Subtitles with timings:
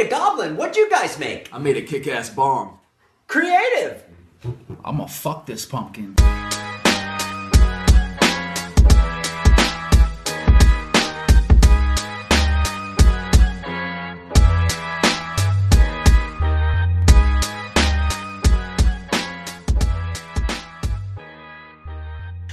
[0.00, 0.56] made a goblin.
[0.56, 1.52] What'd you guys make?
[1.52, 2.78] I made a kick-ass bomb.
[3.26, 4.02] Creative.
[4.84, 6.14] I'm gonna fuck this pumpkin.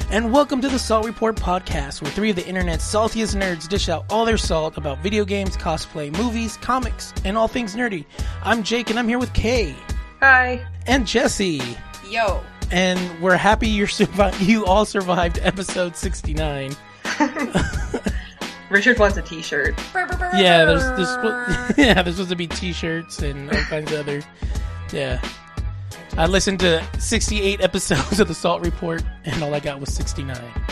[0.09, 3.89] And welcome to the Salt Report podcast, where three of the internet's saltiest nerds dish
[3.89, 8.05] out all their salt about video games, cosplay, movies, comics, and all things nerdy.
[8.41, 9.75] I'm Jake, and I'm here with Kay
[10.21, 10.65] Hi.
[10.85, 11.61] and Jesse,
[12.09, 12.41] Yo.
[12.71, 16.73] and we're happy you're survi- you all survived episode 69.
[18.69, 19.77] Richard wants a t-shirt.
[19.93, 24.21] Yeah, there's there's yeah there's supposed to be T-shirts and all kinds of other
[24.93, 25.21] yeah.
[26.17, 30.35] I listened to 68 episodes of the Salt Report, and all I got was 69.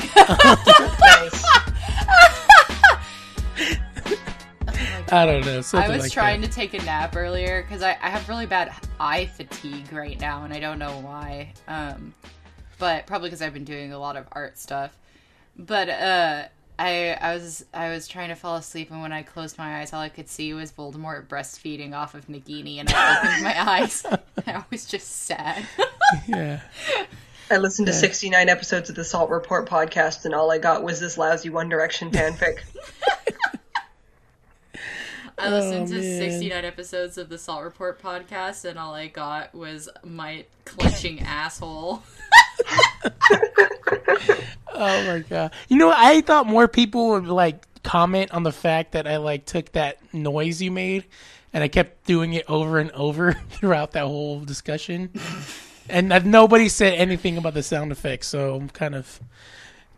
[5.11, 5.61] I don't know.
[5.73, 6.47] I was like trying that.
[6.47, 10.45] to take a nap earlier because I, I have really bad eye fatigue right now,
[10.45, 11.53] and I don't know why.
[11.67, 12.15] Um,
[12.79, 14.97] but probably because I've been doing a lot of art stuff.
[15.55, 16.45] But uh,
[16.77, 19.93] I I was I was trying to fall asleep, and when I closed my eyes,
[19.93, 24.03] all I could see was Voldemort breastfeeding off of Nagini, and I opened my eyes.
[24.05, 25.65] and I was just sad.
[26.27, 26.59] Yeah.
[27.49, 30.99] I listened to 69 episodes of the Salt Report podcast, and all I got was
[30.99, 32.59] this lousy One Direction fanfic.
[35.37, 36.31] I listened oh, to Oh, man.
[36.31, 42.03] 69 episodes of the Salt Report podcast, and all I got was my clutching asshole.
[44.77, 45.53] Oh my god.
[45.69, 49.45] You know, I thought more people would like comment on the fact that I like
[49.45, 51.05] took that noise you made
[51.53, 55.11] and I kept doing it over and over throughout that whole discussion.
[55.89, 59.21] and nobody said anything about the sound effects, so I'm kind of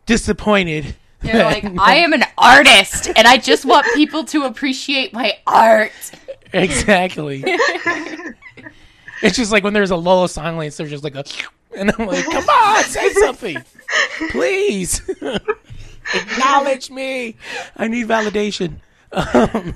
[0.05, 0.95] disappointed.
[1.21, 5.91] They're like, I am an artist, and I just want people to appreciate my art.
[6.53, 7.43] exactly.
[9.23, 11.23] it's just like when there's a lull of silence, there's just like a
[11.77, 13.57] and I'm like, come on, say something.
[14.31, 15.01] Please.
[16.13, 17.35] Acknowledge me.
[17.75, 18.79] I need validation.
[19.11, 19.75] Um,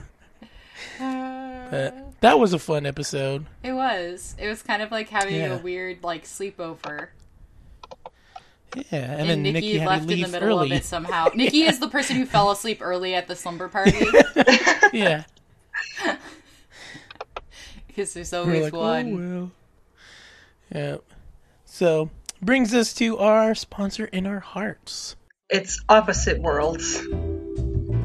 [0.99, 3.45] but that was a fun episode.
[3.63, 4.35] It was.
[4.39, 5.55] It was kind of like having Yeah.
[5.55, 7.09] a weird like sleepover.
[8.75, 10.71] Yeah, and, And, then Nikki, Nikki left in the middle early.
[10.71, 11.27] of it somehow.
[11.35, 14.05] Nikki is the person who fell asleep early at the slumber party
[14.93, 15.23] yeah,
[17.87, 19.13] because there's always like, one.
[19.13, 19.51] oh well.
[20.81, 20.97] Yeah.
[21.73, 22.09] So
[22.41, 25.15] brings us to our sponsor in our hearts.
[25.49, 27.01] It's Opposite Worlds,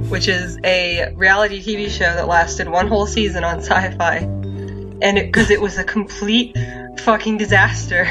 [0.09, 5.50] which is a reality TV show that lasted one whole season on sci-fi, and because
[5.50, 6.56] it, was a complete
[7.00, 8.09] fucking disaster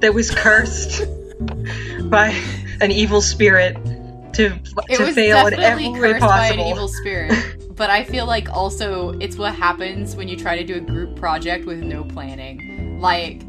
[0.00, 1.02] that was cursed
[2.08, 2.28] by
[2.80, 3.74] an evil spirit
[4.32, 6.70] to It to was fail in definitely every way cursed by an possible.
[6.70, 7.76] evil spirit.
[7.76, 11.14] But I feel like also it's what happens when you try to do a group
[11.14, 13.00] project with no planning.
[13.00, 13.42] Like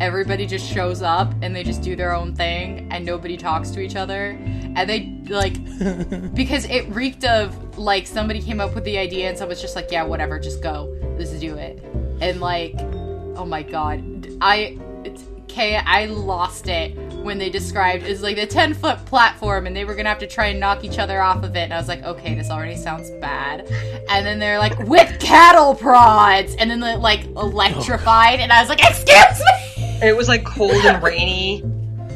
[0.00, 3.80] everybody just shows up and they just do their own thing and nobody talks to
[3.80, 4.38] each other.
[4.76, 5.54] And they like
[6.34, 9.90] because it reeked of like somebody came up with the idea and someone's just like,
[9.90, 10.94] yeah, whatever, just go.
[11.18, 11.82] Let's do it.
[12.20, 12.74] And like,
[13.36, 18.46] oh my god, I, it's, Kay, I lost it when they described it's like the
[18.46, 21.42] ten foot platform and they were gonna have to try and knock each other off
[21.42, 21.60] of it.
[21.60, 23.66] And I was like, okay, this already sounds bad.
[24.10, 28.68] And then they're like with cattle prods, and then they like electrified, and I was
[28.68, 30.06] like, excuse me.
[30.06, 31.60] It was like cold and rainy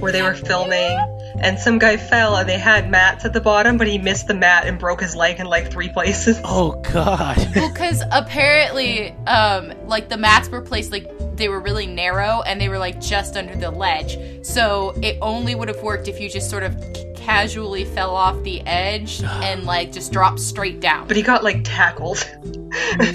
[0.01, 0.99] where they were filming
[1.41, 4.34] and some guy fell and they had mats at the bottom but he missed the
[4.34, 7.37] mat and broke his leg in like three places Oh God.
[7.54, 12.60] Well, because apparently, um, like the mats were placed like they were really narrow and
[12.60, 14.19] they were like just under the ledge.
[14.44, 16.76] So it only would have worked if you just sort of
[17.15, 21.06] casually fell off the edge and like just dropped straight down.
[21.06, 22.19] but he got like tackled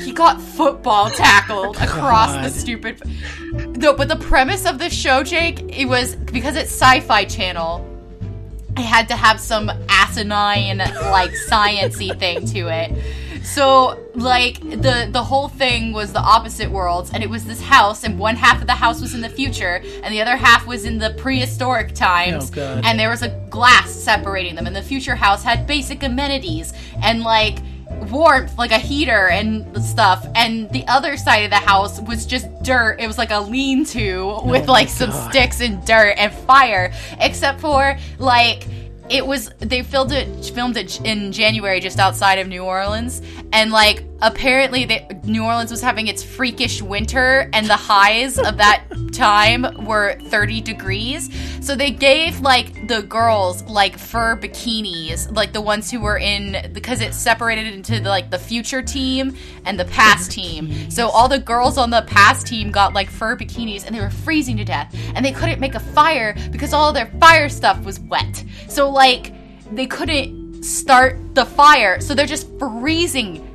[0.03, 3.01] He got football tackled across the stupid.
[3.77, 7.89] No, but the premise of this show, Jake, it was because it's Sci-Fi Channel.
[8.75, 12.91] It had to have some asinine, like sciency thing to it.
[13.43, 18.03] So, like the the whole thing was the opposite worlds, and it was this house,
[18.03, 20.85] and one half of the house was in the future, and the other half was
[20.85, 22.49] in the prehistoric times.
[22.51, 22.85] Oh, God.
[22.85, 26.73] And there was a glass separating them, and the future house had basic amenities
[27.03, 27.59] and like
[28.11, 30.25] warmth, like a heater and stuff.
[30.35, 32.99] And the other side of the house was just dirt.
[32.99, 35.29] It was like a lean-to oh with my like some God.
[35.29, 38.67] sticks and dirt and fire, except for like
[39.09, 43.71] it was they filmed it filmed it in January just outside of New Orleans and
[43.71, 48.85] like apparently they, New Orleans was having its freakish winter, and the highs of that
[49.13, 51.29] time were 30 degrees.
[51.61, 56.71] So they gave like the girls like fur bikinis, like the ones who were in
[56.73, 59.35] because it separated into the, like the future team
[59.65, 60.89] and the past team.
[60.89, 64.09] So all the girls on the past team got like fur bikinis, and they were
[64.09, 67.99] freezing to death, and they couldn't make a fire because all their fire stuff was
[67.99, 68.43] wet.
[68.69, 69.33] So like
[69.71, 73.49] they couldn't start the fire, so they're just freezing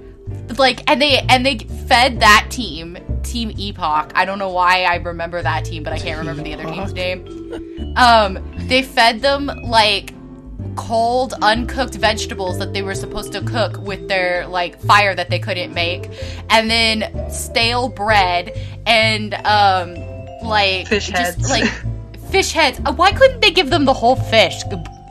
[0.57, 4.13] like and they and they fed that team team epoch.
[4.15, 6.93] I don't know why i remember that team but i can't remember the other team's
[6.93, 7.95] name.
[7.97, 10.15] Um they fed them like
[10.77, 15.39] cold uncooked vegetables that they were supposed to cook with their like fire that they
[15.39, 16.09] couldn't make
[16.51, 18.57] and then stale bread
[18.87, 19.95] and um
[20.43, 21.51] like Fish just, heads.
[21.51, 21.65] like
[22.31, 22.81] fish heads.
[22.85, 24.63] Uh, why couldn't they give them the whole fish?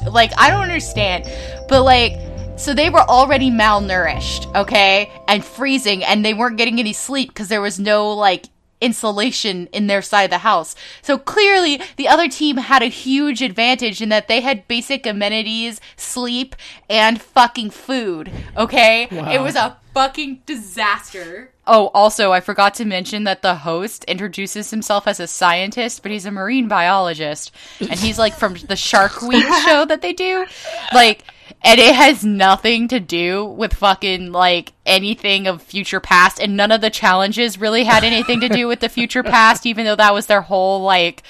[0.10, 1.26] Like i don't understand.
[1.68, 2.14] But like
[2.58, 7.48] so they were already malnourished, okay, and freezing, and they weren't getting any sleep because
[7.50, 8.48] there was no like
[8.80, 10.76] insulation in their side of the house.
[11.02, 15.82] So clearly, the other team had a huge advantage in that they had basic amenities,
[15.96, 16.56] sleep,
[16.90, 18.32] and fucking food.
[18.56, 19.32] Okay, Wow.
[19.32, 21.52] it was a fucking disaster.
[21.66, 26.12] Oh, also, I forgot to mention that the host introduces himself as a scientist, but
[26.12, 27.52] he's a marine biologist,
[27.82, 30.46] and he's like from the Shark Week show that they do,
[30.94, 31.24] like.
[31.64, 36.72] And it has nothing to do with fucking like anything of future past, and none
[36.72, 40.14] of the challenges really had anything to do with the future past, even though that
[40.14, 41.24] was their whole like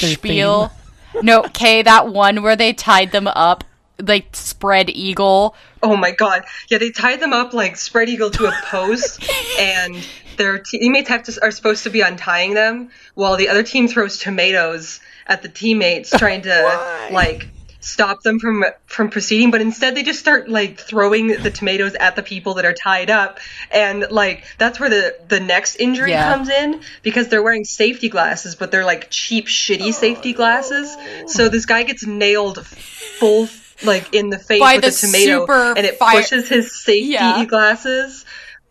[0.00, 0.72] Their spiel.
[1.22, 3.64] No, okay, that one where they tied them up
[4.06, 5.54] like spread eagle.
[5.82, 6.44] Oh my god.
[6.68, 9.22] Yeah, they tied them up like spread eagle to a post,
[9.58, 9.96] and
[10.36, 14.18] their teammates have to are supposed to be untying them while the other team throws
[14.18, 17.48] tomatoes at the teammates trying to like
[17.80, 22.14] stop them from from proceeding but instead they just start like throwing the tomatoes at
[22.14, 23.38] the people that are tied up
[23.70, 26.34] and like that's where the the next injury Yeah.
[26.34, 30.94] comes in because they're wearing safety glasses but they're like cheap shitty safety glasses
[31.26, 33.48] so this guy gets nailed full
[33.82, 37.12] like in the face By with the a tomato and it fire- pushes his safety
[37.12, 37.44] Yeah.
[37.46, 38.26] glasses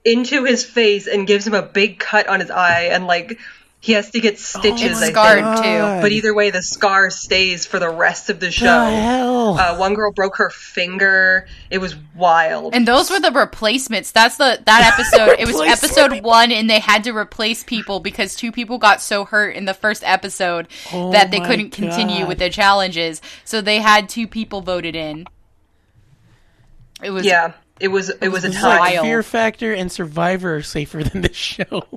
[0.06, 3.40] into his face and gives him a big cut on his eye and like
[3.82, 5.66] he has to get stitches It's I scarred think.
[5.66, 6.02] too.
[6.02, 9.58] but either way the scar stays for the rest of the show The hell?
[9.58, 14.12] uh, one girl broke her finger it was wild And those were the replacements.
[14.12, 15.40] That's the that episode.
[15.40, 19.24] it was episode one, and they had to replace people because two people got so
[19.24, 23.22] hurt in the first episode Oh that they couldn't continue with the challenges.
[23.46, 25.26] So they had two people voted in.
[27.02, 29.06] It was yeah it was it was a This is time like wild.
[29.06, 31.88] Fear Factor and Survivor are safer than this show.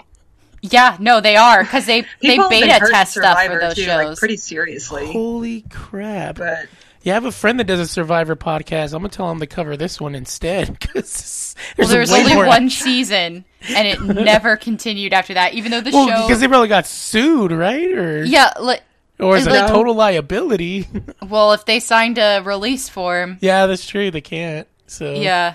[0.63, 3.75] Yeah, no, they are because they they People have been beta test stuff for those
[3.75, 4.07] too, shows.
[4.11, 6.37] like, pretty seriously Holy crap!
[6.37, 6.67] but
[7.03, 8.95] Yeah, I have a friend that does a Survivor podcast.
[8.95, 12.21] I'm gonna tell him to cover this one instead because well, there's, there was way
[12.23, 15.55] only more one season, and it never continued after that.
[15.55, 17.93] Even though the Well, show, because they probably got sued, right?
[17.93, 18.83] Or yeah, like,
[19.21, 20.87] or is it like- a total liability?
[21.29, 24.11] well, if they signed a release form, yeah, that's true.
[24.11, 24.69] They can't.
[24.87, 25.55] So Yeah.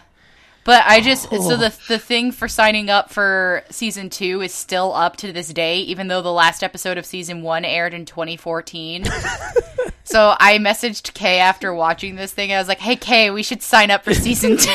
[0.68, 1.42] But I just Oh.
[1.50, 5.48] so the the thing for signing up for season 2 is still up to this
[5.54, 9.06] day even though the last episode of season 1 aired in 2014.
[10.04, 12.52] so I messaged Kay after watching this thing.
[12.52, 14.70] I was like, "Hey Kay, we should sign up for season 2."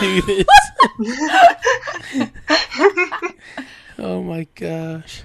[0.00, 0.46] do this.
[3.98, 5.22] oh my gosh,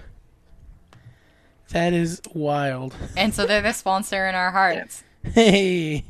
[1.71, 2.95] that is wild.
[3.17, 5.03] and so they're the sponsor in our hearts.
[5.23, 6.03] Hey,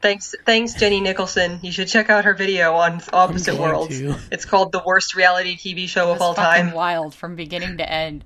[0.00, 1.58] Thanks, thanks, Jenny Nicholson.
[1.62, 3.98] You should check out her video on Opposite Worlds.
[3.98, 4.14] to.
[4.32, 8.24] It's called "The Worst Reality TV Show of All Time." wild from beginning to end.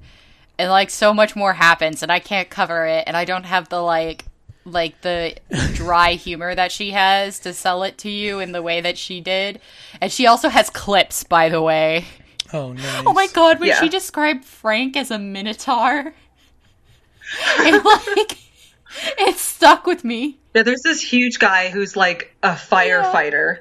[0.59, 3.69] And like so much more happens and I can't cover it and I don't have
[3.71, 4.27] the like
[4.65, 5.35] like the
[5.75, 9.21] dry humor that she has to sell it to you in the way that she
[9.21, 9.61] did.
[10.01, 12.05] And she also has clips, by the way.
[12.53, 13.03] oh nice.
[13.07, 13.81] Oh my god, when Yeah.
[13.81, 16.13] she described Frank as a minotaur,
[17.61, 17.85] it
[18.19, 18.39] like
[19.19, 20.39] it stuck with me.
[20.55, 23.61] Yeah, there's this huge guy who's like a firefighter.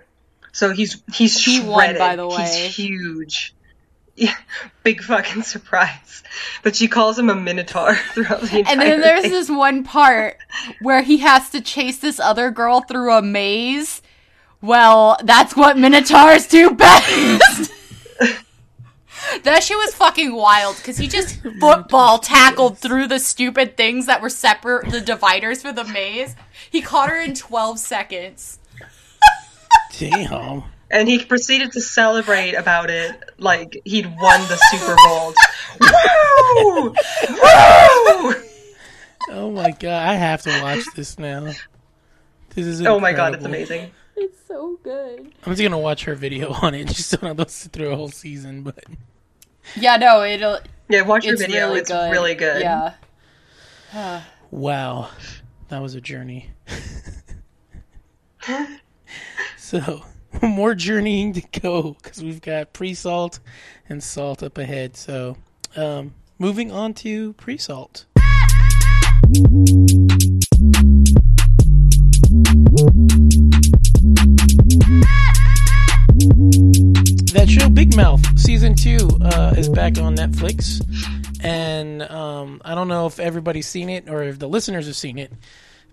[0.52, 2.00] So he's he's He won, shredded.
[2.00, 2.42] by the way.
[2.44, 3.54] He's huge.
[4.14, 4.36] Yeah,
[4.84, 6.22] big fucking surprise.
[6.64, 9.32] But she calls him a minotaur throughout the entire And then there's thing.
[9.32, 10.38] this one part
[10.82, 14.02] where he has to chase this other girl through a maze.
[14.62, 17.72] Well, that's what minotaurs do best.
[19.44, 24.22] That shit was fucking wild because he just football tackled through the stupid things that
[24.22, 26.36] were separate the dividers for the maze.
[26.70, 28.60] He caught her in 12 seconds.
[29.98, 30.64] Damn.
[30.90, 35.34] and he proceeded to celebrate about it like he'd won the Super Bowl.
[35.82, 36.96] Woo!
[37.30, 38.36] Woo!
[39.30, 41.52] Oh my god, I have to watch this now.
[42.56, 43.92] This is Oh my god, it's amazing.
[44.16, 45.32] It's so good.
[45.46, 47.72] I'm just gonna watch her video on it just so I don't have to sit
[47.72, 48.64] through a whole season.
[48.64, 48.84] But
[49.76, 50.60] Yeah, no, it'll.
[50.90, 51.68] Yeah, watch your video.
[51.68, 52.12] really it's good.
[52.12, 52.62] really good.
[52.62, 52.94] Yeah.
[54.52, 55.10] wow,
[55.70, 56.50] that was a journey.
[59.58, 60.04] so
[60.42, 63.40] more journeying to go because we've got pre-salt
[63.90, 64.96] and salt up ahead.
[64.96, 65.38] So
[65.76, 68.06] um, moving on to pre-salt.
[77.34, 80.82] That show Big Mouth season two uh, is back on Netflix,
[81.42, 85.18] and um, I don't know if everybody's seen it or if the listeners have seen
[85.18, 85.32] it,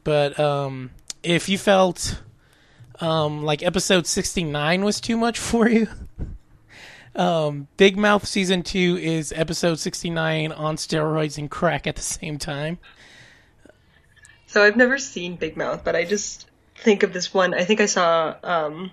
[0.02, 0.90] but um,
[1.22, 2.20] if you felt
[3.00, 5.86] um, like episode sixty nine was too much for you,
[7.14, 12.02] um, Big Mouth season two is episode sixty nine on steroids and crack at the
[12.02, 12.78] same time.
[14.46, 17.54] So I've never seen Big Mouth, but I just think of this one.
[17.54, 18.90] I think I saw um,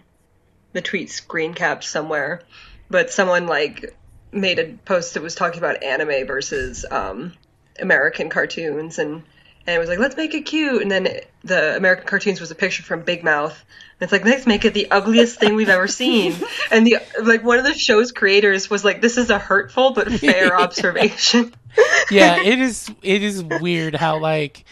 [0.76, 2.42] the tweet screen capped somewhere,
[2.90, 3.96] but someone like
[4.34, 7.32] made a post that was talking about anime versus um,
[7.80, 9.24] American cartoons, and
[9.66, 11.08] and it was like let's make it cute, and then
[11.46, 13.58] the American cartoons was a picture from Big Mouth.
[14.00, 16.36] And it's like let's make it the ugliest thing we've ever seen,
[16.72, 20.12] and the like one of the show's creators was like this is a hurtful but
[20.12, 21.54] fair observation.
[22.12, 22.92] yeah, it is.
[23.02, 24.66] It is weird how like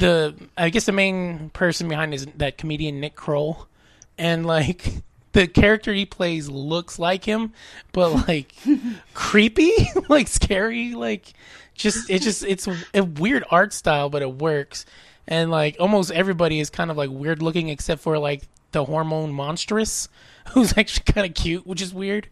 [0.00, 3.68] the I guess the main person behind is that comedian Nick Kroll,
[4.16, 5.02] and like
[5.34, 7.52] the character he plays looks like him,
[7.92, 8.54] but like
[9.14, 9.72] creepy,
[10.08, 11.34] like scary, like
[11.74, 14.86] just it just it's a weird art style, but it works.
[15.26, 19.32] And like almost everybody is kind of like weird looking except for like the hormone
[19.32, 20.08] monstrous,
[20.52, 22.28] who's actually kind of cute, which is weird.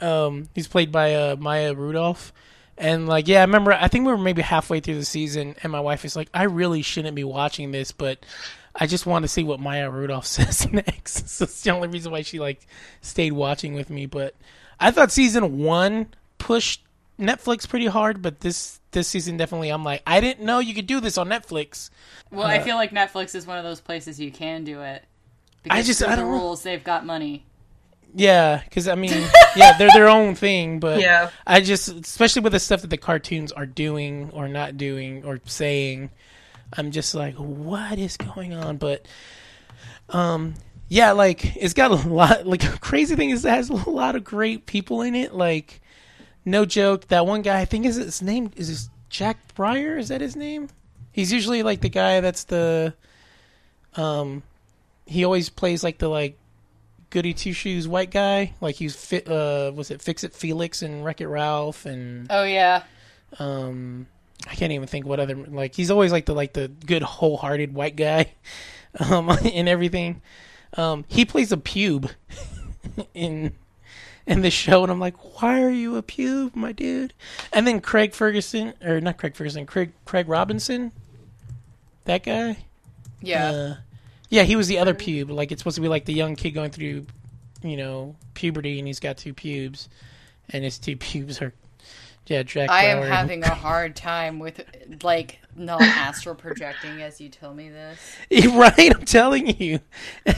[0.00, 2.32] Um, he's played by uh, Maya Rudolph.
[2.76, 3.72] And like, yeah, I remember.
[3.72, 6.44] I think we were maybe halfway through the season, and my wife is like, "I
[6.44, 8.24] really shouldn't be watching this, but
[8.74, 12.12] I just want to see what Maya Rudolph says next." so it's the only reason
[12.12, 12.66] why she like
[13.00, 14.06] stayed watching with me.
[14.06, 14.34] But
[14.80, 16.82] I thought season one pushed
[17.18, 20.86] Netflix pretty hard, but this this season definitely, I'm like, I didn't know you could
[20.86, 21.90] do this on Netflix.
[22.30, 25.04] Well, I uh, feel like Netflix is one of those places you can do it.
[25.62, 26.38] Because I just- I the don't know.
[26.38, 27.44] rules, they've got money.
[28.14, 29.12] Yeah, because I mean,
[29.56, 31.30] yeah, they're their own thing, but Yeah.
[31.46, 35.40] I just, especially with the stuff that the cartoons are doing or not doing or
[35.46, 36.10] saying,
[36.72, 38.76] I'm just like, what is going on?
[38.76, 39.06] But,
[40.08, 40.54] um,
[40.88, 42.46] yeah, like it's got a lot.
[42.46, 45.34] Like crazy thing is, it has a lot of great people in it.
[45.34, 45.80] Like,
[46.44, 49.98] no joke, that one guy, I think is his name is Jack Breyer?
[49.98, 50.68] Is that his name?
[51.12, 52.94] He's usually like the guy that's the,
[53.96, 54.42] um,
[55.06, 56.38] he always plays like the like
[57.10, 58.54] goody two shoes white guy.
[58.60, 59.28] Like he's fit.
[59.28, 62.82] Uh, was it Fix It Felix and Wreck It Ralph and Oh yeah,
[63.38, 64.06] um,
[64.48, 67.74] I can't even think what other like he's always like the like the good wholehearted
[67.74, 68.32] white guy,
[69.10, 70.22] um, in everything.
[70.74, 72.10] Um, he plays a pube
[73.14, 73.52] in
[74.26, 77.12] in the show, and I'm like, why are you a pube, my dude?
[77.52, 80.92] And then Craig Ferguson, or not Craig Ferguson, Craig Craig Robinson,
[82.04, 82.58] that guy.
[83.20, 83.50] yeah.
[83.50, 83.74] Uh,
[84.28, 85.30] yeah, he was the other pube.
[85.30, 87.04] Like it's supposed to be like the young kid going through,
[87.62, 89.90] you know, puberty, and he's got two pubes,
[90.48, 91.52] and his two pubes are,
[92.26, 92.70] yeah, Jack.
[92.70, 94.64] I am Bauer having a hard time with
[95.02, 97.98] like not astral projecting as you tell me this.
[98.46, 98.94] right.
[98.94, 99.80] I'm telling you,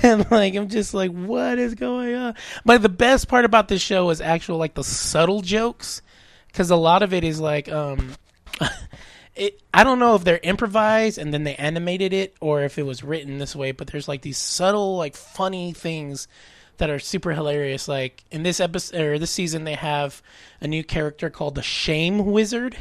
[0.03, 2.35] and like I'm just like, what is going on?
[2.65, 6.01] But the best part about this show is actual like the subtle jokes,
[6.47, 8.15] because a lot of it is like, um,
[9.35, 9.61] it.
[9.75, 13.05] I don't know if they're improvised and then they animated it, or if it was
[13.05, 13.73] written this way.
[13.73, 16.29] But there's like these subtle, like funny things
[16.79, 17.89] that are super hilarious.
[17.89, 20.23] Like in this episode or this season, they have
[20.61, 22.77] a new character called the Shame Wizard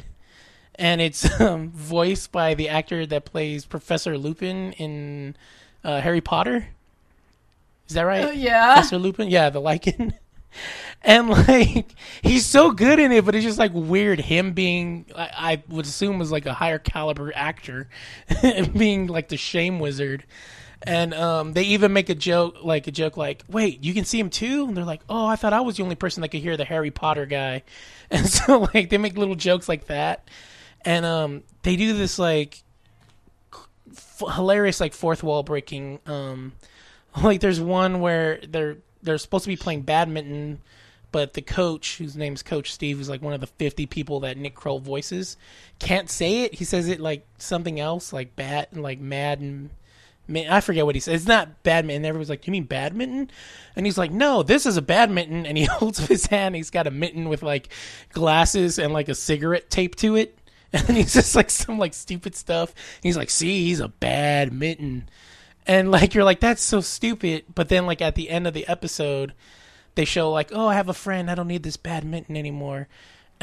[0.75, 5.35] and it's um, voiced by the actor that plays Professor Lupin in
[5.83, 6.67] uh, Harry Potter.
[7.87, 8.25] Is that right?
[8.25, 8.75] Oh, yeah.
[8.75, 9.29] Professor Lupin.
[9.29, 10.13] Yeah, the lycan.
[11.05, 15.31] And like he's so good in it, but it's just like weird him being I,
[15.35, 17.89] I would assume was like a higher caliber actor,
[18.77, 20.23] being like the shame wizard.
[20.85, 24.19] And um, they even make a joke, like a joke, like, "Wait, you can see
[24.19, 26.41] him too?" And they're like, "Oh, I thought I was the only person that could
[26.41, 27.63] hear the Harry Potter guy."
[28.11, 30.29] And so, like, they make little jokes like that,
[30.85, 32.61] and um, they do this like
[33.91, 35.99] f- hilarious, like fourth wall breaking.
[36.05, 36.51] Um,
[37.23, 40.61] like, there's one where they're they're supposed to be playing badminton,
[41.11, 44.37] but the coach, whose name's Coach Steve, who's like one of the 50 people that
[44.37, 45.37] Nick Kroll voices,
[45.79, 46.55] can't say it.
[46.55, 49.69] He says it like something else, like bat and like mad and
[50.29, 51.21] I forget what he says.
[51.21, 52.05] It's not badminton.
[52.05, 53.29] Everyone's like, "You mean badminton?"
[53.75, 56.55] And he's like, "No, this is a badminton." And he holds up his hand.
[56.55, 57.69] He's got a mitten with like
[58.13, 60.37] glasses and like a cigarette taped to it.
[60.75, 62.73] And he's just like some like stupid stuff.
[63.03, 65.07] He's like, "See, he's a badminton."
[65.65, 67.45] and like you're like that's so stupid.
[67.53, 69.33] But then like at the end of the episode,
[69.95, 71.29] they show like, oh, I have a friend.
[71.29, 72.87] I don't need this badminton anymore.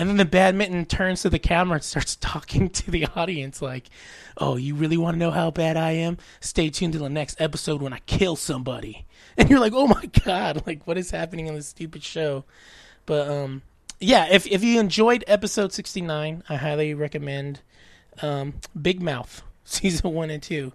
[0.01, 3.91] And then the badminton turns to the camera and starts talking to the audience like,
[4.39, 6.17] "Oh, you really want to know how bad I am?
[6.41, 10.07] Stay tuned to the next episode when I kill somebody." And you're like, "Oh my
[10.25, 12.45] god, like what is happening in this stupid show?"
[13.05, 13.61] But um
[14.01, 17.61] yeah, if if you enjoyed episode 69, I highly recommend
[18.23, 20.73] um Big Mouth season 1 and 2.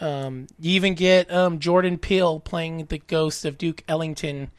[0.00, 4.50] Um you even get um Jordan Peele playing the ghost of Duke Ellington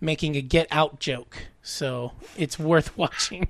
[0.00, 1.48] making a get out joke.
[1.68, 3.48] So it's worth watching.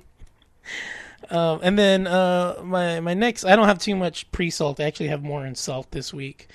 [1.30, 4.80] Um, and then uh, my my next, I don't have too much pre salt.
[4.80, 6.48] I actually have more in salt this week,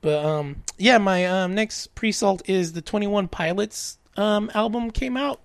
[0.00, 4.90] but um, yeah, my um, next pre salt is the Twenty One Pilots um, album
[4.90, 5.40] came out.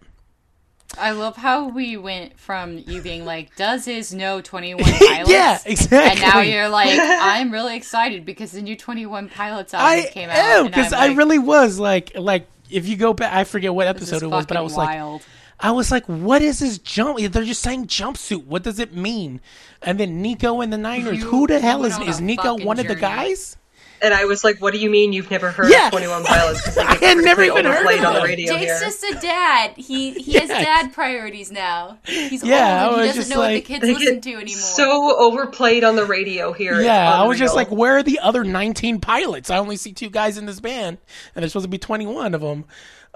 [0.98, 5.30] I love how we went from you being like, "Does his know Twenty One Pilots?"
[5.30, 6.12] yeah, exactly.
[6.12, 10.10] And now you're like, "I'm really excited because the new Twenty One Pilots album I
[10.10, 13.34] came out." am and because I like, really was like like if you go back,
[13.34, 15.22] I forget what episode it was, but I was like, wild.
[15.60, 17.18] I was like, what is this jump?
[17.20, 18.46] They're just saying jumpsuit.
[18.46, 19.40] What does it mean?
[19.82, 21.20] And then Nico and the Niners.
[21.20, 22.44] You- Who the hell is is Nico?
[22.54, 23.58] fucking One of the guys?
[24.02, 25.86] And I was like, "What do you mean you've never heard Yeah.
[25.86, 28.54] of Twenty One Pilots?" Because I had never even heard overplayed of on the radio
[28.54, 28.80] Jake's here.
[28.82, 29.72] just a dad.
[29.78, 31.98] He he has dad priorities now.
[32.06, 34.32] He's Yeah, I old and was he doesn't just know what the kids listen to
[34.34, 34.48] anymore.
[34.62, 36.82] So overplayed on the radio here.
[36.82, 39.50] Yeah, I was just like, where are the other 19 pilots?
[39.50, 40.98] I only see two guys in this band,
[41.34, 42.66] and there's supposed to be 21 of them.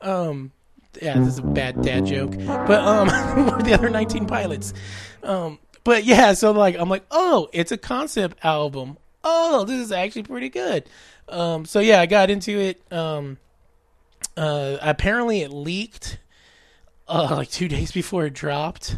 [0.01, 0.53] Um,
[1.01, 3.07] yeah, this is a bad dad joke, but um,
[3.63, 4.73] the other 19 pilots?
[5.23, 8.97] Um, but yeah, so like, I'm like, oh, it's a concept album.
[9.23, 10.89] Oh, this is actually pretty good.
[11.27, 12.81] Um, so yeah, I got into it.
[12.91, 13.37] Um,
[14.37, 16.17] uh, apparently it leaked,
[17.07, 18.97] uh, like two days before it dropped,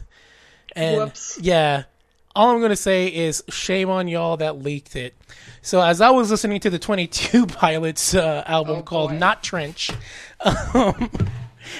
[0.75, 1.37] and Whoops.
[1.41, 1.83] yeah,
[2.35, 5.13] all I'm gonna say is shame on y'all that leaked it.
[5.61, 9.17] So as I was listening to the 22 Pilots uh, album Oh, called boy.
[9.17, 9.91] Not Trench,
[10.39, 11.09] um,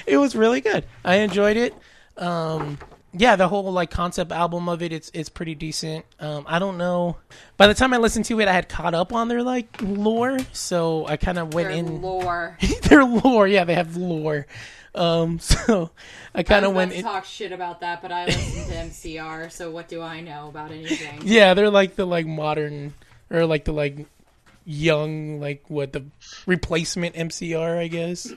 [0.06, 0.86] it was really good.
[1.04, 1.74] I enjoyed it.
[2.18, 2.78] Um,
[3.14, 6.06] yeah, the whole like concept album of it, it's it's pretty decent.
[6.20, 7.18] Um, I don't know.
[7.58, 10.38] By the time I listened to it, I had caught up on their like lore,
[10.54, 12.58] so I kind of went Their in lore.
[12.84, 13.48] their lore.
[13.48, 14.48] Yeah, they have lore.
[14.96, 15.92] Um, so
[16.36, 17.04] I kind of went to in.
[17.04, 20.72] talk shit about that, but I listen to MCR, so what do I know about
[20.72, 21.22] anything?
[21.24, 22.94] Yeah, they're like the like modern
[23.30, 24.06] or like the like
[24.66, 26.04] young like what the
[26.46, 28.32] replacement MCR, I guess.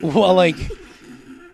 [0.00, 0.56] Well, like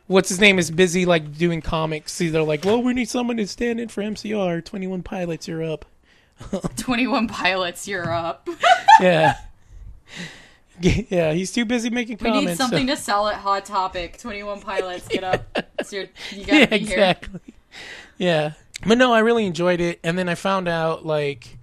[0.06, 2.12] what's his name is busy like doing comics.
[2.12, 4.64] See, they're like, well, we need someone to stand in for MCR.
[4.64, 5.84] Twenty One Pilots, you're up.
[6.76, 8.48] 21 pilots, you're up.
[9.00, 9.34] Yeah.
[10.82, 12.40] Yeah, he's too busy making We comments.
[12.40, 14.16] We need so- something to sell at Hot Topic.
[14.18, 15.44] 21 pilots, get up.
[15.78, 16.96] It's your, you gotta yeah, be here.
[16.96, 17.40] exactly.
[18.16, 18.52] Yeah,
[18.86, 21.58] but no, I really enjoyed it, and then I found out like,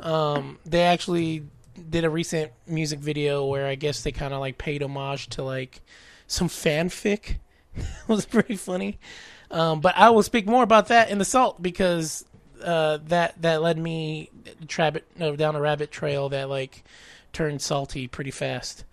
[0.00, 1.42] um, they actually
[1.78, 5.42] did a recent music video where I guess they kind of like paid homage to
[5.42, 5.80] like
[6.26, 7.36] some fanfic.
[7.76, 8.98] it was pretty funny,
[9.50, 12.24] um, but I will speak more about that in the salt because
[12.62, 14.30] uh, that that led me
[14.66, 16.84] tra- no, down a rabbit trail that like
[17.32, 18.84] turned salty pretty fast.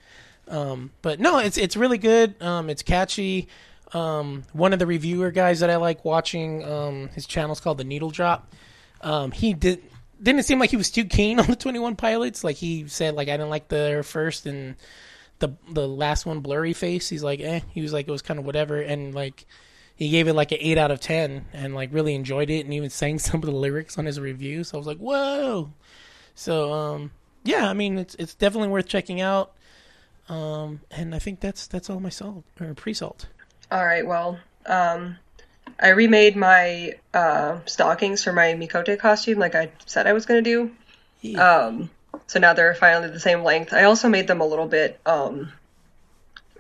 [0.47, 2.41] Um, but no, it's it's really good.
[2.41, 3.47] Um, it's catchy.
[3.93, 7.83] Um, one of the reviewer guys that I like watching, um, his channel's called the
[7.83, 8.51] Needle Drop.
[9.01, 9.83] Um, he did
[10.21, 12.43] didn't seem like he was too keen on the Twenty One Pilots.
[12.43, 14.75] Like he said, like I didn't like their first and
[15.39, 17.09] the the last one, Blurryface.
[17.09, 17.61] He's like, eh.
[17.71, 19.45] He was like, it was kind of whatever, and like
[19.95, 22.73] he gave it like an eight out of ten, and like really enjoyed it, and
[22.73, 24.63] even sang some of the lyrics on his review.
[24.63, 25.71] So I was like, whoa.
[26.35, 27.11] So um,
[27.43, 29.53] yeah, I mean, it's it's definitely worth checking out.
[30.27, 33.27] Um, and I think that's that's all my salt or pre-salt.
[33.71, 35.17] All right, well, um,
[35.79, 40.41] I remade my uh, stockings for my Miqo'te costume, like I said I was gonna
[40.41, 40.71] do.
[41.35, 41.89] Um,
[42.27, 43.73] so now they're finally the same length.
[43.73, 44.99] I also made them a little bit.
[45.05, 45.51] Um,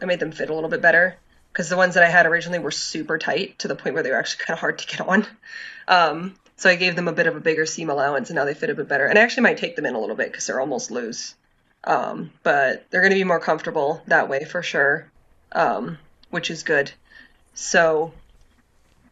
[0.01, 1.17] I made them fit a little bit better
[1.51, 4.11] because the ones that I had originally were super tight to the point where they
[4.11, 5.25] were actually kind of hard to get on.
[5.87, 8.53] Um, so I gave them a bit of a bigger seam allowance, and now they
[8.53, 9.05] fit a bit better.
[9.05, 11.35] And I actually might take them in a little bit because they're almost loose.
[11.83, 15.09] Um, but they're going to be more comfortable that way for sure,
[15.51, 15.97] um,
[16.29, 16.91] which is good.
[17.53, 18.13] So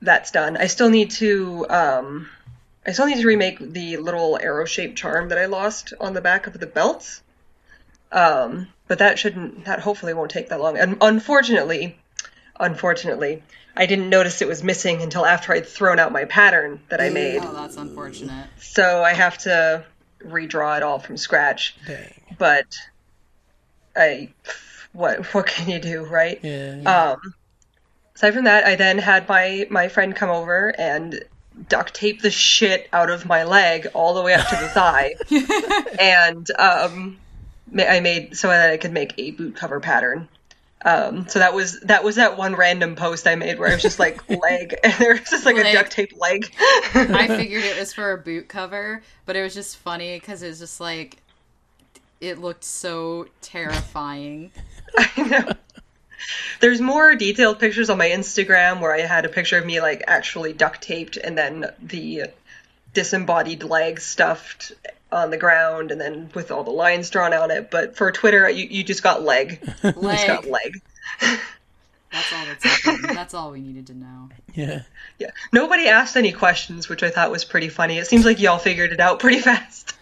[0.04, 0.58] that's done.
[0.58, 1.66] I still need to.
[1.70, 2.30] Um,
[2.86, 6.48] I still need to remake the little arrow-shaped charm that I lost on the back
[6.48, 7.22] of the belt.
[8.12, 9.66] Um, but that shouldn't.
[9.66, 10.78] That hopefully won't take that long.
[10.78, 11.98] And unfortunately,
[12.60, 13.42] unfortunately,
[13.76, 17.10] I didn't notice it was missing until after I'd thrown out my pattern that I
[17.10, 17.42] made.
[17.44, 18.48] Oh, that's unfortunate.
[18.60, 19.86] So I have to
[20.24, 21.76] redraw it all from scratch.
[21.88, 22.14] Dang.
[22.38, 22.68] But
[23.96, 24.30] I,
[24.92, 26.40] what what can you do, right?
[26.44, 26.82] Yeah.
[26.82, 27.12] yeah.
[27.12, 27.34] Um,
[28.16, 31.24] aside from that, I then had my my friend come over and
[31.70, 35.16] duct tape the shit out of my leg all the way up to the thigh,
[36.00, 37.18] and um,
[37.78, 40.28] I made so that I could make a boot cover pattern.
[40.86, 43.82] Um, so that was that was that one random post I made where I was
[43.82, 46.52] just like leg, and there was just like a duct tape leg.
[46.94, 50.48] I figured it was for a boot cover, but it was just funny because it
[50.50, 51.18] was just like
[52.20, 54.52] it looked so terrifying.
[54.98, 55.54] I know.
[56.60, 60.04] There's more detailed pictures on my Instagram where I had a picture of me like
[60.08, 62.26] actually duct taped and then the
[62.94, 64.72] disembodied leg stuffed
[65.12, 67.70] on the ground and then with all the lines drawn on it.
[67.72, 69.60] But for Twitter, you, you just got leg.
[69.84, 70.82] You just got Leg.
[71.22, 71.40] leg.
[72.12, 73.02] That's all that's.
[73.16, 74.30] That's all we needed to know.
[74.54, 74.84] Yeah.
[75.18, 75.32] Yeah.
[75.52, 77.98] Nobody asked any questions, which I thought was pretty funny.
[77.98, 79.96] It seems like y'all figured it out pretty fast.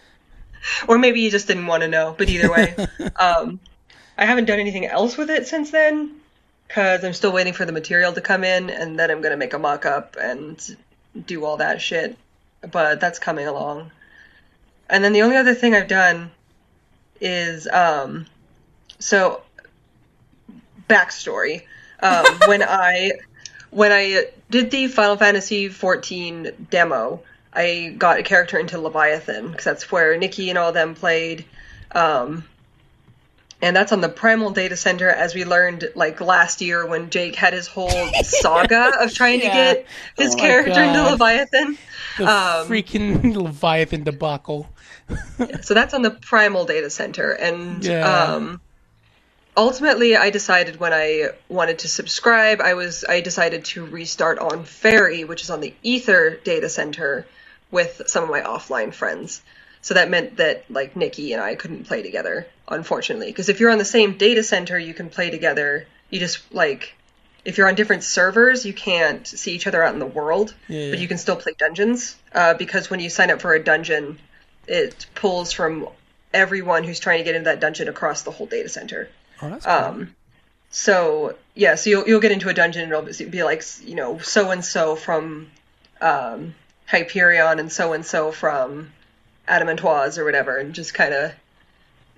[0.89, 2.75] or maybe you just didn't want to know, but either way.
[3.19, 3.59] um,
[4.17, 6.15] I haven't done anything else with it since then,
[6.67, 9.37] because I'm still waiting for the material to come in, and then I'm going to
[9.37, 10.77] make a mock up and
[11.25, 12.17] do all that shit.
[12.69, 13.91] But that's coming along.
[14.89, 16.31] And then the only other thing I've done
[17.19, 18.27] is, um,
[18.99, 19.41] so,
[20.87, 21.63] backstory.
[21.99, 23.13] Um, when I
[23.71, 29.63] when I did the Final Fantasy XIV demo, I got a character into Leviathan because
[29.63, 31.45] that's where Nikki and all them played.
[31.93, 32.43] Um,
[33.61, 37.35] and that's on the Primal Data Center, as we learned like last year when Jake
[37.35, 37.89] had his whole
[38.23, 39.47] saga of trying Yeah.
[39.49, 39.85] to get
[40.17, 41.77] his Oh character into Leviathan.
[42.17, 44.69] The Um, freaking Leviathan debacle.
[45.61, 48.07] So that's on the Primal Data Center, and Yeah.
[48.35, 48.61] um,
[49.57, 54.63] ultimately, I decided when I wanted to subscribe, I was I decided to restart on
[54.63, 57.25] Faerie, which is on the Aether Data Center,
[57.71, 59.41] with some of my offline friends.
[59.81, 63.71] So that meant that like Nikki and I couldn't play together, unfortunately, because if you're
[63.71, 65.87] on the same data center, you can play together.
[66.09, 66.93] You just like
[67.43, 70.91] if you're on different servers, you can't see each other out in the world, Yeah.
[70.91, 72.15] but you can still play dungeons.
[72.33, 74.19] Uh, because when you sign up for a dungeon,
[74.67, 75.87] it pulls from
[76.33, 79.09] everyone who's trying to get into that dungeon across the whole data center.
[79.41, 79.73] Oh, that's cool.
[79.73, 80.15] Um,
[80.69, 84.19] so yeah, so you'll you'll get into a dungeon and it'll be like you know
[84.19, 85.49] so and so from
[85.99, 86.53] um,
[86.85, 88.91] Hyperion and so and so from
[89.51, 91.33] Adamantoise or whatever, and just kind of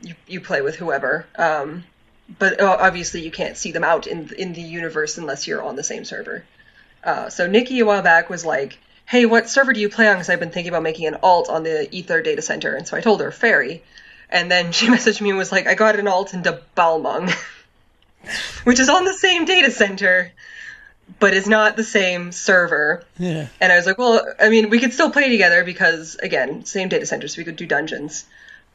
[0.02, 1.26] you you play with whoever.
[1.36, 1.84] Um,
[2.40, 5.76] but uh, obviously you can't see them out in in the universe unless you're on
[5.76, 6.46] the same server.
[7.04, 10.16] Uh, so Nikki a while back was like, "Hey, what server do you play on?"
[10.16, 12.96] Because I've been thinking about making an alt on the Aether data center, and so
[12.96, 13.84] I told her Faerie,
[14.30, 17.32] and then she messaged me and was like, "I got an alt into Balmung,
[18.64, 20.32] which is on the same data center,
[21.20, 23.48] but it's not the same server." yeah.
[23.60, 26.90] And I was like, well, I mean, we could still play together because, again, same
[26.90, 28.26] data center, so we could do dungeons.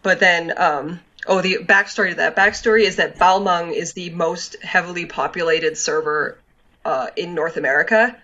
[0.03, 4.63] But then, um, oh, the backstory to that backstory is that Balmung is the most
[4.63, 6.39] heavily populated server
[6.85, 8.17] uh, in North America,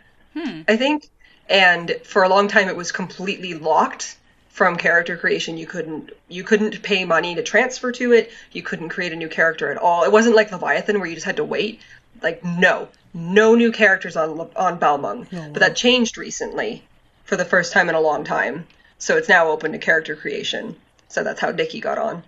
[0.68, 1.08] I think.
[1.48, 4.16] And for a long time, it was completely locked
[4.48, 5.58] from character creation.
[5.58, 8.30] You couldn't you couldn't pay money to transfer to it.
[8.52, 10.04] You couldn't create a new character at all.
[10.04, 11.80] It wasn't like Leviathan where you just had to wait.
[12.22, 15.26] Like no, no new characters on on Balmung.
[15.52, 16.82] but that changed recently
[17.24, 18.66] for the first time in a long time.
[18.98, 20.76] So it's now open to character creation.
[21.08, 22.22] So that's how Dicky got on.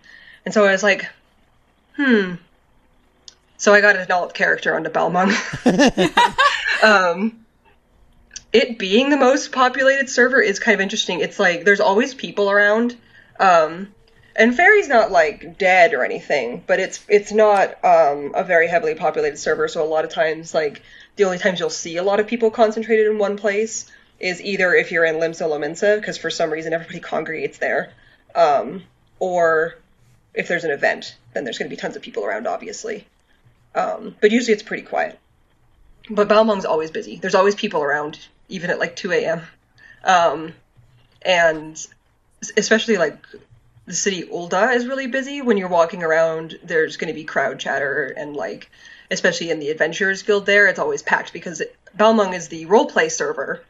[0.44, 1.10] And so I was like,
[1.96, 2.34] hmm.
[3.58, 5.32] So I got an alt character onto Balmung.
[6.82, 7.44] um,
[8.52, 11.20] it being the most populated server is kind of interesting.
[11.20, 12.96] It's like there's always people around.
[13.40, 13.92] Um,
[14.36, 18.94] and Faerie's not like dead or anything, but it's it's not um, a very heavily
[18.94, 19.66] populated server.
[19.66, 20.82] So a lot of times, like
[21.16, 24.74] the only times you'll see a lot of people concentrated in one place is either
[24.74, 27.92] if you're in Limsa Lominsa, because for some reason everybody congregates there,
[28.34, 28.82] um,
[29.18, 29.76] or
[30.34, 33.06] if there's an event, then there's going to be tons of people around, obviously.
[33.74, 35.18] Um, but usually it's pretty quiet.
[36.10, 37.16] But Balmung's always busy.
[37.16, 38.18] There's always people around,
[38.48, 39.42] even at like 2 a.m.
[40.04, 40.52] Um,
[41.22, 41.86] and
[42.56, 43.18] especially like
[43.86, 45.40] the city Ul'dah is really busy.
[45.40, 48.70] When you're walking around, there's going to be crowd chatter and like,
[49.10, 53.10] especially in the Adventurers Guild there, it's always packed because it, Balmung is the roleplay
[53.10, 53.62] server,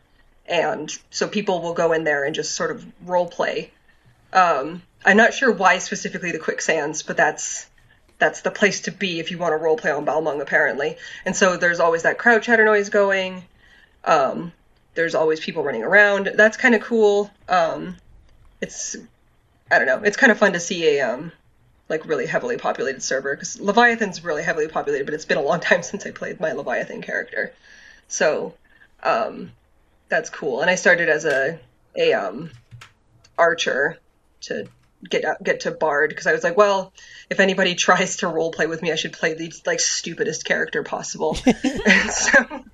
[0.46, 3.70] and so people will go in there and just sort of roleplay.
[4.32, 7.68] Um, I'm not sure why specifically the quicksands, but that's
[8.18, 10.96] that's the place to be if you want to roleplay on Balmung, apparently.
[11.26, 13.44] And so there's always that crowd chatter noise going.
[14.04, 14.52] Um,
[14.94, 16.32] there's always people running around.
[16.34, 17.30] That's kind of cool.
[17.48, 17.96] Um,
[18.62, 18.96] it's
[19.70, 20.02] I don't know.
[20.02, 21.32] It's kind of fun to see a um,
[21.88, 25.60] like really heavily populated server because Leviathan's really heavily populated, but it's been a long
[25.68, 27.52] time since I played my Leviathan character.
[28.08, 28.54] So
[29.02, 29.52] um,
[30.08, 30.60] that's cool.
[30.60, 31.58] And I started as a
[31.96, 32.50] a um,
[33.38, 33.98] archer
[34.42, 34.68] to
[35.08, 36.92] get get to bard because I was like, well,
[37.30, 41.34] if anybody tries to roleplay with me, I should play the like stupidest character possible.
[42.10, 42.64] so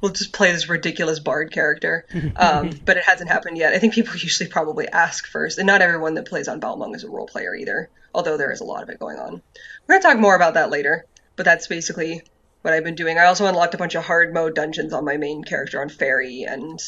[0.00, 2.06] we'll just play this ridiculous bard character.
[2.36, 3.74] Um, but it hasn't happened yet.
[3.74, 7.04] I think people usually probably ask first, and not everyone that plays on Balmung is
[7.04, 7.90] a role player either.
[8.14, 9.42] Although there is a lot of it going on.
[9.86, 11.06] We're gonna talk more about that later.
[11.36, 12.22] But that's basically
[12.62, 13.18] what I've been doing.
[13.18, 16.44] I also unlocked a bunch of hard mode dungeons on my main character on Faerie,
[16.44, 16.80] and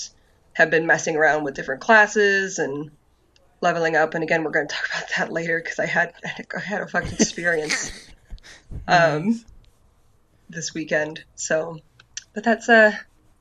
[0.56, 2.90] have been messing around with different classes and
[3.60, 4.14] leveling up.
[4.14, 6.86] And again, we're going to talk about that later because I had I had a
[6.86, 7.92] fucking experience
[8.88, 9.44] um,
[10.48, 11.24] this weekend.
[11.34, 11.80] So,
[12.36, 12.92] but that's uh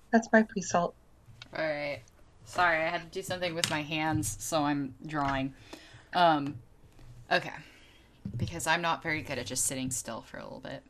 [0.09, 0.95] that's my pre-salt.
[1.55, 1.99] All right.
[2.45, 5.53] Sorry, I had to do something with my hands, so I'm drawing.
[6.13, 6.55] Um,
[7.29, 7.51] okay.
[8.37, 10.81] Because I'm not very good at just sitting still for a little bit.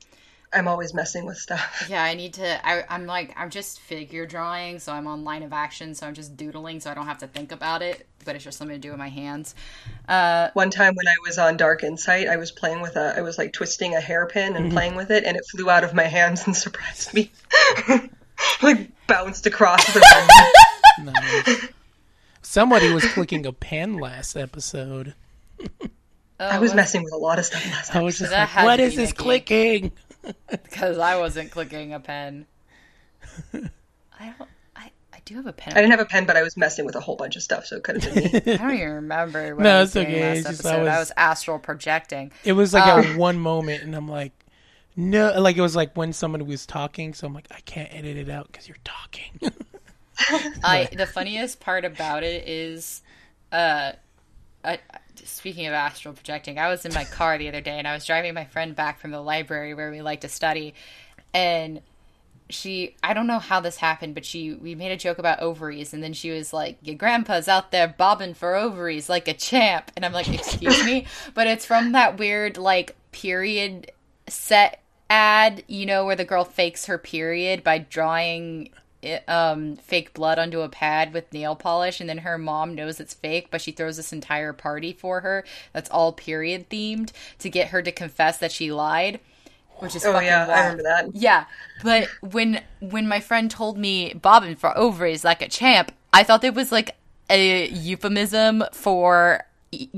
[0.53, 1.87] I'm always messing with stuff.
[1.89, 2.67] Yeah, I need to.
[2.67, 6.13] I, I'm like, I'm just figure drawing, so I'm on line of action, so I'm
[6.13, 8.81] just doodling, so I don't have to think about it, but it's just something to
[8.81, 9.55] do with my hands.
[10.09, 13.21] Uh, One time when I was on Dark Insight, I was playing with a, I
[13.21, 16.03] was like twisting a hairpin and playing with it, and it flew out of my
[16.03, 17.31] hands and surprised me.
[18.61, 19.99] like bounced across the
[20.97, 21.13] room.
[21.13, 21.67] Nice.
[22.41, 25.13] Somebody was clicking a pen last episode.
[26.39, 28.03] I was messing with a lot of stuff last I time.
[28.03, 29.23] was just That like, had "What to is be this Nikki.
[29.23, 29.91] clicking?"
[30.49, 32.45] because I wasn't clicking a pen.
[33.53, 34.49] I don't.
[35.27, 35.73] I, I do have a pen.
[35.73, 37.65] I didn't have a pen, but I was messing with a whole bunch of stuff,
[37.65, 38.53] so it could have been me.
[38.53, 40.69] I don't even remember what No, I was it's doing okay, last it's just I
[40.69, 40.87] episode.
[40.87, 42.31] I was- was astral projecting.
[42.43, 44.33] It was like Um, at one moment, and I'm like,
[44.95, 48.17] "No!" Like it was like when somebody was talking, so I'm like, "I can't edit
[48.17, 49.39] it out because you're talking."
[50.63, 53.01] I the funniest part about it is,
[53.51, 53.91] uh,
[54.63, 54.79] I,
[55.23, 58.05] speaking of astral projecting, I was in my car the other day and I was
[58.05, 60.73] driving my friend back from the library where we like to study,
[61.33, 61.81] and
[62.49, 65.93] she I don't know how this happened, but she we made a joke about ovaries,
[65.93, 69.91] and then she was like, "Your grandpa's out there bobbing for ovaries like a champ,"
[69.95, 73.91] and I'm like, "Excuse me," but it's from that weird like period
[74.27, 78.69] set ad, you know, where the girl fakes her period by drawing
[79.27, 83.13] um fake blood onto a pad with nail polish and then her mom knows it's
[83.13, 87.67] fake but she throws this entire party for her that's all period themed to get
[87.67, 89.19] her to confess that she lied
[89.79, 91.09] which is Oh yeah, I remember that.
[91.13, 91.45] Yeah,
[91.83, 96.43] but when when my friend told me bobbing for ovaries like a champ, I thought
[96.43, 96.95] it was like
[97.29, 99.89] a euphemism for e-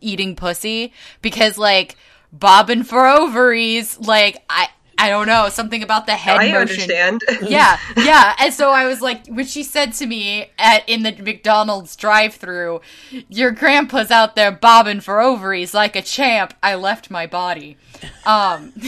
[0.00, 1.96] eating pussy because like
[2.32, 6.60] bobbing for ovaries, like I I don't know something about the head I motion.
[6.90, 7.20] understand.
[7.42, 8.34] Yeah, yeah.
[8.38, 12.80] And so I was like, when she said to me at in the McDonald's drive-through,
[13.28, 17.76] "Your grandpa's out there bobbing for ovaries like a champ," I left my body.
[18.24, 18.72] Um.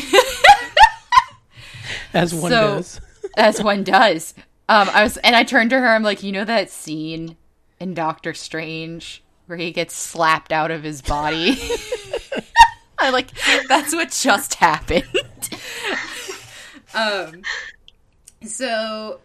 [2.12, 3.00] As one So- does.
[3.36, 4.34] as one does.
[4.68, 5.86] Um, I was, and I turned to her.
[5.88, 7.36] I'm like, you know that scene
[7.80, 11.56] in Doctor Strange where he gets slapped out of his body.
[12.98, 13.28] I like
[13.68, 15.06] that's what just happened.
[16.98, 17.42] Um,
[18.44, 19.20] so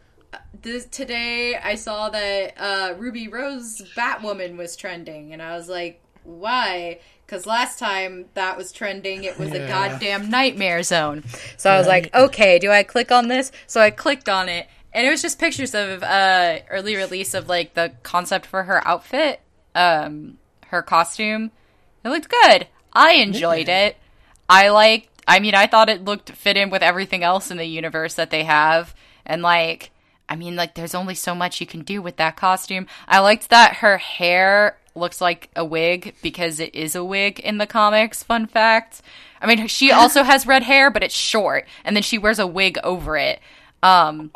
[0.61, 6.01] this today I saw that uh, Ruby Rose Batwoman was trending, and I was like,
[6.23, 6.99] why?
[7.25, 11.23] Because last time that was trending, it was a goddamn nightmare zone.
[11.57, 13.51] So I was like, okay, do I click on this?
[13.67, 17.49] So I clicked on it, and it was just pictures of uh, early release of
[17.49, 19.41] like the concept for her outfit,
[19.73, 21.51] um, her costume.
[22.03, 22.67] It looked good.
[22.91, 23.97] I enjoyed it.
[24.49, 25.09] I liked.
[25.27, 28.29] I mean, I thought it looked fit in with everything else in the universe that
[28.29, 28.93] they have,
[29.25, 29.91] and like,
[30.27, 32.87] I mean, like, there's only so much you can do with that costume.
[33.07, 37.57] I liked that her hair looks like a wig because it is a wig in
[37.57, 38.23] the comics.
[38.23, 39.01] Fun fact.
[39.41, 42.47] I mean, she also has red hair, but it's short, and then she wears a
[42.47, 43.39] wig over it.
[43.81, 44.31] Um,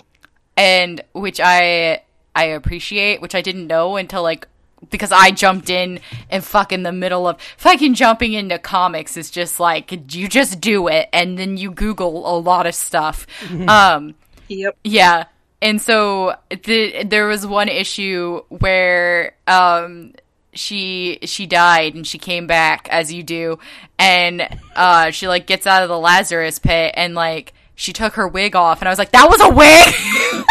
[0.55, 2.01] and which I
[2.35, 4.47] I appreciate, which I didn't know until like
[4.89, 9.31] because I jumped in and fuck in the middle of fucking jumping into comics is
[9.31, 13.25] just like you just do it and then you Google a lot of stuff.
[13.67, 14.15] um,
[14.49, 14.77] Yep.
[14.83, 15.25] yeah.
[15.61, 20.13] And so the, there was one issue where um
[20.53, 23.59] she she died and she came back as you do
[23.99, 28.27] and uh she like gets out of the Lazarus pit and like she took her
[28.27, 29.93] wig off and I was like that was a wig.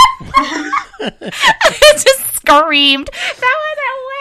[1.01, 4.16] I just screamed that was a wig.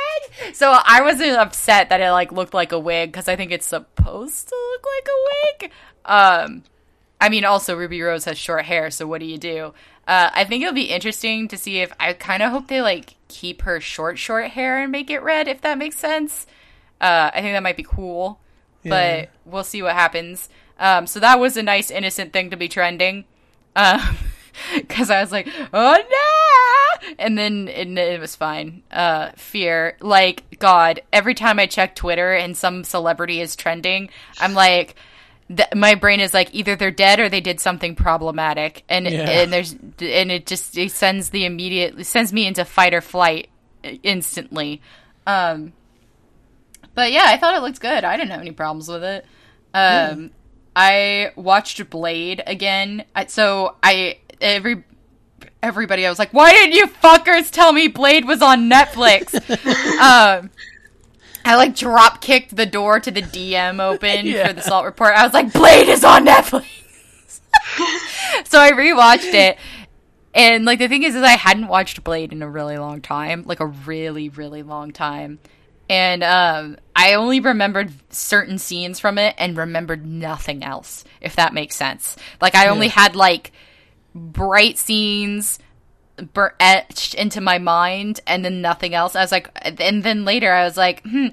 [0.53, 3.65] So I wasn't upset that it like looked like a wig cuz I think it's
[3.65, 5.71] supposed to look like a wig.
[6.05, 6.63] Um
[7.21, 9.73] I mean, also Ruby Rose has short hair, so what do you do?
[10.07, 13.15] Uh, I think it'll be interesting to see if I kind of hope they like
[13.29, 16.45] keep her short, short hair and make it red, if that makes sense.
[17.01, 18.39] Uh, I think that might be cool,
[18.83, 18.89] Yeah.
[19.23, 20.49] but we'll see what happens.
[20.77, 23.23] Um, so that was a nice, innocent thing to be trending.
[23.75, 24.17] Um,
[24.75, 27.13] because I was like, oh no!
[27.19, 28.83] And then and it was fine.
[28.91, 29.97] Uh, fear.
[29.99, 34.95] Like, God, every time I check Twitter and some celebrity is trending, I'm like,
[35.47, 39.29] th- my brain is like either they're dead or they did something problematic, and Yeah.
[39.29, 43.01] and there's and it just it sends the immediate it sends me into fight or
[43.01, 43.49] flight
[44.03, 44.81] instantly.
[45.27, 45.73] Um,
[46.93, 48.03] but yeah, I thought it looked good.
[48.03, 49.25] I didn't have any problems with it.
[49.73, 50.31] Um,
[50.75, 53.03] I watched Blade again.
[53.15, 54.83] I, so I every
[55.61, 59.33] everybody I was like, why didn't you fuckers tell me Blade was on Netflix?
[59.99, 60.49] um,
[61.43, 64.47] I like drop kicked the door to the DM open Yeah.
[64.47, 65.13] for the Salt Report.
[65.15, 66.65] I was like, Blade is on Netflix.
[68.45, 69.57] so I rewatched it.
[70.33, 73.43] And like the thing is, is I hadn't watched Blade in a really long time,
[73.45, 75.39] like a really, really long time.
[75.89, 81.53] And um, I only remembered certain scenes from it and remembered nothing else, if that
[81.53, 82.17] makes sense.
[82.41, 83.51] Like I only had like
[84.15, 85.59] bright scenes
[86.33, 89.15] bur- etched into my mind and then nothing else.
[89.15, 91.27] I was like, and then later I was like, hmm,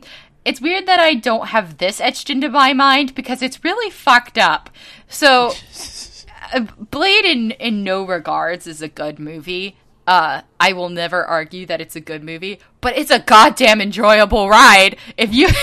[0.44, 4.38] it's weird that I don't have this etched into my mind because it's really fucked
[4.38, 4.70] up.
[5.08, 5.52] So,
[6.52, 9.76] uh, Blade in in no regards is a good movie.
[10.04, 14.48] Uh, I will never argue that it's a good movie, but it's a goddamn enjoyable
[14.48, 14.96] ride.
[15.16, 15.46] If you,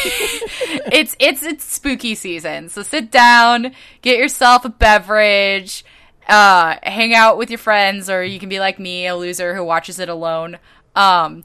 [0.94, 5.84] it's it's it's spooky season, so sit down, get yourself a beverage,
[6.30, 9.64] uh, hang out with your friends, or you can be like me, a loser who
[9.64, 10.58] watches it alone.
[10.96, 11.44] Um,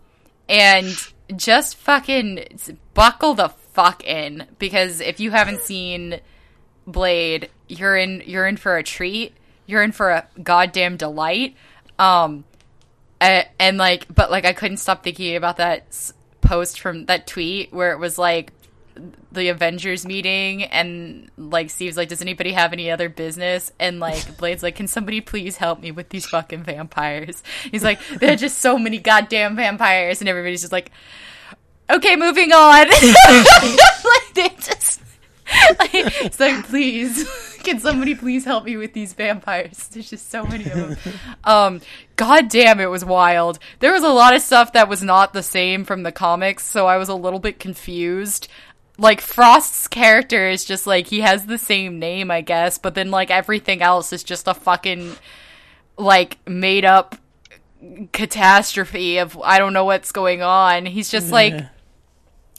[0.49, 0.95] and
[1.35, 2.45] just fucking
[2.93, 6.21] buckle the fuck in because if you haven't seen
[6.87, 9.35] Blade, you're in you're in for a treat.
[9.67, 11.57] You're in for a goddamn delight.
[11.99, 12.45] Um,
[13.21, 17.73] a- and like, but like, I couldn't stop thinking about that post from that tweet
[17.73, 18.53] where it was like
[19.35, 24.37] the Avengers meeting, and like Steve's like, "Does anybody have any other business?" And like
[24.37, 28.37] Blade's like, "Can somebody please help me with these fucking vampires?" He's like, "There are
[28.37, 30.91] just so many goddamn vampires," and everybody's just like,
[31.91, 35.01] "Okay, moving on." like they just.
[35.79, 37.29] Like, it's like, please,
[37.65, 39.89] can somebody please help me with these vampires?
[39.89, 41.15] There's just so many of them.
[41.45, 41.81] Um,
[42.17, 43.59] God damn, it was wild.
[43.81, 46.87] There was a lot of stuff that was not the same from the comics, so
[46.87, 48.49] I was a little bit confused.
[48.97, 53.11] Like Frost's character is just like he has the same name, I guess, but then
[53.11, 55.17] like everything else is just a fucking
[55.99, 57.17] like made up
[58.13, 60.87] catastrophe of I don't know what's going on.
[60.87, 61.55] He's just like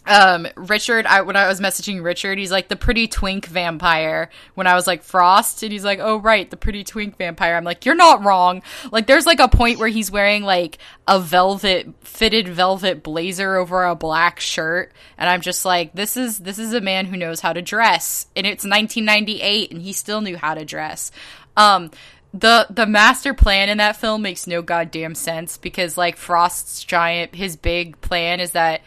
[0.08, 4.30] um Richard I when I was messaging Richard he's like the pretty twink vampire.
[4.54, 5.64] When I was like Frost?
[5.64, 7.56] And he's like oh right the pretty twink vampire.
[7.56, 8.62] I'm like you're not wrong.
[8.92, 13.84] Like there's like a point where he's wearing like a velvet fitted velvet blazer over
[13.84, 14.92] a black shirt.
[15.18, 18.28] And I'm just like this is this is a man who knows how to dress.
[18.36, 21.12] And it's 1998 and he still knew how to dress.
[21.58, 21.92] Um
[22.40, 27.34] the the master plan in that film makes no goddamn sense because like Frost's giant
[27.34, 28.82] his big plan is that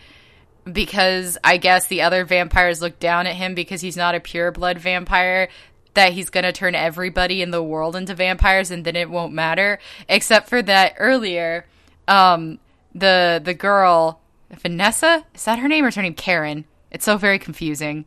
[0.72, 4.78] because I guess the other vampires look down at him because he's not a pureblood
[4.78, 5.48] vampire
[5.94, 9.32] that he's going to turn everybody in the world into vampires and then it won't
[9.32, 9.78] matter.
[10.08, 11.66] Except for that earlier
[12.06, 12.58] um
[12.94, 15.24] the the girl Vanessa?
[15.34, 16.64] Is that her name or is her name Karen?
[16.90, 18.06] It's so very confusing.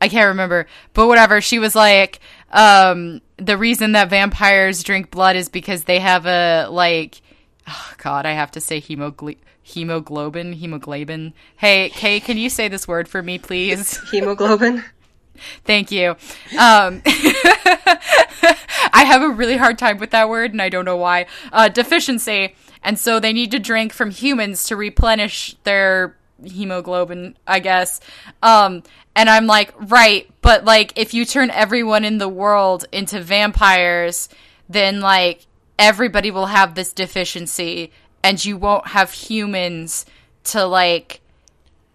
[0.00, 1.40] I can't remember, but whatever.
[1.40, 2.20] She was like,
[2.52, 7.20] um, the reason that vampires drink blood is because they have a like,
[7.66, 11.34] oh God, I have to say hemogl- hemoglobin, hemoglobin.
[11.56, 13.98] Hey, Kay, can you say this word for me, please?
[14.12, 14.84] Hemoglobin.
[15.64, 16.10] Thank you.
[16.52, 17.02] Um,
[18.92, 21.26] I have a really hard time with that word, and I don't know why.
[21.52, 27.58] Uh, deficiency, and so they need to drink from humans to replenish their hemoglobin, I
[27.58, 28.00] guess.
[28.42, 28.84] Um,
[29.16, 34.28] and I'm like, right, but like, if you turn everyone in the world into vampires,
[34.68, 35.46] then like
[35.78, 37.90] everybody will have this deficiency,
[38.26, 40.04] and you won't have humans
[40.42, 41.20] to like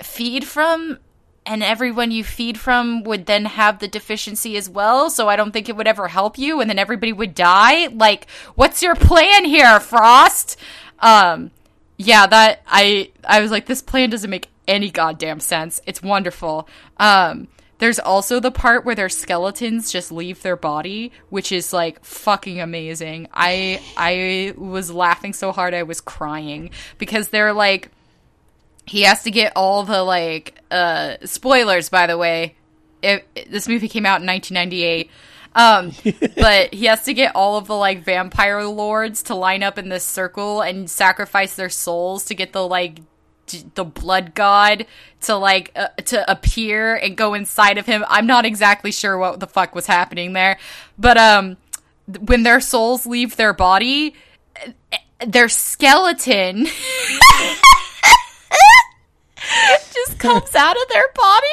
[0.02, 0.98] feed from
[1.46, 5.52] and everyone you feed from would then have the deficiency as well so i don't
[5.52, 7.88] think it would ever help you and then everybody would die?
[7.88, 10.58] Like what's your plan here frost?
[11.00, 11.52] Um
[11.98, 15.82] yeah that i i was like this plan doesn't make any goddamn sense.
[15.86, 16.66] It's wonderful.
[16.98, 17.50] Um
[17.82, 22.62] there's also the part where their skeletons just leave their body which is like fucking
[22.62, 23.28] amazing.
[23.34, 26.70] I i was laughing so hard i was crying.
[27.00, 27.90] Because they're like
[28.86, 32.56] he has to get all the like uh spoilers by the way.
[33.02, 35.10] It, this movie came out in 1998
[35.56, 35.92] um
[36.36, 39.90] but he has to get all of the like vampire lords to line up in
[39.90, 43.00] this circle and sacrifice their souls to get the like
[43.76, 44.86] the blood god
[45.22, 48.04] to like uh, to appear and go inside of him.
[48.08, 50.58] I'm not exactly sure what the fuck was happening there.
[50.98, 51.58] But um
[52.20, 54.16] when their souls leave their body
[54.92, 56.66] uh, their skeleton
[59.94, 61.48] just comes out of their body.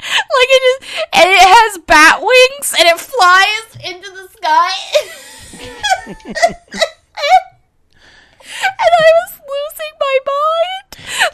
[0.00, 0.82] Like it just
[1.12, 4.70] and it has bat wings and it flies into the sky.
[8.48, 10.88] and I was losing my mind.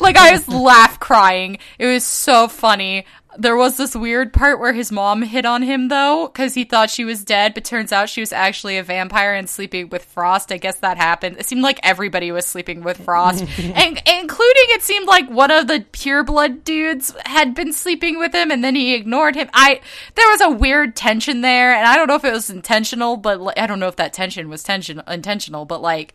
[0.05, 1.57] Like I was laugh crying.
[1.79, 3.07] It was so funny.
[3.39, 6.91] There was this weird part where his mom hit on him though, because he thought
[6.91, 10.53] she was dead, but turns out she was actually a vampire and sleeping with Frost.
[10.53, 11.39] I guess that happened.
[11.39, 15.69] It seemed like everybody was sleeping with Frost, and including it seemed like one of
[15.69, 19.49] the pureblood dudes had been sleeping with him, and then he ignored him.
[19.55, 19.81] I
[20.17, 23.41] there was a weird tension there, and I don't know if it was intentional, but
[23.41, 26.13] like, I don't know if that tension was tension intentional, but like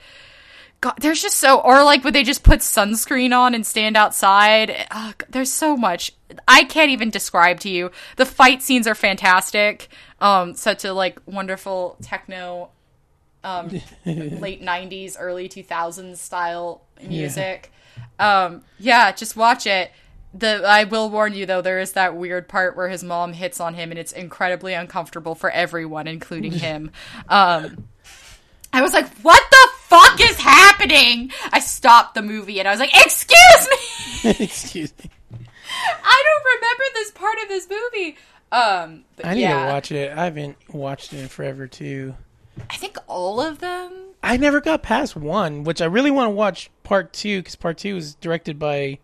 [0.81, 4.87] God, there's just so, or like would they just put sunscreen on and stand outside?
[4.91, 6.13] Ugh, there's so much.
[6.47, 7.91] I can't even describe to you.
[8.15, 9.89] The fight scenes are fantastic.
[10.21, 12.69] Um, such a like wonderful techno,
[13.43, 13.69] um,
[14.05, 17.71] late '90s, early 2000s style music.
[18.19, 18.45] Yeah.
[18.45, 19.91] Um, yeah, just watch it.
[20.33, 23.59] The I will warn you though, there is that weird part where his mom hits
[23.59, 26.91] on him, and it's incredibly uncomfortable for everyone, including him.
[27.27, 27.87] Um,
[28.73, 32.79] I was like, "What the fuck is happening?" I stopped the movie and I was
[32.79, 33.67] like, "Excuse
[34.23, 35.09] me." Excuse me.
[36.03, 38.17] I don't remember this part of this movie.
[38.51, 39.65] Um, but I need yeah.
[39.67, 40.11] to watch it.
[40.17, 42.15] I haven't watched it in forever too.
[42.69, 43.91] I think all of them.
[44.21, 47.77] I never got past one, which I really want to watch part two because part
[47.77, 48.97] two is directed by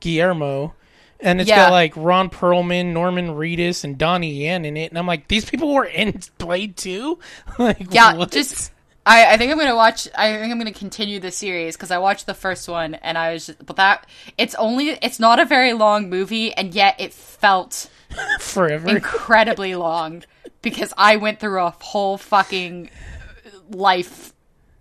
[0.00, 0.74] Guillermo,
[1.18, 1.56] and it's Yeah.
[1.56, 4.90] got like Ron Perlman, Norman Reedus, and Donnie Yen in it.
[4.90, 7.18] And I'm like, these people were in Blade too.
[7.58, 8.30] like, Yeah, what?
[8.30, 8.70] just
[9.06, 10.08] I, I think I'm gonna watch.
[10.16, 13.32] I think I'm gonna continue the series because I watched the first one and I
[13.32, 17.12] was, just, but that it's only it's not a very long movie and yet it
[17.12, 17.90] felt
[18.40, 18.88] forever.
[18.88, 20.24] incredibly long
[20.62, 22.90] because I went through a whole fucking
[23.70, 24.32] life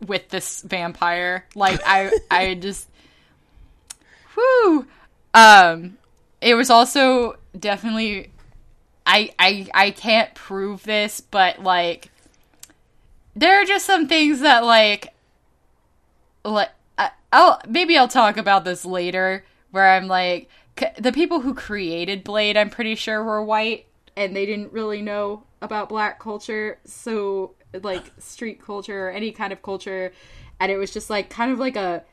[0.06, 1.46] with this vampire.
[1.56, 2.90] Like I, I just,
[4.36, 4.86] whoo.
[5.34, 5.98] Um,
[6.42, 8.32] it was also definitely.
[9.06, 12.12] I I I can't prove this, but like,
[13.40, 15.14] there are just some things that like,
[16.44, 16.70] like
[17.32, 19.46] I'll maybe I'll talk about this later.
[19.72, 20.50] Where I'm like,
[20.98, 23.86] the people who created Blade, I'm pretty sure were white,
[24.18, 29.54] and they didn't really know about black culture, so like street culture or any kind
[29.54, 30.12] of culture,
[30.60, 32.04] and it was just like kind of like a,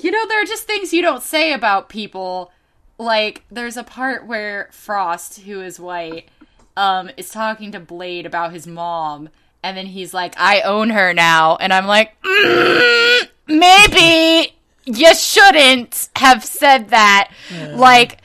[0.00, 2.50] you know, there are just things you don't say about people.
[2.98, 6.28] Like there's a part where Frost, who is white,
[6.76, 9.28] um, is talking to Blade about his mom,
[9.62, 14.54] and then he's like, "I own her now," and I'm like, mm, maybe
[14.84, 17.30] you shouldn't have said that.
[17.74, 18.18] Like,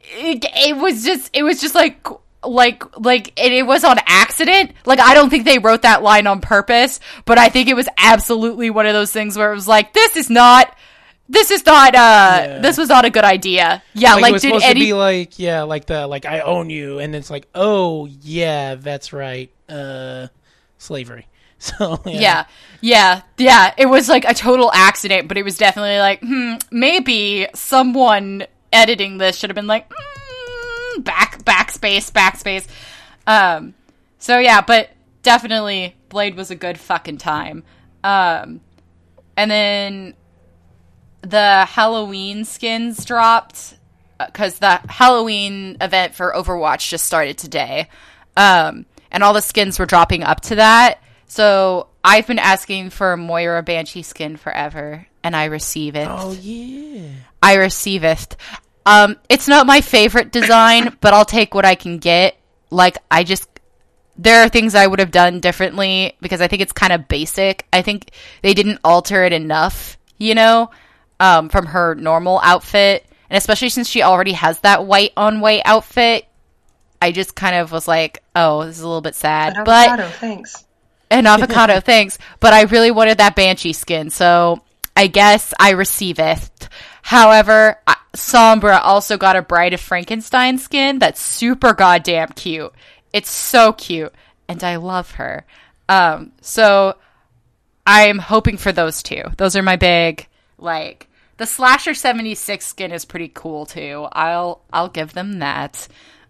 [0.00, 2.06] it, it was just, it was just like.
[2.42, 4.72] Like, like, and it was on accident.
[4.86, 7.86] Like, I don't think they wrote that line on purpose, but I think it was
[7.98, 10.74] absolutely one of those things where it was like, this is not,
[11.28, 13.82] this is not, uh, this was not a good idea.
[13.92, 16.24] Yeah, like, like, it was did supposed any, to be like yeah like the like
[16.24, 20.28] i own you and it's like oh yeah that's right uh
[20.80, 21.26] slavery
[21.58, 22.46] so yeah, Yeah,
[22.80, 23.74] yeah, yeah.
[23.76, 29.18] It was like a total accident, but it was definitely like, hmm, maybe someone editing
[29.18, 32.66] this should have been like, mm, back, backspace, backspace.
[33.26, 33.74] Um,
[34.18, 34.88] so yeah, but
[35.22, 37.62] definitely Blade was a good fucking time.
[38.02, 38.62] Um,
[39.36, 40.14] and then
[41.20, 43.76] the Halloween skins dropped
[44.18, 47.88] because the Halloween event for Overwatch just started today.
[48.36, 51.00] Um, and all the skins were dropping up to that.
[51.26, 56.08] So I've been asking for a Moira Banshee skin forever, and I receive it.
[56.10, 57.08] oh yeah
[57.42, 58.36] I receive it.
[58.86, 62.36] Um, it's not my favorite design, but I'll take what I can get.
[62.70, 63.48] Like, I just,
[64.16, 67.66] there are things I would have done differently because I think it's kind of basic.
[67.72, 68.10] I think
[68.42, 70.70] they didn't alter it enough, you know,
[71.18, 73.06] um, from her normal outfit.
[73.28, 76.26] And especially since she already has that white on white outfit,
[77.00, 79.54] I just kind of was like, oh, this is a little bit sad.
[79.54, 80.64] But But avocado, thanks.
[81.10, 82.18] an avocado, thanks.
[82.40, 84.62] But I really wanted that banshee skin, so
[84.96, 86.68] I guess I receive it.
[87.02, 87.76] However,
[88.14, 92.72] Sombra also got a Bride of Frankenstein skin that's super goddamn cute.
[93.12, 94.14] It's so cute,
[94.48, 95.44] and I love her.
[95.88, 96.96] Um, so
[97.86, 99.22] I'm hoping for those two.
[99.38, 100.26] Those are my big
[100.58, 101.08] like.
[101.38, 104.06] The Slasher 76 skin is pretty cool too.
[104.12, 105.88] I'll I'll give them that.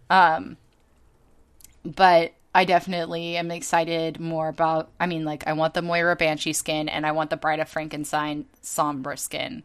[0.08, 0.56] Um,
[1.84, 4.90] but I definitely am excited more about.
[4.98, 7.68] I mean, like I want the Moira Banshee skin, and I want the Bride of
[7.68, 9.62] Frankenstein Sombra skin.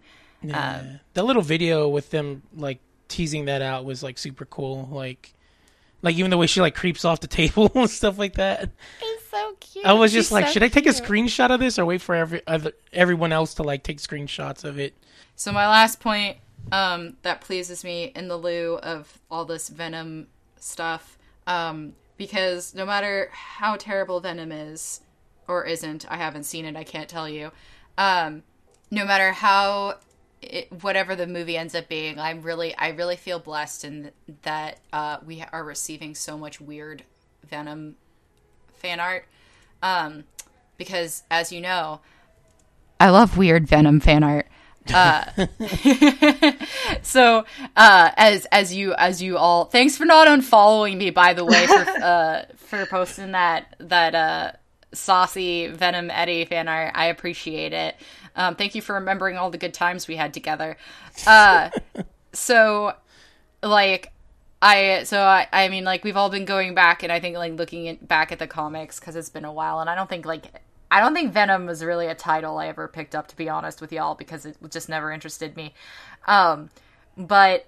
[0.54, 5.34] Um, the little video with them like teasing that out was like super cool like
[6.04, 8.70] like even the way she like creeps off the table and stuff like that
[9.02, 9.86] it's so cute.
[9.86, 12.02] i was just She's like so should i take a screenshot of this or wait
[12.02, 14.94] for every other everyone else to like take screenshots of it
[15.36, 16.38] So my last point
[16.72, 20.28] um, that pleases me in the lieu of all this Venom
[20.60, 21.18] stuff.
[21.48, 25.02] Um, because no matter how terrible Venom is
[25.48, 26.76] or isn't, I haven't seen it.
[26.76, 27.52] I can't tell you.
[27.98, 28.44] Um,
[28.92, 29.98] no matter how
[30.42, 34.12] it, whatever the movie ends up being, I'm really I really feel blessed in
[34.44, 37.04] that uh, we are receiving so much weird
[37.48, 37.96] Venom
[38.74, 39.26] fan art.
[39.82, 40.26] Um,
[40.78, 42.02] because as you know,
[43.00, 44.48] I love weird Venom fan art.
[44.94, 45.26] Uh,
[47.02, 51.44] so uh, as as you as you all thanks for not unfollowing me by the
[51.44, 51.74] way for
[52.04, 54.52] uh, for posting that that uh,
[54.94, 56.92] saucy Venom Eddie fan art.
[56.96, 57.96] I appreciate it.
[58.36, 60.78] Um, thank you for remembering all the good times we had together.
[61.26, 61.70] Uh,
[62.34, 62.94] so
[63.64, 64.12] like
[64.62, 67.54] I so I I mean like we've all been going back and I think like
[67.54, 70.26] looking at, back at the comics because it's been a while and I don't think
[70.26, 73.50] like I don't think Venom was really a title I ever picked up to be
[73.50, 75.74] honest with y'all because it just never interested me.
[76.28, 76.70] Um,
[77.18, 77.66] but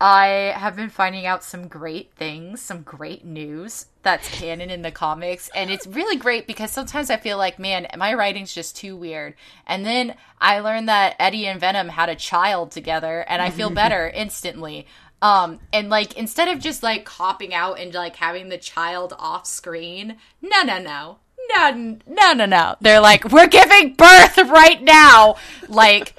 [0.00, 4.92] I have been finding out some great things, some great news that's canon in the
[4.92, 8.96] comics, and it's really great because sometimes I feel like, man, my writing's just too
[8.96, 9.34] weird.
[9.66, 13.70] And then I learned that Eddie and Venom had a child together, and I feel
[13.70, 14.86] better instantly.
[15.20, 19.46] Um, and like instead of just like copping out and like having the child off
[19.46, 21.18] screen, no, no, no,
[21.48, 22.76] no, no, no, no.
[22.80, 25.36] They're like, we're giving birth right now.
[25.68, 26.14] Like,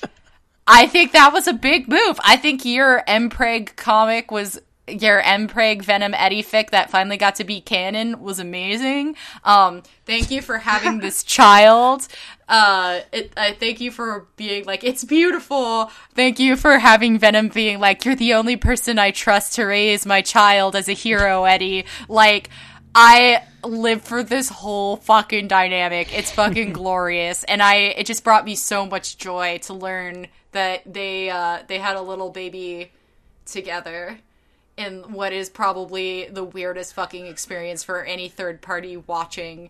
[0.67, 2.19] I think that was a big move.
[2.23, 7.43] I think your Mpreg comic was your Mpreg Venom Eddie fic that finally got to
[7.43, 9.15] be canon was amazing.
[9.43, 12.07] Um, thank you for having this child.
[12.47, 15.91] Uh, it, I thank you for being like, it's beautiful.
[16.15, 20.05] Thank you for having Venom being like, you're the only person I trust to raise
[20.05, 21.85] my child as a hero, Eddie.
[22.07, 22.49] Like,
[22.95, 26.17] I live for this whole fucking dynamic.
[26.17, 30.81] It's fucking glorious, and I it just brought me so much joy to learn that
[30.91, 32.91] they uh, they had a little baby
[33.45, 34.19] together
[34.77, 39.69] in what is probably the weirdest fucking experience for any third party watching.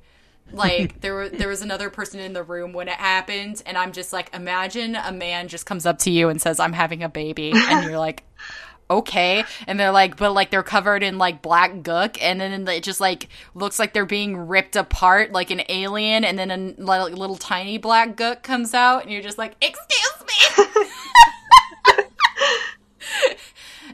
[0.52, 3.92] Like there were there was another person in the room when it happened, and I'm
[3.92, 7.10] just like, imagine a man just comes up to you and says, "I'm having a
[7.10, 8.24] baby," and you're like,
[8.90, 12.84] okay and they're like but like they're covered in like black gook and then it
[12.84, 17.14] just like looks like they're being ripped apart like an alien and then a like,
[17.14, 20.84] little tiny black gook comes out and you're just like excuse me.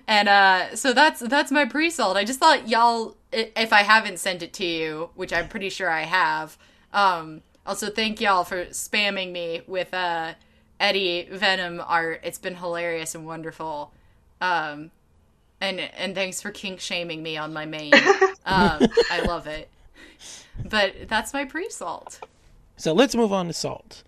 [0.07, 4.43] And uh so that's that's my pre-salt i just thought y'all if i haven't sent
[4.43, 6.59] it to you which i'm pretty sure i have
[6.93, 10.35] um also thank y'all for spamming me with uh
[10.79, 12.21] eddie venom art.
[12.23, 13.93] It's been hilarious and wonderful
[14.41, 14.91] um
[15.61, 17.93] and and thanks for kink shaming me on my main
[18.45, 18.81] um
[19.11, 19.69] i love it
[20.69, 22.19] but that's my pre-salt
[22.77, 24.03] So let's move on to salt.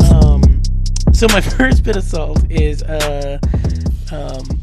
[0.00, 0.62] Um,
[1.12, 3.38] so my first bit of salt is uh,
[4.12, 4.60] um,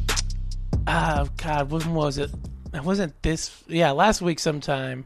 [0.87, 2.31] ah, God, when was it?
[2.73, 3.63] It wasn't this.
[3.67, 5.05] Yeah, last week sometime.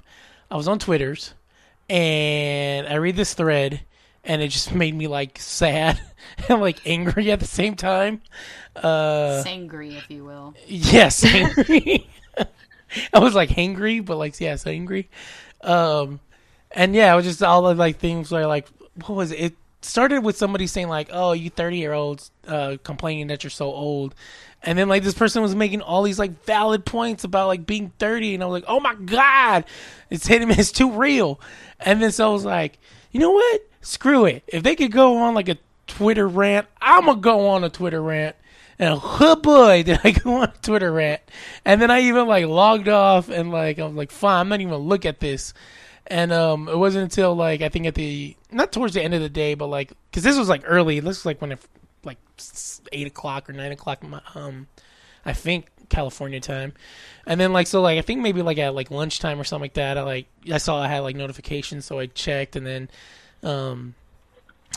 [0.51, 1.33] I was on Twitter's
[1.89, 3.81] and I read this thread
[4.23, 5.99] and it just made me like sad
[6.49, 8.21] and like angry at the same time.
[8.75, 12.07] Uh, sangry if you will Yes, angry.
[13.13, 15.09] I was like hangry, but like yes, angry.
[15.61, 16.19] Um,
[16.71, 18.67] and yeah, it was just all the like things where like
[19.05, 19.39] what was it?
[19.39, 23.51] It started with somebody saying like, "Oh, you thirty year olds uh, complaining that you're
[23.51, 24.15] so old,"
[24.63, 27.91] and then like this person was making all these like valid points about like being
[27.99, 29.65] thirty, and I was like, "Oh my god,
[30.09, 31.39] it's hitting me, it's too real."
[31.79, 32.79] And then so I was like,
[33.11, 33.61] you know what?
[33.81, 34.43] Screw it.
[34.47, 35.57] If they could go on like a
[35.87, 38.35] Twitter rant, I'm gonna go on a Twitter rant.
[38.77, 41.21] And oh boy, did I go on a Twitter rant.
[41.65, 44.61] And then I even like logged off and like I was like, fine, I'm not
[44.61, 45.53] even gonna look at this.
[46.09, 49.21] And um, it wasn't until like I think at the not towards the end of
[49.21, 50.99] the day, but like because this was like early.
[50.99, 51.59] This was like when it
[52.03, 52.17] like
[52.91, 54.03] eight o'clock or nine o'clock.
[54.35, 54.67] Um,
[55.25, 56.73] I think California time.
[57.25, 59.73] And then like so like I think maybe like at like lunchtime or something like
[59.73, 59.97] that.
[59.97, 62.89] I like I saw I had like notifications, so I checked, and then
[63.43, 63.95] um,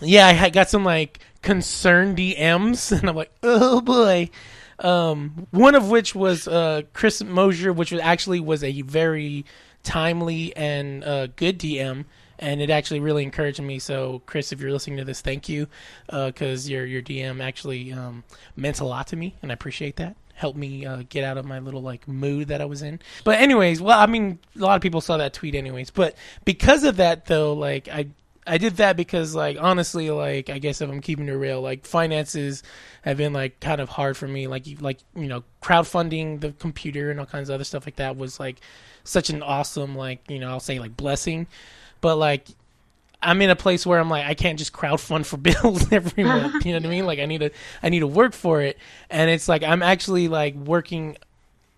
[0.03, 4.30] yeah, I got some like concerned DMs, and I'm like, oh boy.
[4.78, 9.45] Um, one of which was uh, Chris Mosier, which was actually was a very
[9.83, 12.05] timely and uh, good DM,
[12.39, 13.78] and it actually really encouraged me.
[13.78, 15.68] So, Chris, if you're listening to this, thank you,
[16.07, 18.24] because your your DM actually um,
[18.57, 20.16] meant a lot to me, and I appreciate that.
[20.35, 23.01] Helped me uh, get out of my little like mood that I was in.
[23.22, 25.91] But anyways, well, I mean, a lot of people saw that tweet anyways.
[25.91, 28.07] But because of that, though, like I
[28.47, 31.86] I did that because like honestly like I guess if I'm keeping it real like
[31.86, 32.62] finances
[33.03, 36.53] have been like kind of hard for me like you- like you know crowdfunding the
[36.53, 38.57] computer and all kinds of other stuff like that was like
[39.05, 41.47] such an awesome like you know I'll say like blessing
[42.01, 42.47] but like
[43.22, 46.66] I'm in a place where I'm like I can't just crowdfund for bills every month.
[46.66, 47.07] You know what I mean?
[47.12, 48.76] Like I need to I need to work for it,
[49.11, 51.16] and it's like I'm actually like working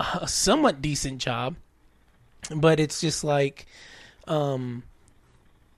[0.00, 1.56] a somewhat decent job,
[2.54, 3.66] but it's just like
[4.26, 4.84] um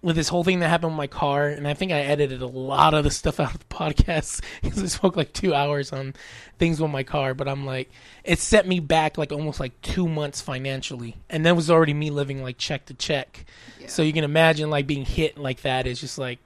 [0.02, 2.46] with this whole thing that happened with my car, and I think I edited a
[2.46, 6.14] lot of the stuff out of the podcast because I spoke like two hours on
[6.58, 7.34] things with my car.
[7.34, 7.90] But I'm like,
[8.24, 12.10] it set me back like almost like two months financially, and that was already me
[12.10, 13.44] living like check to check.
[13.86, 16.38] So you can imagine like being hit like that is just like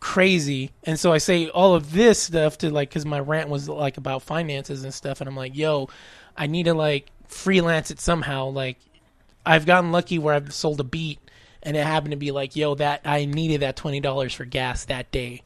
[0.00, 0.70] crazy.
[0.84, 3.96] And so I say all of this stuff to like because my rant was like
[3.96, 5.88] about finances and stuff, and I'm like, yo,
[6.36, 8.48] I need to like freelance it somehow.
[8.48, 8.78] Like
[9.46, 11.18] I've gotten lucky where I've sold a beat
[11.62, 14.86] and it happened to be like, yo, that I needed that twenty dollars for gas
[14.86, 15.42] that day.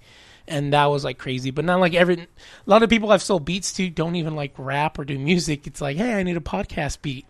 [0.47, 2.21] And that was like crazy, but not like every.
[2.21, 2.27] A
[2.67, 5.67] lot of people I've sold beats to don't even like rap or do music.
[5.67, 7.27] It's like, hey, I need a podcast beat.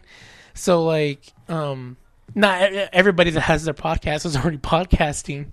[0.54, 1.96] So like, um,
[2.34, 2.62] not
[2.92, 5.52] everybody that has their podcast is already podcasting.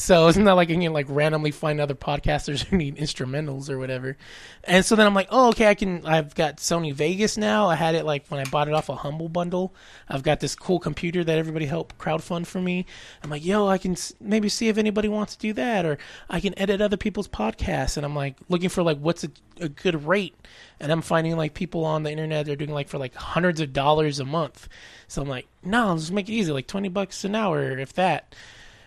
[0.00, 3.78] So it's not like I can like randomly find other podcasters who need instrumentals or
[3.78, 4.16] whatever.
[4.64, 6.06] And so then I'm like, oh, okay, I can.
[6.06, 7.68] I've got Sony Vegas now.
[7.68, 9.74] I had it like when I bought it off a Humble Bundle.
[10.08, 12.86] I've got this cool computer that everybody helped crowdfund for me.
[13.22, 15.98] I'm like, yo, I can maybe see if anybody wants to do that, or
[16.28, 17.96] I can edit other people's podcasts.
[17.96, 19.30] And I'm like looking for like what's a,
[19.60, 20.34] a good rate,
[20.80, 23.74] and I'm finding like people on the internet they're doing like for like hundreds of
[23.74, 24.66] dollars a month.
[25.08, 28.34] So I'm like, no, let's make it easy, like twenty bucks an hour, if that.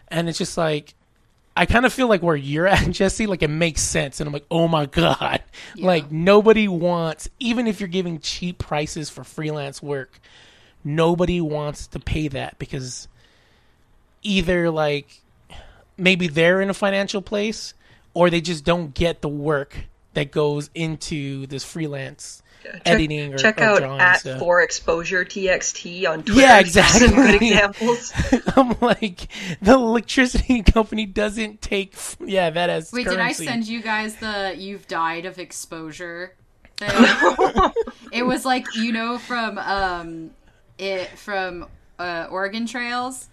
[0.10, 0.96] And it's just like
[1.56, 4.20] I kind of feel like where you're at, Jesse, like it makes sense.
[4.20, 5.42] And I'm like, oh my God.
[5.76, 10.20] Like nobody wants, even if you're giving cheap prices for freelance work,
[10.84, 13.08] nobody wants to pay that because
[14.22, 15.22] either like
[15.98, 17.74] maybe they're in a financial place
[18.14, 23.38] or they just don't get the work that goes into this freelance Check, editing or,
[23.38, 24.40] check or out drawing at stuff.
[24.40, 26.42] for exposure txt on Twitter.
[26.42, 28.14] Yeah, Some good examples.
[28.56, 29.28] I'm like,
[29.62, 34.56] the electricity company doesn't take, yeah, that as Wait, did I send you guys the
[34.58, 36.36] "You've died of exposure"
[36.78, 36.90] thing?
[38.12, 40.32] it was like you know from um,
[40.78, 41.68] it from
[42.00, 43.30] uh, Oregon Trails.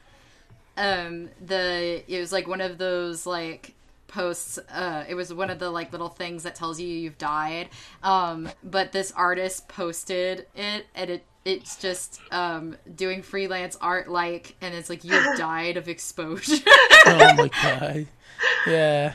[0.77, 3.75] Um, the it was like one of those like
[4.11, 7.69] posts uh it was one of the like little things that tells you you've died.
[8.03, 14.57] Um but this artist posted it and it it's just um doing freelance art like
[14.61, 16.63] and it's like you've died of exposure.
[17.07, 18.07] Oh my god.
[18.67, 19.15] Yeah.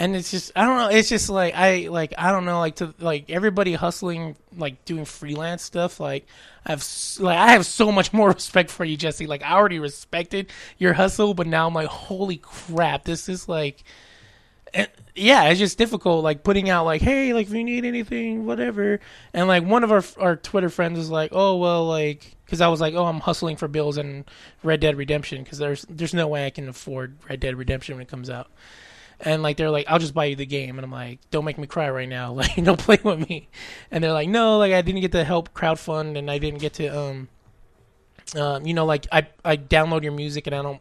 [0.00, 2.76] And it's just i don't know it's just like i like i don't know like
[2.76, 6.24] to like everybody hustling like doing freelance stuff like
[6.64, 6.86] i have
[7.18, 9.26] like i have so much more respect for you jesse.
[9.26, 13.82] Like i already respected your hustle but now i'm like holy crap this is like
[14.74, 18.46] and, yeah, it's just difficult, like putting out like, hey, like if you need anything,
[18.46, 19.00] whatever.
[19.32, 22.68] And like one of our our Twitter friends was like, oh well, like because I
[22.68, 24.24] was like, oh, I'm hustling for bills and
[24.62, 28.02] Red Dead Redemption because there's there's no way I can afford Red Dead Redemption when
[28.02, 28.50] it comes out.
[29.20, 31.58] And like they're like, I'll just buy you the game, and I'm like, don't make
[31.58, 33.48] me cry right now, like don't play with me.
[33.90, 36.74] And they're like, no, like I didn't get to help crowdfund, and I didn't get
[36.74, 37.28] to um,
[38.36, 40.80] um, you know, like I I download your music and I don't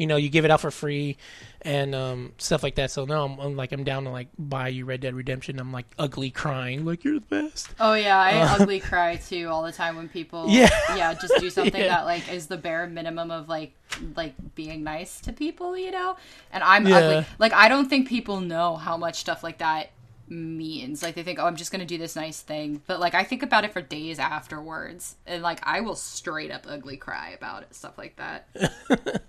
[0.00, 1.18] you know, you give it out for free
[1.60, 2.90] and um, stuff like that.
[2.90, 5.60] So no, I'm, I'm like, I'm down to like buy you Red Dead Redemption.
[5.60, 7.68] I'm like ugly crying, like you're the best.
[7.78, 10.70] Oh yeah, I ugly cry too all the time when people Yeah.
[10.96, 11.88] yeah just do something Yeah.
[11.88, 13.74] that like is the bare minimum of like
[14.16, 16.16] like being nice to people, you know.
[16.50, 16.96] And I'm Yeah.
[16.96, 17.26] ugly.
[17.38, 19.90] Like I don't think people know how much stuff like that
[20.28, 21.02] means.
[21.02, 23.42] Like they think, oh, I'm just gonna do this nice thing, but like I think
[23.42, 27.74] about it for days afterwards, and like I will straight up ugly cry about it,
[27.74, 28.48] stuff like that.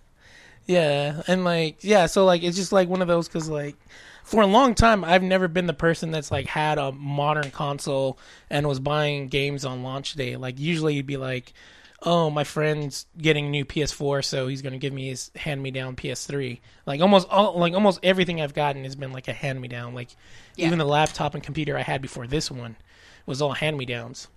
[0.68, 3.76] Yeah, and like yeah, so like it's just like one of those because like
[4.24, 8.18] for a long time I've never been the person that's like had a modern console
[8.49, 10.36] and was buying games on launch day.
[10.38, 11.53] Like usually you'd be like,
[12.03, 15.72] oh my friend's getting a new PS4, so he's gonna give me his hand me
[15.72, 16.59] down PS3.
[16.86, 19.93] Like almost all like almost everything I've gotten has been like a hand me down.
[19.95, 20.09] Like
[20.55, 20.68] Yeah.
[20.68, 22.76] even the laptop and computer I had before this one
[23.26, 24.28] was all hand me downs.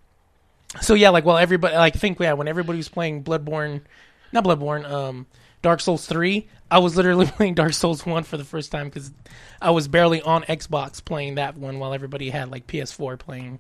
[0.80, 3.82] So yeah, like well everybody like think yeah when everybody was playing Bloodborne,
[4.32, 5.26] not Bloodborne, um,
[5.64, 9.10] Dark Souls three, I was literally playing Dark Souls one for the first time because
[9.60, 13.58] I was barely on Xbox playing that one while everybody had like PS4 playing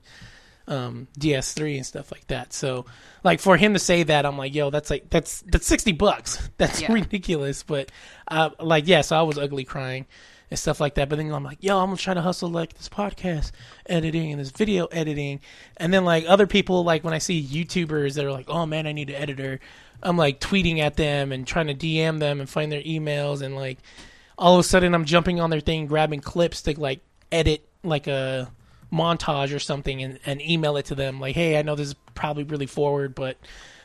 [0.66, 2.52] um, DS3 and stuff like that.
[2.52, 2.86] So
[3.22, 6.48] like for him to say that, I'm like, yo, that's like that's that's sixty bucks.
[6.58, 6.92] That's Yeah.
[6.92, 7.62] ridiculous.
[7.62, 7.90] But
[8.28, 10.06] uh, like yeah, so I was ugly crying
[10.50, 11.08] and stuff like that.
[11.08, 13.50] But then I'm like, yo, I'm gonna try to hustle like this podcast
[13.86, 15.40] editing and this video editing,
[15.76, 18.86] and then like other people, like when I see YouTubers that are like, oh man,
[18.86, 19.60] I need an editor,
[20.04, 23.56] I'm like tweeting at them and trying to DM them and find their emails, and
[23.56, 23.78] like
[24.38, 27.00] all of a sudden I'm jumping on their thing, grabbing clips to like
[27.32, 28.50] edit like a
[28.92, 31.94] montage or something and, and email it to them like hey i know this is
[32.14, 33.36] probably really forward but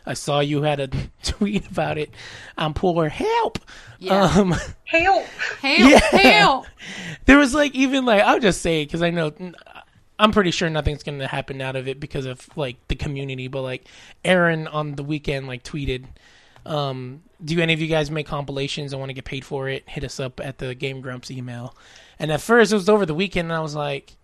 [0.06, 0.90] I saw you had a
[1.24, 2.10] tweet about it.
[2.58, 3.10] I'm poor.
[3.10, 3.60] Help.
[4.00, 4.24] Yeah.
[4.24, 4.56] Um,
[4.86, 5.26] help.
[5.62, 6.00] Hail, Yeah.
[6.00, 6.66] hail.
[7.26, 9.32] there was like even like I'll just say because I know
[10.20, 13.48] I'm pretty sure nothing's gonna happen out of it because of like the community.
[13.48, 13.88] But like
[14.26, 16.06] Arin on the weekend like tweeted,
[16.66, 18.94] um, "Do any of you guys make compilations?
[18.94, 19.88] I want to get paid for it.
[19.88, 21.76] Hit us up at the Game Grumps email."
[22.20, 24.16] And at first it was over the weekend, and I was like.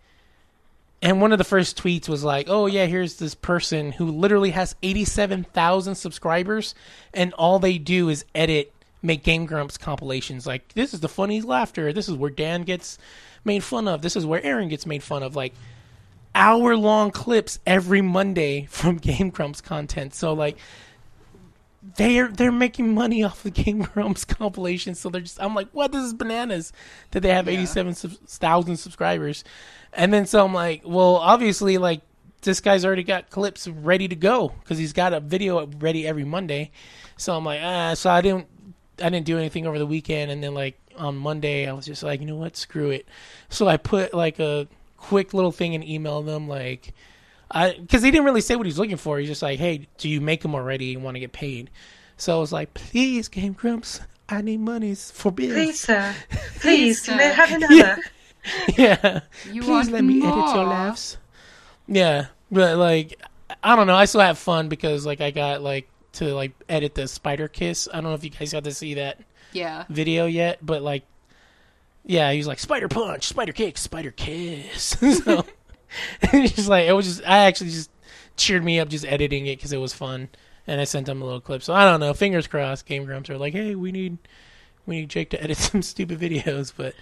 [1.01, 4.51] And one of the first tweets was like, "Oh yeah, here's this person who literally
[4.51, 6.73] has 87,000 subscribers,
[7.13, 8.73] and all they do is edit,
[9.05, 10.47] make Game Grumps compilations.
[10.47, 11.93] Like this is the funny laughter.
[11.93, 12.97] This is where Dan gets
[13.43, 14.01] made fun of.
[14.01, 15.35] This is where Arin gets made fun of.
[15.35, 15.53] Like
[16.35, 20.13] hour long clips every Monday from Game Grumps content.
[20.13, 20.57] So like
[21.97, 24.95] they're they're making money off the Game Grumps compilation.
[24.95, 25.91] So they're just I'm like, what?
[25.91, 26.73] This is bananas
[27.11, 27.53] that they have Yeah.
[27.53, 29.43] eighty seven thousand subscribers.
[29.93, 32.01] And then so I'm like, well, obviously like
[32.41, 36.25] this guy's already got clips ready to go because he's got a video ready every
[36.25, 36.71] Monday.
[37.17, 37.93] So I'm like, ah.
[37.95, 38.47] So I didn't
[39.01, 42.03] I didn't do anything over the weekend, and then like on Monday I was just
[42.03, 43.07] like, you know what, screw it.
[43.49, 44.67] So I put like a
[45.07, 46.93] quick little thing and email them like.
[47.53, 49.19] Because he didn't really say what he's looking for.
[49.19, 51.69] He's just like, "Hey, do you make them already and want to get paid?"
[52.17, 56.15] So I was like, "Please, Game Grumps, I need monies for bills." Please, sir.
[56.59, 57.11] Please, sir.
[57.11, 57.75] can I have another?
[57.75, 57.97] Yeah.
[58.77, 59.19] yeah.
[59.51, 60.65] You Please let me edit your more.
[60.65, 61.17] laughs.
[61.87, 63.21] Yeah, but like,
[63.63, 63.95] I don't know.
[63.95, 67.87] I still have fun because like I got like to like edit the spider kiss.
[67.91, 69.19] I don't know if you guys got to see that
[69.53, 69.85] Yeah.
[69.89, 71.03] video yet, but like,
[72.05, 74.97] yeah, he was like spider punch, spider kick, spider kiss.
[75.23, 75.45] so
[76.31, 77.21] just like it was just.
[77.27, 77.89] I actually just
[78.37, 80.29] cheered me up just editing it because it was fun,
[80.67, 81.63] and I sent him a little clip.
[81.63, 82.13] So I don't know.
[82.13, 82.85] Fingers crossed.
[82.85, 84.17] Game Grumps are like, hey, we need
[84.85, 86.93] we need Jake to edit some stupid videos, but.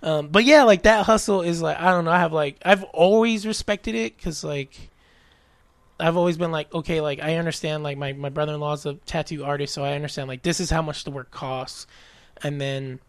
[0.00, 2.12] Um, but yeah, like that hustle is like I don't know.
[2.12, 4.90] I have like I've always respected it because like
[5.98, 8.94] I've always been like okay, like I understand like my my brother in law's a
[8.94, 11.88] tattoo artist, so I understand like this is how much the work costs,
[12.44, 13.00] and then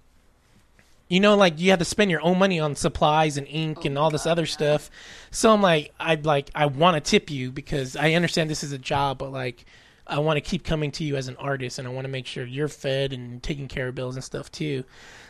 [1.10, 3.88] you know like you have to spend your own money on supplies and ink Oh
[3.88, 4.48] and all this God, other yeah.
[4.48, 4.90] stuff.
[5.32, 8.72] So I'm like I like I want to tip you because I understand this is
[8.72, 9.66] a job, but like
[10.08, 12.26] I want to keep coming to you as an artist, and I want to make
[12.26, 14.84] sure you're fed and taking care of bills and stuff too.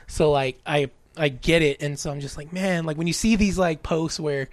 [0.08, 3.14] So like I I get it, and so I'm just like, man, like when you
[3.14, 4.50] see these like posts where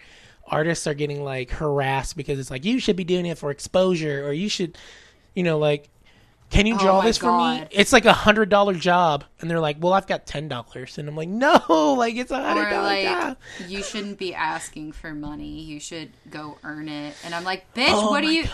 [0.49, 4.27] artists are getting like harassed because it's like you should be doing it for exposure,
[4.27, 4.77] or you should,
[5.35, 5.89] you know, like,
[6.51, 7.67] can you Oh draw my this for me?
[7.71, 11.09] It's like a hundred dollar job, and they're like, well, I've got ten dollars, and
[11.09, 13.37] I'm like, no, like it's a hundred dollar like, job.
[13.67, 15.61] you shouldn't be asking for money.
[15.61, 17.15] You should go earn it.
[17.25, 18.45] And I'm like, oh bitch, Oh what do you,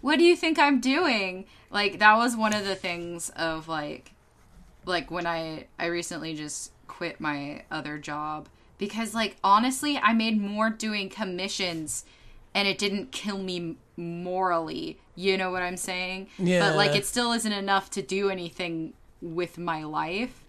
[0.00, 1.46] what do you think I'm doing?
[1.70, 4.12] Like that was one of the things of like,
[4.84, 8.48] like when I I recently just quit my other job
[8.78, 12.04] because like honestly, I made more doing commissions,
[12.54, 14.98] and it didn't kill me morally.
[15.16, 16.28] You know what I'm saying?
[16.60, 20.44] But like, it still isn't enough to do anything with my life.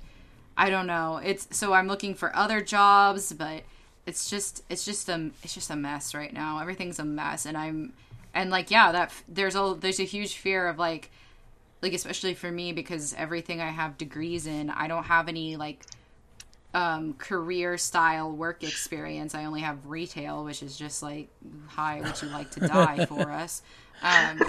[0.55, 1.19] I don't know.
[1.23, 3.63] It's so I'm looking for other jobs, but
[4.05, 6.59] it's just it's just a it's just a mess right now.
[6.59, 7.93] Everything's a mess, and I'm
[8.33, 11.11] and like yeah, that there's a there's a huge fear of like
[11.81, 15.85] like especially for me because everything I have degrees in, I don't have any like
[16.73, 19.33] um career style work experience.
[19.35, 21.29] I only have retail, which is just like
[21.67, 23.61] hi, would you like to die for us?
[24.01, 24.47] Um,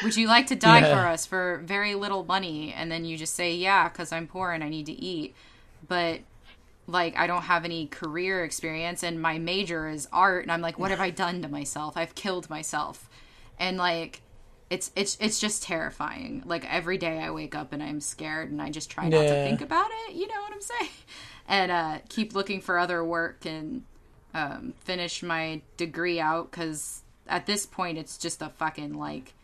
[0.00, 0.84] would you like to die Yeah.
[0.84, 2.72] for us for very little money?
[2.72, 5.34] And then you just say yeah because I'm poor and I need to eat.
[5.86, 6.20] But
[6.86, 10.78] like I don't have any career experience and my major is art and I'm like
[10.78, 11.96] what have I done to myself?
[11.96, 13.08] I've killed myself.
[13.58, 14.22] And like
[14.70, 16.42] it's it's it's just terrifying.
[16.46, 19.36] Like every day I wake up and I'm scared and I just try not to
[19.36, 20.90] think about it, you know what I'm saying?
[21.46, 23.84] And uh keep looking for other work and
[24.34, 29.34] um finish my degree out cuz at this point it's just a fucking like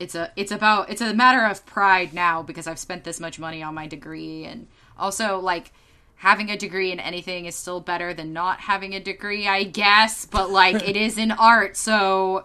[0.00, 3.38] it's a it's about it's a matter of pride now because I've spent this much
[3.38, 4.44] money on my degree.
[4.44, 4.66] And
[4.98, 5.72] also like
[6.16, 10.26] having a degree in anything is still better than not having a degree, I guess,
[10.26, 12.44] but like it is in art, so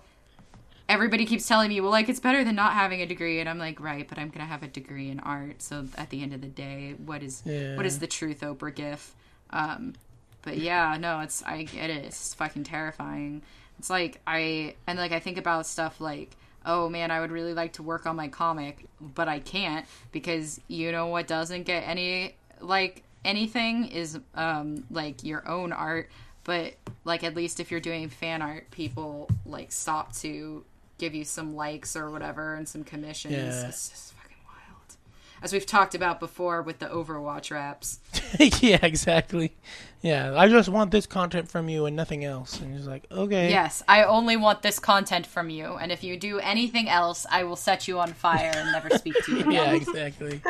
[0.88, 3.58] everybody keeps telling me, "Well, like it's better than not having a degree." And I'm
[3.60, 6.34] like, "Right, but I'm going to have a degree in art." So at the end
[6.34, 7.76] of the day, what is Yeah.
[7.76, 9.14] what is the truth, Oprah Gif?
[9.50, 9.94] Um
[10.42, 12.06] but yeah, no, it's I get it.
[12.06, 13.42] It's fucking terrifying.
[13.80, 17.54] It's like I and like I think about stuff like, oh man, I would really
[17.54, 21.82] like to work on my comic, but I can't because you know what doesn't get
[21.88, 26.12] any like anything is um like your own art,
[26.44, 26.76] but
[27.06, 30.64] like at least if you're doing fan art, people like stop to
[30.98, 33.34] give you some likes or whatever and some commissions.
[33.34, 33.68] Yeah.
[33.68, 34.96] It's just fucking wild.
[35.42, 38.00] as we've talked about before with the Overwatch raps.
[38.62, 39.54] yeah, exactly.
[40.02, 42.60] Yeah, I just want this content from you and nothing else.
[42.60, 43.50] And he's like, okay.
[43.50, 47.44] Yes, I only want this content from you, and if you do anything else, I
[47.44, 49.40] will set you on fire and never speak to you.
[49.42, 49.52] Again.
[49.52, 50.42] yeah, exactly.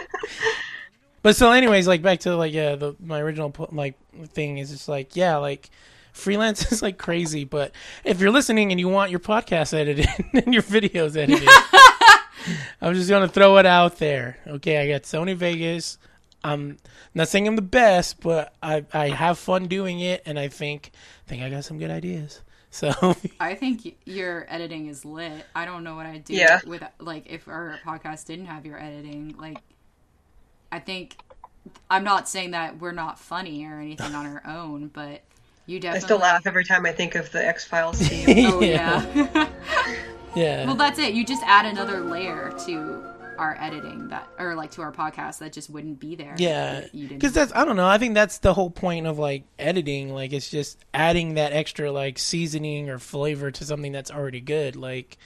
[1.21, 3.95] but so, anyways, like back to like yeah, the my original like
[4.27, 5.69] thing is just like yeah, like
[6.15, 7.43] freelance is like crazy.
[7.43, 7.71] But
[8.03, 11.47] if you're listening and you want your podcast edited and your videos edited,
[12.81, 14.37] I'm just gonna throw it out there.
[14.47, 15.97] Okay, I got Sony Vegas.
[16.43, 16.77] I'm
[17.15, 20.91] not saying I'm the best, but I I have fun doing it, and I think
[21.27, 22.41] think I got some good ideas.
[22.75, 25.45] So I think your editing is lit.
[25.55, 26.59] I don't know what I'd do Yeah.
[26.67, 29.33] with like if our podcast didn't have your editing.
[29.39, 29.59] Like,
[30.73, 31.15] I think
[31.89, 35.21] I'm not saying that we're not funny or anything on our own, but
[35.65, 38.25] you I still laugh every time I think of the X Files team.
[38.53, 39.49] Oh yeah.
[40.35, 40.65] yeah.
[40.65, 41.13] well, that's it.
[41.13, 43.03] You just add another layer to
[43.37, 46.35] our editing that, or like to our podcast that just wouldn't be there.
[46.37, 47.87] Yeah, you didn't- because that's I don't know.
[47.87, 50.13] I think that's the whole point of like editing.
[50.13, 54.75] Like it's just adding that extra like seasoning or flavor to something that's already good.
[54.75, 55.17] Like,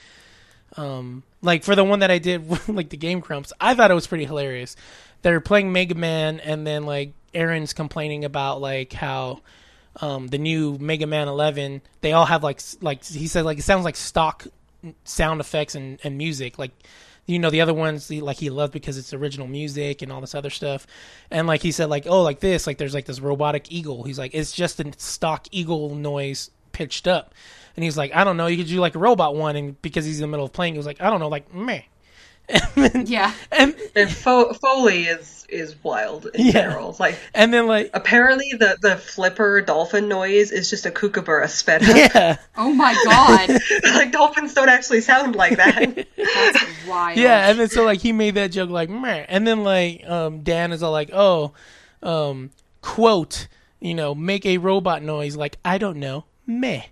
[0.78, 3.96] um, like for the one that I did, like the Game Grumps, I thought it
[3.96, 4.76] was pretty hilarious.
[5.22, 9.42] They're playing Mega Man, and then like Arin's complaining about like how.
[10.02, 13.64] Um, the new Mega Man 11, they all have like like he said like it
[13.64, 14.48] sounds like stock
[15.04, 16.58] sound effects and, and music.
[16.58, 16.72] Like
[17.26, 20.36] you know the other ones like he loved because it's original music and all this
[20.36, 20.88] other stuff.
[21.30, 24.04] And like he said like oh like this like there's like this robotic eagle.
[24.04, 27.34] He's like it's just a stock eagle noise pitched up.
[27.76, 30.04] And he's like i don't know you could do like a robot one and because
[30.04, 31.84] he's in the middle of playing he was like i don't know like meh
[33.06, 33.34] yeah.
[33.52, 36.52] and and Fo- Foley is is wild in Yeah.
[36.52, 36.95] general.
[37.00, 41.84] Like and then like apparently the the flipper dolphin noise is just a kookaburra sped
[41.84, 41.95] up.
[41.95, 43.50] yeah Oh my god,
[43.95, 46.08] like dolphins don't actually sound like that.
[46.18, 47.18] that's wild.
[47.18, 49.26] Yeah, and then so like he made that joke like meh.
[49.28, 51.54] and then like um Dan is all like, oh,
[52.04, 53.47] um, quote,
[53.80, 56.84] you know, make a robot noise like I don't know, meh.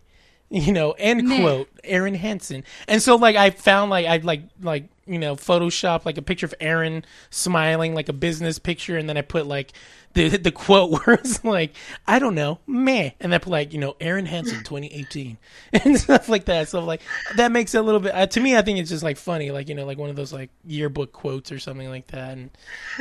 [0.49, 1.41] You know, end Meh.
[1.41, 2.64] quote, Arin Hanson.
[2.88, 6.45] And so like I found like I like like you know Photoshop like a picture
[6.45, 9.74] of Arin smiling like a business picture, and then I put like
[10.18, 11.74] the the quote where it's like
[12.07, 15.38] I don't know, meh, and I put like you know Arin Hanson 2018
[15.74, 16.70] and stuff like that.
[16.70, 17.01] So like
[17.36, 18.57] that makes it a little bit uh, to me.
[18.57, 21.11] I think it's just like funny, like you know, like one of those like yearbook
[21.13, 22.49] quotes or something like that, and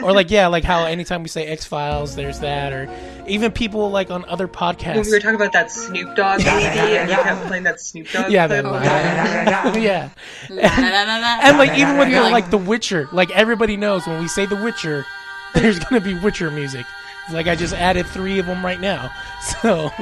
[0.02, 2.88] or like yeah, like how anytime we say X Files, there's that, or
[3.26, 5.06] even people like on other when podcasts.
[5.06, 8.30] we were talking about that Snoop Dogg movie and you kept playing that Snoop Dogg
[8.30, 8.64] yeah, clip.
[8.64, 10.10] that, yeah,
[10.50, 14.44] and like even with You're like- like The Witcher, like everybody knows when we say
[14.46, 15.06] The Witcher,
[15.54, 16.84] there's gonna be Witcher music.
[17.32, 19.10] Like I just added three of them right now,
[19.62, 19.90] so.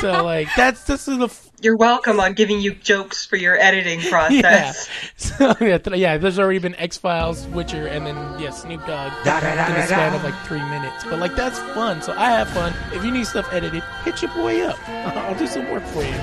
[0.00, 3.58] So like that's this is the f- You're welcome on giving you jokes for your
[3.58, 4.10] editing yeah.
[4.10, 4.88] process.
[5.16, 6.18] So yeah, th- yeah.
[6.18, 10.22] There's already been X Files, Witcher, and then yeah, Snoop Dogg in the span of
[10.22, 11.04] like three minutes.
[11.04, 12.02] But like that's fun.
[12.02, 12.74] So I have fun.
[12.92, 14.78] If you need stuff edited, hit your boy up.
[14.88, 16.14] I'll do some work for you.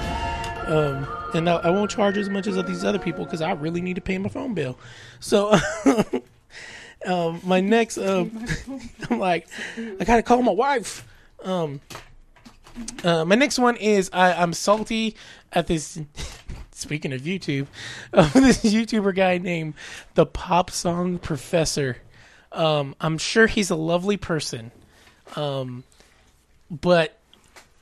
[0.68, 3.82] Um, and I, I won't charge as much as these other people because I really
[3.82, 4.78] need to pay my phone bill.
[5.20, 5.58] So.
[7.06, 8.46] Um, my next, um,
[9.10, 9.48] I'm like,
[9.78, 11.08] I gotta call my wife.
[11.44, 11.82] Um,
[13.04, 15.16] uh, my next one is I, I'm salty
[15.52, 16.00] at this.
[16.74, 17.68] Speaking of YouTube,
[18.12, 19.76] uh, this YouTuber guy named
[20.16, 21.98] the Pop Song Professor.
[22.52, 24.72] Um, I'm sure he's a lovely person,
[25.36, 25.84] um,
[26.72, 27.20] but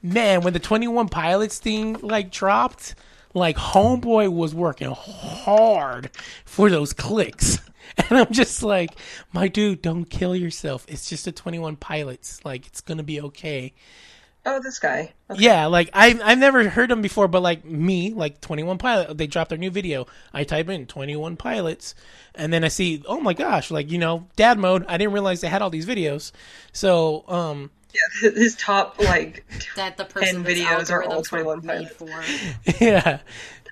[0.03, 2.93] man, when the Twenty One Pilots thing like dropped,
[3.33, 6.09] like Homeboy was working hard
[6.43, 7.59] for those clicks.
[8.09, 8.91] And I'm just like,
[9.33, 10.85] my dude, don't kill yourself.
[10.87, 12.43] It's just a 21 Pilots.
[12.45, 13.73] Like, it's gonna be okay.
[14.45, 15.13] Oh, this guy.
[15.29, 15.43] Okay.
[15.43, 19.17] Yeah, like I've I've never heard them before, but like me, like Twenty One Pilot,
[19.17, 20.07] they dropped their new video.
[20.33, 21.93] I type in Twenty One Pilots,
[22.33, 24.85] and then I see, oh my gosh, like you know, dad mode.
[24.87, 26.31] I didn't realize they had all these videos.
[26.71, 31.89] So, um, Yeah, his top like that the person Ten videos are all 21 made
[31.97, 32.53] pilots.
[32.81, 33.19] yeah,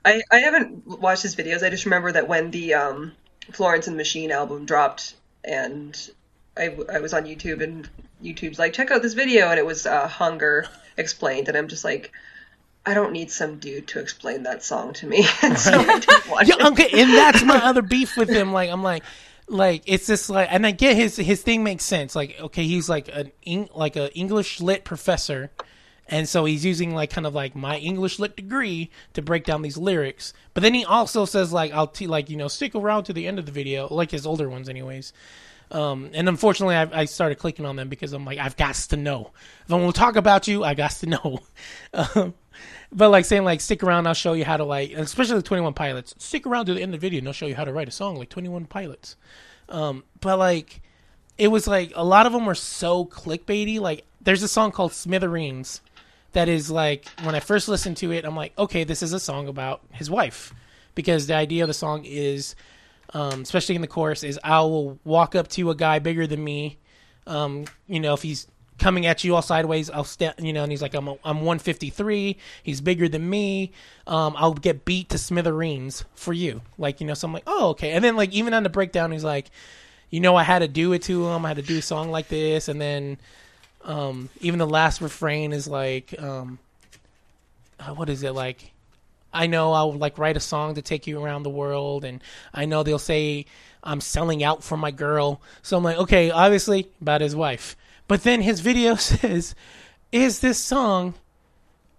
[0.03, 1.63] I, I haven't watched his videos.
[1.63, 3.13] I just remember that when the um,
[3.51, 6.09] Florence and the Machine album dropped, and
[6.57, 7.87] I, I was on YouTube, and
[8.23, 10.67] YouTube's like, check out this video, and it was uh, Hunger
[10.97, 12.11] explained, and I'm just like,
[12.85, 16.29] I don't need some dude to explain that song to me, and so I didn't
[16.29, 16.65] watch yeah, it.
[16.71, 18.53] okay, and that's my other beef with him.
[18.53, 19.03] Like, I'm like,
[19.47, 22.15] like it's just like, and I get his his thing makes sense.
[22.15, 25.51] Like, okay, he's like an like a English lit professor,
[26.09, 29.61] and so he's using like kind of like my English lit degree to break down
[29.61, 30.33] these lyrics.
[30.53, 33.27] But then he also says like, I'll t- like you know stick around to the
[33.27, 35.13] end of the video, like his older ones, anyways.
[35.69, 38.97] Um, and unfortunately, I, I started clicking on them because I'm like, I've got to
[38.97, 39.31] know.
[39.65, 41.39] If I'm to talk about you, I got to know.
[41.93, 42.33] Um,
[42.91, 45.61] but like saying like stick around, I'll show you how to like, especially the Twenty
[45.61, 46.15] One Pilots.
[46.17, 47.87] Stick around to the end of the video, and I'll show you how to write
[47.87, 49.15] a song like Twenty One Pilots.
[49.69, 50.81] Um, but like,
[51.37, 53.79] it was like a lot of them were so clickbaity.
[53.79, 55.81] Like, there's a song called Smithereens
[56.37, 59.19] that is like when I first listened to it, I'm like, okay, this is a
[59.19, 60.53] song about his wife
[60.93, 62.55] because the idea of the song is,
[63.15, 66.43] um, especially in the chorus, is I will walk up to a guy bigger than
[66.43, 66.77] me.
[67.25, 70.71] Um, you know, if he's coming at you all sideways, I'll step, you know, and
[70.71, 72.37] he's like, I'm, I'm 153.
[72.61, 73.71] He's bigger than me.
[74.05, 76.61] Um, I'll get beat to smithereens for you.
[76.77, 77.93] Like, you know, so I'm like, oh, okay.
[77.93, 79.49] And then, like, even on the breakdown, he's like,
[80.11, 81.45] you know, I had to do it to him.
[81.45, 82.67] I had to do a song like this.
[82.67, 83.17] And then,
[83.87, 86.59] um, even the last refrain is like, um,
[87.79, 88.71] uh, what is it like?
[89.33, 92.21] I know I'll like write a song to take you around the world, and
[92.53, 93.45] I know they'll say
[93.83, 95.41] I'm selling out for my girl.
[95.61, 97.75] So I'm like, okay, obviously about his wife.
[98.07, 99.55] But then his video says,
[100.11, 101.13] "Is this song,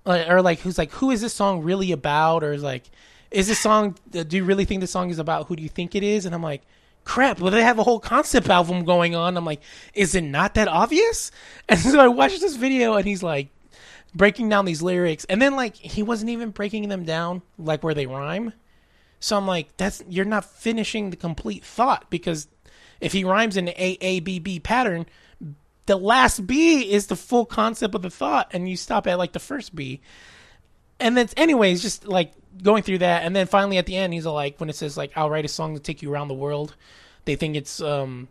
[0.04, 2.84] or like, who's like, who is this song really about?" Or is like,
[3.30, 3.96] "Is this song?
[4.10, 5.46] Do you really think this song is about?
[5.46, 6.62] Who do you think it is?" And I'm like,
[7.08, 9.36] crap, well, they have a whole concept album going on.
[9.36, 9.62] I'm like,
[9.94, 11.32] is it not that obvious?
[11.68, 13.48] And so I watched this video and he's like
[14.14, 15.24] breaking down these lyrics.
[15.24, 18.52] And then like he wasn't even breaking them down like where they rhyme.
[19.20, 22.46] So I'm like, that's you're not finishing the complete thought because
[23.00, 25.06] if he rhymes in A A B B pattern,
[25.86, 29.32] the last B is the full concept of the thought, and you stop at like
[29.32, 30.00] the first B.
[31.00, 32.32] And then, anyways, just like
[32.62, 35.12] going through that, and then finally at the end, he's like, when it says like,
[35.16, 36.74] "I'll write a song to take you around the world,"
[37.24, 38.28] they think it's um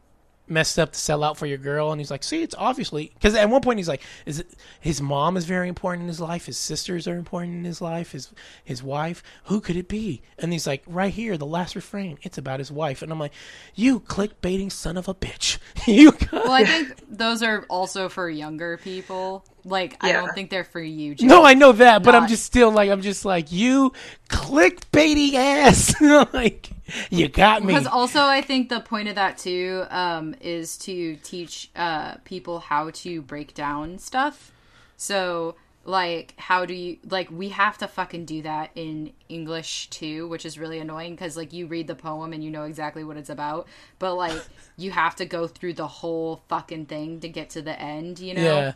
[0.48, 3.36] messed up to sell out for your girl and he's like see it's obviously because
[3.36, 4.48] at one point he's like is it
[4.80, 8.14] his mom is very important in his life his sisters are important in his life
[8.14, 8.32] his
[8.64, 10.22] his wife who could it be?
[10.38, 13.02] And he's like right here the last refrain it's about his wife.
[13.02, 13.34] And i'm like
[13.76, 15.58] you clickbaiting son of a bitch.
[15.88, 20.10] You well i think those are also for younger people like yeah.
[20.10, 21.16] I don't think they're for you.
[21.16, 21.28] Joe.
[21.28, 22.24] No, I know that, but Not...
[22.24, 23.94] I'm just still like I'm just like you
[24.30, 26.00] clickbaity ass.
[26.34, 26.70] like
[27.10, 27.74] you got me.
[27.74, 32.60] Because also I think the point of that too um, is to teach uh, people
[32.60, 34.52] how to break down stuff.
[34.96, 35.56] So
[35.88, 40.46] like how do you like we have to fucking do that in english too which
[40.46, 43.30] is really annoying because like you read the poem and you know exactly what it's
[43.30, 43.66] about
[43.98, 44.38] but like
[44.76, 48.34] you have to go through the whole fucking thing to get to the end you
[48.34, 48.74] know yeah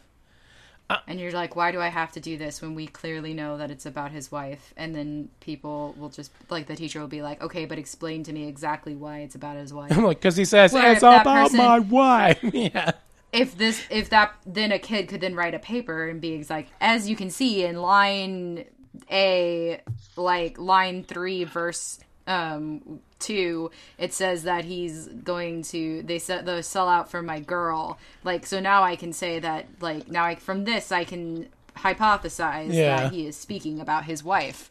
[0.92, 3.58] uh, and you're like, why do I have to do this when we clearly know
[3.58, 4.74] that it's about his wife?
[4.76, 8.34] And then people will just like the teacher will be like, okay, but explain to
[8.34, 9.92] me exactly why it's about his wife.
[9.92, 12.40] I'm like, because he says Where it's about person, my wife.
[12.54, 12.92] yeah.
[13.32, 16.68] If this, if that, then a kid could then write a paper and be like,
[16.82, 18.66] as you can see in line
[19.10, 19.82] A,
[20.18, 26.62] like line three, verse um two it says that he's going to they set the
[26.62, 30.36] sell out for my girl like so now i can say that like now i
[30.36, 31.48] from this i can
[31.78, 32.98] hypothesize yeah.
[32.98, 34.70] that he is speaking about his wife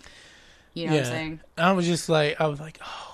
[0.75, 0.99] you know yeah.
[0.99, 3.10] what i'm saying i was just like i was like oh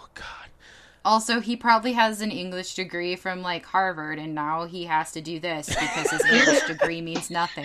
[1.07, 5.21] also, he probably has an English degree from like Harvard, and now he has to
[5.21, 7.65] do this because his English degree means nothing.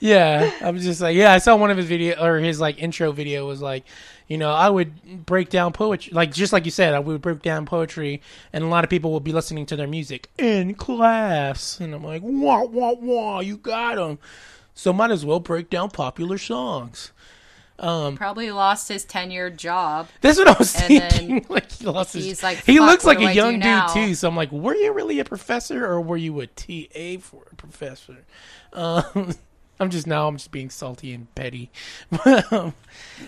[0.00, 3.12] Yeah, I'm just like, yeah, I saw one of his video or his like intro
[3.12, 3.84] video was like,
[4.26, 7.42] you know, I would break down poetry, like just like you said, I would break
[7.42, 8.20] down poetry,
[8.52, 12.02] and a lot of people will be listening to their music in class, and I'm
[12.02, 14.18] like, wah wah wah, you got them.
[14.74, 17.12] So might as well break down popular songs.
[17.80, 20.08] Um, Probably lost his tenured job.
[20.20, 21.46] That's what I was thinking.
[21.48, 22.42] like he lost he's his.
[22.42, 23.86] Like, he looks like a young dude now?
[23.86, 24.14] too.
[24.14, 27.54] So I'm like, were you really a professor or were you a TA for a
[27.56, 28.26] professor?
[28.74, 29.34] Um,
[29.80, 30.28] I'm just now.
[30.28, 31.70] I'm just being salty and petty.
[32.50, 32.74] um,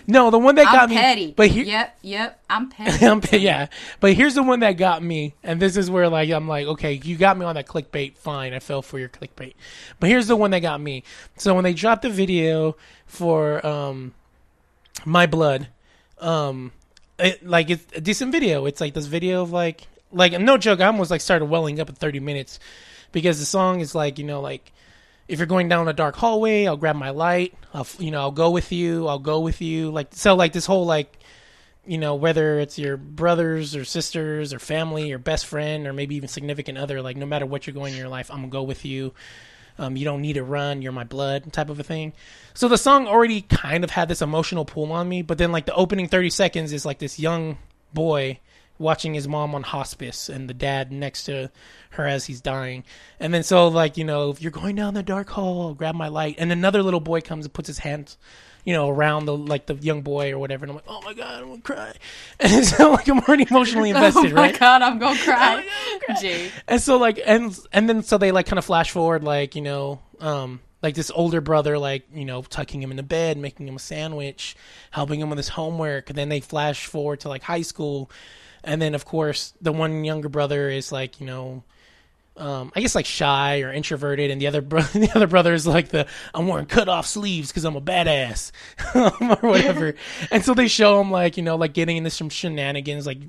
[0.05, 1.27] no, the one that I'm got petty.
[1.27, 1.33] me.
[1.35, 3.03] But here, yep, yep, I'm petty.
[3.03, 6.29] I'm pe- yeah, but here's the one that got me, and this is where like
[6.29, 8.19] I'm like, okay, you got me on that clickbait.
[8.19, 9.55] Fine, I fell for your clickbait.
[9.99, 11.03] But here's the one that got me.
[11.37, 12.77] So when they dropped the video
[13.07, 14.13] for um
[15.05, 15.67] my Blood.
[16.19, 16.71] Um,
[17.19, 18.65] it, like it's a decent video.
[18.65, 20.79] It's like this video of like like no joke.
[20.79, 22.59] I almost like started welling up at 30 minutes
[23.11, 24.71] because the song is like you know like
[25.27, 27.53] if you're going down a dark hallway, I'll grab my light.
[27.73, 29.07] I'll you know I'll go with you.
[29.07, 29.91] I'll go with you.
[29.91, 31.19] Like so like this whole like
[31.85, 36.15] you know whether it's your brothers or sisters or family or best friend or maybe
[36.15, 38.63] even significant other like no matter what you're going in your life i'm gonna go
[38.63, 39.13] with you
[39.77, 42.13] um, you don't need to run, you're my blood type of a thing.
[42.53, 45.65] So the song already kind of had this emotional pull on me, but then like
[45.65, 47.57] the opening 30 seconds is like this young
[47.93, 48.39] boy
[48.79, 51.49] watching his mom on hospice and the dad next to
[51.91, 52.83] her as he's dying.
[53.19, 56.07] And then so like, you know, if you're going down the dark hall, grab my
[56.07, 56.35] light.
[56.37, 58.17] And another little boy comes and puts his hands
[58.63, 61.13] you know, around the like the young boy or whatever, and I'm like, oh my
[61.13, 61.93] god, I'm gonna cry,
[62.39, 64.31] and so like I'm already emotionally invested, right?
[64.31, 64.59] oh my right?
[64.59, 65.65] god, I'm gonna cry,
[66.09, 66.49] oh Gee.
[66.67, 69.61] And so like and and then so they like kind of flash forward, like you
[69.61, 73.67] know, um, like this older brother, like you know, tucking him in the bed, making
[73.67, 74.55] him a sandwich,
[74.91, 76.09] helping him with his homework.
[76.09, 78.09] And then they flash forward to like high school,
[78.63, 81.63] and then of course the one younger brother is like you know
[82.35, 85.67] um, I guess like shy or introverted, and the other bro- the other brother is
[85.67, 88.51] like the I'm wearing cut off sleeves because I'm a badass
[89.43, 89.95] or whatever.
[90.31, 93.19] and so they show him like you know like getting into some shenanigans, like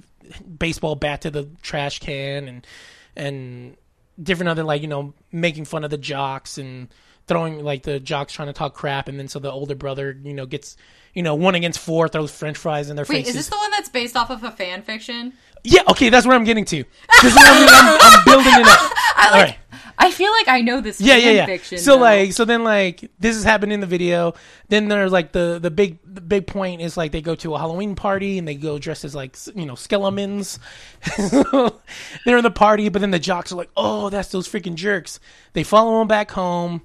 [0.59, 2.67] baseball bat to the trash can, and
[3.15, 3.77] and
[4.23, 6.89] different other like you know making fun of the jocks and
[7.27, 10.33] throwing like the jocks trying to talk crap, and then so the older brother you
[10.33, 10.77] know gets
[11.13, 13.15] you know one against four throws French fries in their face.
[13.15, 13.37] Wait, faces.
[13.37, 15.35] is this the one that's based off of a fan fiction?
[15.65, 16.85] Yeah, okay, that's where I'm getting to.
[16.85, 18.93] 'Cause I'm, I'm, I'm building it up.
[19.17, 19.49] I like.
[19.49, 19.59] right.
[19.97, 21.47] I feel like I know this yeah, yeah, yeah.
[21.47, 21.79] fiction.
[21.79, 22.01] so though.
[22.03, 24.35] like, so then like this is happening in the video.
[24.69, 27.59] Then there's like the the big the big point is like they go to a
[27.59, 30.59] Halloween party and they go dressed as like you know skeletons.
[32.25, 35.21] They're in the party, but then the jocks are like, oh, that's those freaking jerks.
[35.53, 36.83] They follow them back home.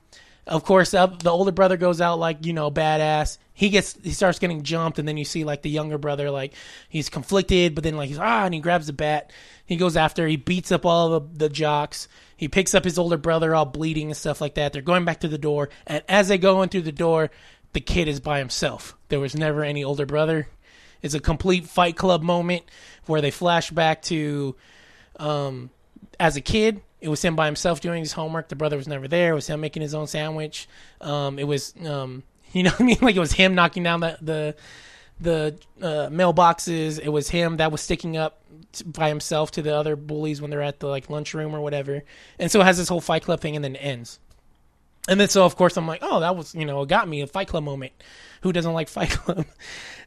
[0.49, 3.37] Of course, uh, the older brother goes out like you know badass.
[3.53, 6.55] He gets he starts getting jumped, and then you see like the younger brother like
[6.89, 9.31] he's conflicted, but then like he's ah, and he grabs the bat.
[9.67, 10.27] He goes after.
[10.27, 12.07] He beats up all the the jocks.
[12.35, 14.73] He picks up his older brother, all bleeding and stuff like that.
[14.73, 17.29] They're going back to the door, and as they go in through the door,
[17.73, 18.97] the kid is by himself.
[19.09, 20.47] There was never any older brother.
[21.03, 22.63] It's a complete Fight Club moment
[23.05, 24.55] where they flash back to
[25.17, 25.69] um,
[26.19, 28.49] as a kid, it was him by himself doing his homework.
[28.49, 29.31] The brother was never there.
[29.31, 30.67] It was him making his own sandwich.
[31.01, 32.97] Um, it was, um, you know I mean?
[33.01, 34.55] Like it was him knocking down the the,
[35.19, 36.99] the uh, mailboxes.
[36.99, 38.41] It was him that was sticking up
[38.85, 42.03] by himself to the other bullies when they're at the like lunchroom or whatever.
[42.37, 44.19] And so it has this whole Fight Club thing, and then ends.
[45.07, 47.21] And then so of course I'm like, oh, that was you know, it got me
[47.21, 47.93] a Fight Club moment.
[48.41, 49.45] Who doesn't like Fight Club?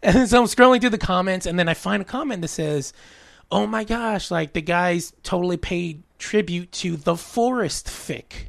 [0.04, 2.92] And so I'm scrolling through the comments, and then I find a comment that says,
[3.52, 8.48] "Oh my gosh, like the guys totally paid tribute to the Forest fic."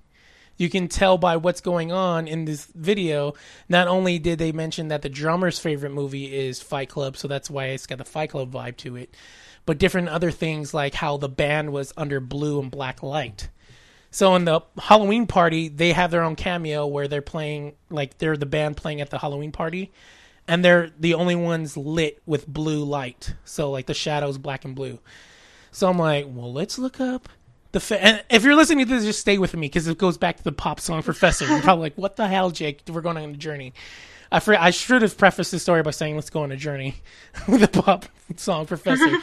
[0.55, 3.33] You can tell by what's going on in this video.
[3.67, 7.49] Not only did they mention that the drummer's favorite movie is Fight Club, so that's
[7.49, 9.13] why it's got the Fight Club vibe to it,
[9.65, 13.49] but different other things like how the band was under blue and black light.
[14.11, 18.37] So in the Halloween party, they have their own cameo where they're playing like they're
[18.37, 19.91] the band playing at the Halloween party,
[20.47, 23.33] and they're the only ones lit with blue light.
[23.45, 24.99] So like the shadows black and blue.
[25.71, 27.29] So I'm like, well, let's look up
[27.71, 27.97] the.
[28.03, 30.43] And if you're listening to this, just stay with me because it goes back to
[30.43, 31.45] the pop song Professor.
[31.45, 32.81] You're probably like, what the hell, Jake?
[32.87, 33.73] We're going on a journey.
[34.31, 36.95] I for- I should have prefaced this story by saying, let's go on a journey
[37.47, 39.17] with the pop song Professor.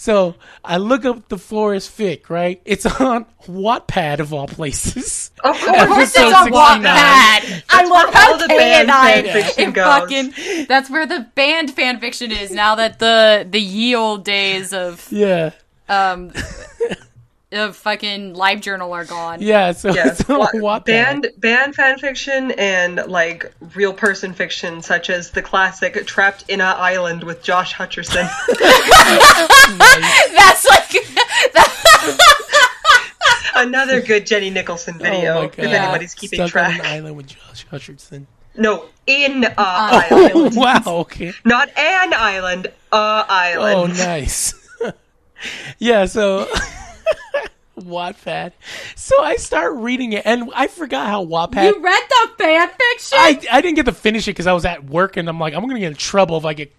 [0.00, 2.60] So I look up the Forest Fic, right?
[2.64, 5.32] It's on Wattpad of all places.
[5.42, 6.82] Of course, Of course, it's on 69.
[6.82, 7.62] Wattpad.
[7.68, 9.84] I love how the band and I fanfiction it goes.
[9.84, 10.66] fucking.
[10.68, 15.04] That's where the band fan fiction is now that the the ye old days of
[15.10, 15.50] Yeah,
[15.88, 16.32] um
[17.50, 19.40] of fucking live journal are gone.
[19.40, 19.72] yeah.
[19.72, 20.84] So Yes, it's on wa- Wattpad.
[20.84, 26.60] band band fan fiction and like real person fiction, such as the classic "Trapped in
[26.60, 28.28] a Island" with Josh Hutcherson.
[29.78, 30.90] That's like
[31.54, 32.44] that,
[33.56, 35.34] Another good Jenny Nicholson Oh video.
[35.34, 35.66] my if God.
[35.66, 36.78] anybody's keeping Stuck on track.
[36.80, 38.26] an island with Josh Hutcherson.
[38.56, 40.82] No, in a Uh, Oh island, wow!
[40.86, 41.32] Okay.
[41.44, 43.92] not an island, a island.
[43.92, 44.54] Oh, nice.
[45.78, 46.46] yeah, so
[47.80, 48.52] Wattpad.
[48.96, 51.64] So I start reading it, and I forgot how Wattpad.
[51.64, 53.18] you read the fan fiction.
[53.18, 55.54] I, I didn't get to finish it because I was at work, and I'm like,
[55.54, 56.72] I'm gonna get in trouble if I get.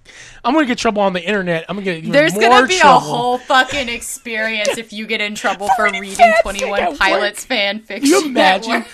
[0.43, 1.65] I'm gonna get trouble on the internet.
[1.69, 2.97] I'm gonna get There's gonna be trouble.
[2.97, 7.47] a whole fucking experience if you get in trouble for reading reading 21 Pilots work.
[7.47, 8.09] fan fiction.
[8.09, 8.85] you imagine.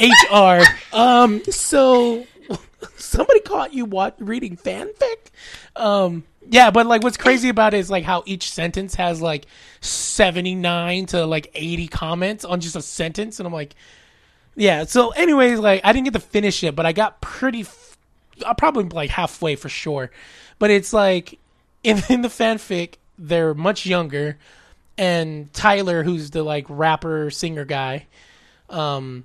[0.00, 0.62] HR?
[0.96, 2.26] Um, so
[2.96, 5.30] somebody caught you what reading fanfic?
[5.76, 9.46] Um, yeah, but like what's crazy about it is like how each sentence has like
[9.80, 13.74] seventy nine to like eighty comments on just a sentence, and I'm like,
[14.54, 14.84] yeah.
[14.84, 17.62] So, anyways, like I didn't get to finish it, but I got pretty.
[17.62, 17.96] F-
[18.46, 20.10] I'm probably like halfway for sure,
[20.58, 21.38] but it's like
[21.82, 24.36] in, in the fanfic they're much younger,
[24.98, 28.08] and Tyler, who's the like rapper singer guy,
[28.68, 29.24] um,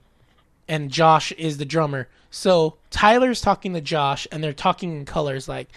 [0.70, 2.08] and Josh is the drummer.
[2.32, 5.68] So Tyler's talking to Josh, and they're talking in colors like,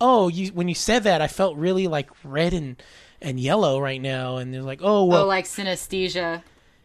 [0.00, 2.80] "Oh, you when you said that, I felt really like red and
[3.20, 6.42] and yellow right now." And they're like, "Oh, well, Oh, like synesthesia.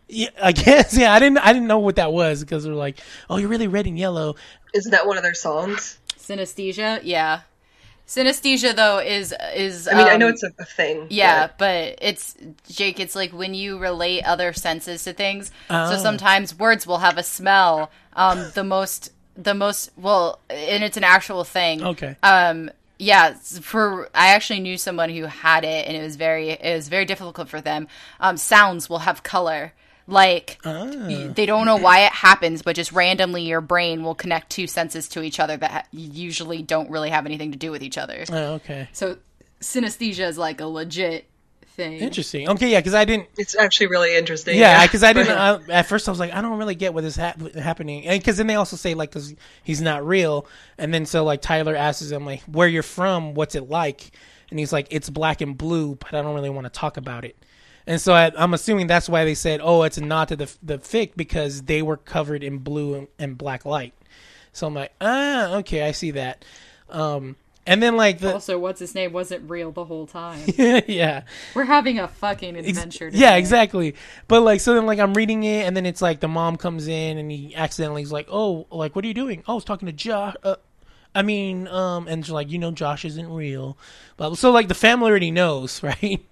[0.07, 1.13] yeah, I guess yeah.
[1.13, 3.88] I didn't I didn't know what that was because they're like, "Oh, you're really red
[3.88, 4.35] and yellow."
[4.73, 5.99] Isn't that one of their songs?
[6.17, 7.41] Synesthesia, yeah.
[8.07, 9.88] Synesthesia though is is.
[9.88, 11.07] I mean, I know um, it's a, a thing.
[11.09, 12.35] Yeah, but- but it's
[12.69, 12.99] Jake.
[12.99, 15.49] It's like when you relate other senses to things.
[15.69, 15.91] Oh.
[15.91, 17.89] So sometimes words will have a smell.
[18.13, 21.81] Um, the most, the most well, and it's an actual thing.
[21.83, 22.17] Okay.
[22.21, 22.69] Um,
[23.02, 23.34] yeah.
[23.34, 27.06] For I actually knew someone who had it, and it was very, it was very
[27.06, 27.88] difficult for them.
[28.19, 29.73] Um, sounds will have color.
[30.07, 30.60] Like
[31.07, 34.68] y- they don't know why it happens, but just randomly your brain will connect two
[34.68, 38.23] senses to each other that usually don't really have anything to do with each other.
[38.30, 38.90] Oh, okay.
[38.94, 39.18] So
[39.61, 41.26] synesthesia is like a legit
[41.72, 41.99] thing.
[41.99, 42.49] Interesting.
[42.49, 43.27] Okay, yeah, because I didn't.
[43.38, 44.57] It's actually really interesting.
[44.57, 45.38] Yeah, because I didn't.
[45.38, 48.38] I, at first, I was like, I don't really get what is hap- happening, because
[48.38, 50.45] then they also say like, because he's not real,
[50.77, 54.11] and then so like Tyler asks him like, where you're from, what's it like,
[54.49, 57.26] and he's like, it's black and blue, but I don't really want to talk about
[57.26, 57.35] it.
[57.88, 60.53] And so I, I'm assuming that's why they said, oh, it's a nod to the
[60.61, 63.93] the fic because they were covered in blue and, and black light.
[64.53, 66.45] So I'm like, ah, okay, I see that.
[66.89, 70.39] Um, and then like the Also, what's his name wasn't real the whole time.
[70.88, 71.23] yeah.
[71.53, 73.09] We're having a fucking Ex- adventure.
[73.13, 73.95] yeah, exactly.
[74.27, 76.88] But like, so then like I'm reading it, and then it's like the mom comes
[76.88, 79.63] in, and he accidentally is like, "Oh, like what are you doing?" Oh, I was
[79.63, 80.35] talking to Josh.
[80.43, 80.55] Uh,
[81.13, 83.77] I mean, um, and she's like, you know, Josh isn't real.
[84.17, 86.25] But so like the family already knows, right?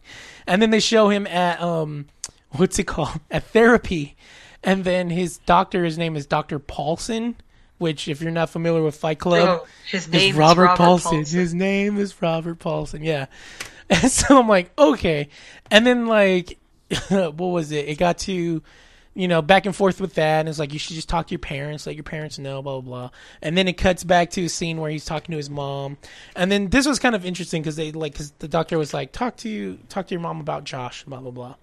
[0.47, 2.07] And then they show him at um,
[2.51, 3.19] what's it called?
[3.31, 4.15] At therapy,
[4.64, 7.35] and then his doctor, his name is Doctor Paulson.
[7.80, 11.11] Which, if you're not familiar with Fight Club, his is name is Robert, Robert Paulson.
[11.11, 11.39] Paulson.
[11.39, 13.03] His name is Robert Paulson.
[13.03, 13.26] Yeah.
[13.91, 15.30] And so I'm like, okay.
[15.72, 16.60] And then like,
[17.10, 17.88] what was it?
[17.88, 18.61] It got to,
[19.15, 21.31] you know, back and forth with that, and it's like you should just talk to
[21.31, 23.10] your parents, let your parents know, blah blah blah.
[23.41, 25.97] And then it cuts back to a scene where he's talking to his mom,
[26.35, 29.11] and then this was kind of interesting because they like, cause the doctor was like,
[29.11, 31.56] talk to you, talk to your mom about Josh, blah blah blah.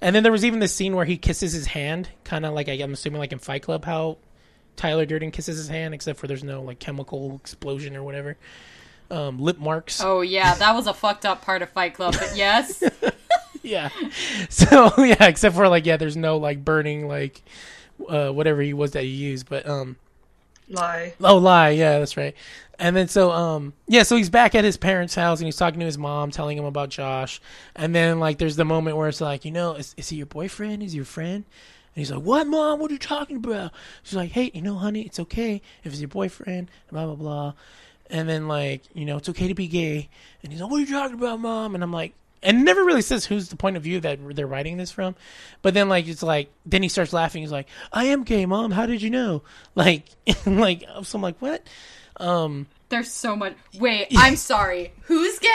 [0.00, 2.68] And then there was even the scene where he kisses his hand, kind of like
[2.68, 4.18] I'm assuming like in Fight Club how
[4.76, 8.36] Tyler Durden kisses his hand, except for there's no like chemical explosion or whatever.
[9.10, 10.00] Um, lip marks.
[10.02, 12.14] Oh yeah, that was a fucked up part of Fight Club.
[12.18, 12.82] But yes,
[13.62, 13.90] Yeah.
[14.48, 17.42] So yeah, except for like yeah, there's no like burning like
[18.08, 19.96] uh whatever he was that he used, but um
[20.68, 21.14] Lie.
[21.20, 22.34] oh lie, yeah, that's right.
[22.78, 25.80] And then so um yeah, so he's back at his parents' house and he's talking
[25.80, 27.40] to his mom, telling him about Josh.
[27.76, 30.26] And then like there's the moment where it's like, you know, is, is he your
[30.26, 30.82] boyfriend?
[30.82, 31.44] Is he your friend?
[31.94, 32.80] And he's like, What mom?
[32.80, 33.72] What are you talking about?
[34.02, 37.52] She's like, Hey, you know, honey, it's okay if it's your boyfriend, blah blah blah.
[38.10, 40.08] And then like, you know, it's okay to be gay.
[40.42, 41.74] And he's like, What are you talking about, mom?
[41.74, 44.76] And I'm like and never really says who's the point of view that they're writing
[44.76, 45.14] this from.
[45.62, 47.42] But then like it's like then he starts laughing.
[47.42, 48.72] He's like, "I am gay, mom.
[48.72, 49.42] How did you know?"
[49.74, 50.04] Like,
[50.46, 51.66] like so I'm like, "What?"
[52.18, 53.54] Um, there's so much.
[53.80, 54.92] Wait, I'm sorry.
[55.04, 55.48] Who's gay?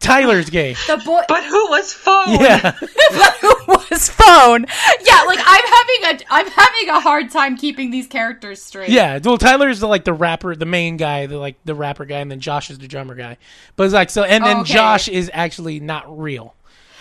[0.00, 0.74] Tyler's gay.
[0.86, 2.40] The boy But who was phone?
[2.40, 4.66] Yeah, but who was phone.
[5.02, 8.90] Yeah, like I'm having a I'm having a hard time keeping these characters straight.
[8.90, 9.18] yeah.
[9.22, 12.30] Well, Tyler's the, like the rapper, the main guy, the like the rapper guy, and
[12.30, 13.36] then Josh is the drummer guy.
[13.76, 14.72] But it's like so, and then Oh, okay.
[14.74, 16.54] Josh is actually not real.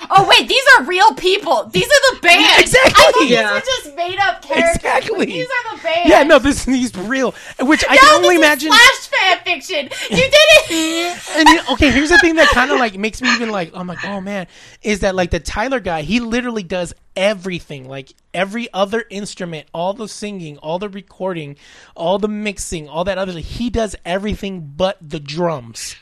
[0.10, 1.66] Oh wait, these are real people.
[1.66, 2.46] These are the band.
[2.62, 2.92] Exactly.
[2.96, 3.44] I thought Yeah.
[3.44, 4.76] these were just made up characters.
[4.76, 5.26] Exactly.
[5.28, 6.10] These are the band.
[6.10, 7.34] Yeah, no, this he's real.
[7.60, 8.72] Which I No, can only this imagine.
[8.72, 9.84] is slash fan fiction.
[10.10, 10.34] You did
[10.70, 11.30] it.
[11.38, 13.80] and you- okay, here's the thing that kind of like makes me even like, oh
[13.80, 14.48] I'm like, oh man,
[14.82, 16.02] is that like the Tyler guy?
[16.02, 21.56] He literally does everything, like every other instrument, all the singing, all the recording,
[21.96, 23.34] all the mixing, all that other.
[23.40, 25.96] He does everything but the drums.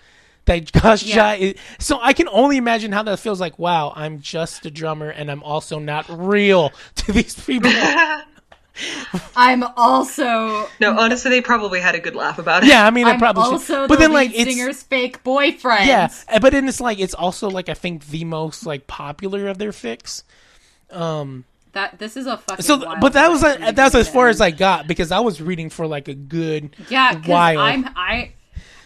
[0.52, 1.16] That Josh Yeah.
[1.16, 3.58] Jai is, so I can only imagine how that feels like.
[3.60, 7.72] Wow, I'm just a drummer, and I'm also not real to these people.
[9.36, 12.70] I'm also No, honestly, they probably had a good laugh about it.
[12.70, 13.52] yeah, I mean, I I'm probably should.
[13.54, 15.88] also but the then like lead it's singer's fake boyfriend.
[15.88, 19.48] Yeah, uh, but then it's like it's also like I think the most like popular
[19.50, 20.24] of their fix.
[20.90, 22.64] Um, that this is a fucking.
[22.64, 25.12] So, wild but that was ride like, from that's as far as I got because
[25.12, 27.60] I was reading for like a good Yeah, because while.
[27.60, 28.32] I'm I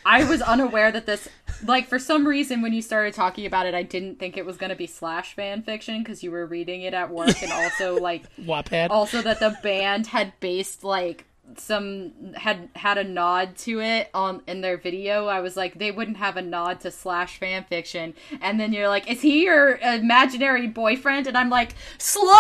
[0.06, 1.28] I was unaware that this
[1.64, 4.57] like for some reason when you started talking about it, I didn't think it was
[4.57, 8.23] gonna be slash fan fiction because you were reading it at work, and also like
[8.38, 8.90] Wattpad.
[8.90, 11.26] also that the band had based like
[11.57, 15.27] some had had a nod to it on in their video.
[15.27, 18.15] I was like, they wouldn't have a nod to slash fan fiction.
[18.41, 21.27] And then you're like, is he your imaginary boyfriend?
[21.27, 22.34] And I'm like, slow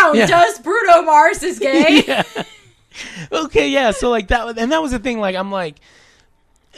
[0.00, 0.16] down.
[0.16, 0.26] Yeah.
[0.26, 2.02] Does Bruno Mars is gay?
[2.08, 2.22] yeah.
[3.30, 3.90] okay, yeah.
[3.90, 5.20] So like that, was- and that was the thing.
[5.20, 5.76] Like I'm like,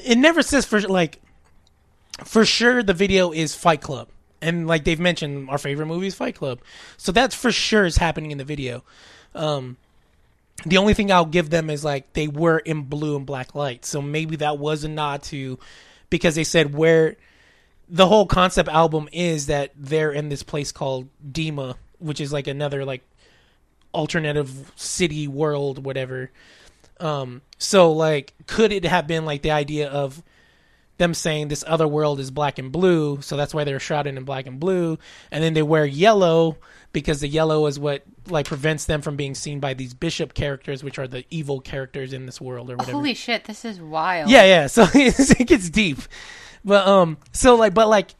[0.04, 1.20] it never says for like,
[2.24, 4.08] for sure the video is Fight Club,
[4.40, 6.60] and like they've mentioned, our favorite movie is Fight Club,
[6.96, 8.84] so that's for sure is happening in the video.
[9.34, 9.76] Um,
[10.64, 13.84] the only thing I'll give them is like they were in blue and black light,
[13.84, 15.58] so maybe that was a nod to
[16.10, 17.16] because they said where
[17.88, 22.46] the whole concept album is that they're in this place called Dema, which is like
[22.46, 23.02] another like
[23.94, 26.30] alternative city world, whatever.
[27.00, 30.22] Um, so like, could it have been like the idea of
[30.98, 34.24] them saying this other world is black and blue, so that's why they're shrouded in
[34.24, 34.98] black and blue,
[35.30, 36.58] and then they wear yellow
[36.92, 40.84] because the yellow is what like prevents them from being seen by these bishop characters,
[40.84, 42.92] which are the evil characters in this world or whatever.
[42.92, 44.30] Holy shit, this is wild.
[44.30, 44.66] Yeah, yeah.
[44.66, 45.98] So it gets deep,
[46.64, 48.14] but um, so like, but like,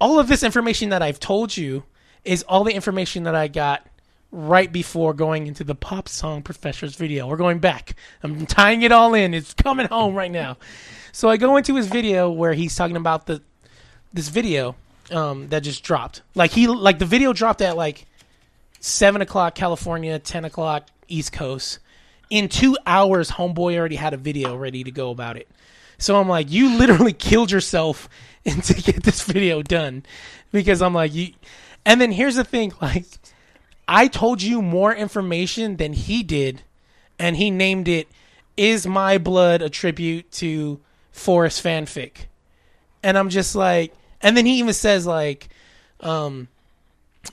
[0.00, 1.84] all of this information that I've told you
[2.24, 3.86] is all the information that I got
[4.32, 7.26] right before going into the pop song professor's video.
[7.26, 7.94] We're going back.
[8.22, 9.34] I'm tying it all in.
[9.34, 10.58] It's coming home right now.
[11.16, 13.40] So I go into his video where he's talking about the
[14.12, 14.76] this video
[15.10, 16.20] um, that just dropped.
[16.34, 18.04] Like he like the video dropped at like
[18.80, 21.78] seven o'clock California, ten o'clock East Coast.
[22.28, 25.48] In two hours, Homeboy already had a video ready to go about it.
[25.96, 28.10] So I'm like, you literally killed yourself
[28.44, 30.04] to get this video done
[30.52, 31.32] because I'm like you.
[31.86, 33.06] And then here's the thing, like
[33.88, 36.60] I told you more information than he did,
[37.18, 38.06] and he named it
[38.58, 40.82] "Is My Blood a Tribute to
[41.16, 42.26] Forest Fanfic?"
[43.02, 45.48] And I'm just like, and then he even says like,
[46.00, 46.48] um,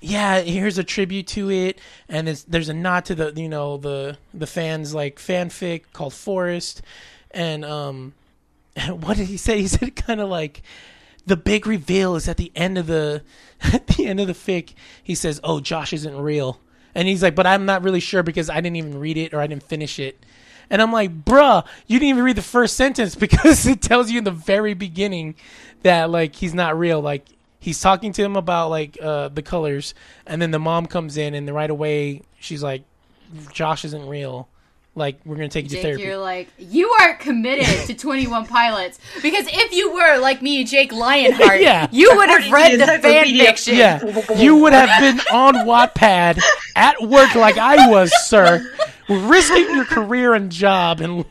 [0.02, 1.80] yeah, here's a tribute to it,
[2.10, 6.82] and there's, a nod to the you know the the fans like fanfic called Forest,
[7.32, 8.14] and um,
[8.90, 9.60] what did he say?
[9.62, 10.64] He said kind of like
[11.26, 13.24] the big reveal is at the end of the
[13.62, 14.74] at the end of the fic.
[15.04, 16.60] He says, "Oh, Josh isn't real,"
[16.96, 19.42] and he's like, "But I'm not really sure because I didn't even read it or
[19.42, 20.24] I didn't finish it."
[20.70, 24.18] And I'm like, "Bruh, you didn't even read the first sentence because it tells you
[24.20, 25.36] in the very beginning
[25.84, 27.02] that like he's not real.
[27.02, 27.26] Like
[27.60, 29.94] he's talking to him about like uh, the colors,
[30.26, 32.84] and then the mom comes in and right away she's like,
[33.52, 34.48] "Josh isn't real."
[34.96, 36.04] Like we're gonna take you to therapy.
[36.04, 39.00] you're like, you aren't committed to 21 Pilots.
[39.24, 41.88] Because if you were, like me, Jake Lionheart, Yeah.
[41.92, 43.76] you would have read the fan fiction.
[43.76, 46.40] Yeah, you would have been on Wattpad
[46.76, 48.64] at work like I was, sir,
[49.14, 51.26] risking your career and job and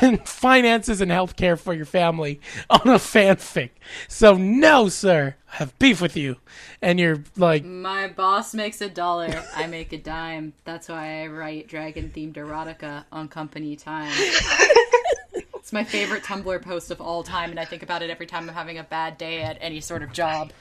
[0.00, 2.40] and finances and healthcare for your family
[2.70, 3.70] on a fanfic.
[4.08, 6.36] So no, sir, I have beef with you.
[6.82, 10.52] And you're like, My boss makes a dollar, I make a dime.
[10.64, 14.12] That's why I write dragon themed erotica on company time.
[15.54, 18.48] it's my favorite Tumblr post of all time, and I think about it every time
[18.48, 20.52] I'm having a bad day at any sort of job.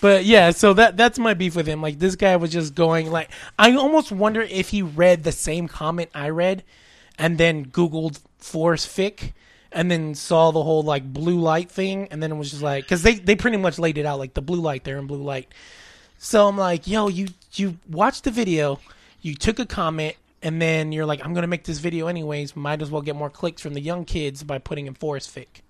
[0.00, 0.50] But yeah.
[0.50, 1.82] So that that's my beef with him.
[1.82, 5.68] Like this guy was just going like, I almost wonder if he read the same
[5.68, 6.64] comment I read,
[7.18, 9.32] and then Googled Forest Fic.
[9.70, 12.84] And then saw the whole like blue light thing, and then it was just like,
[12.84, 15.22] because they they pretty much laid it out like the blue light there in blue
[15.22, 15.52] light.
[16.16, 18.80] So I'm like, yo, you you watched the video,
[19.20, 22.56] you took a comment, and then you're like, I'm gonna make this video anyways.
[22.56, 25.60] Might as well get more clicks from the young kids by putting in Forest Fic.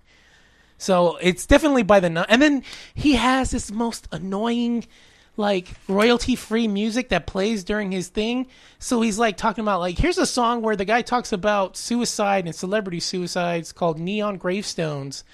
[0.79, 2.63] So it's definitely by the and then
[2.95, 4.87] he has this most annoying
[5.35, 8.47] like royalty free music that plays during his thing.
[8.79, 12.45] So he's like talking about like here's a song where the guy talks about suicide
[12.45, 15.25] and celebrity suicides called Neon Gravestones.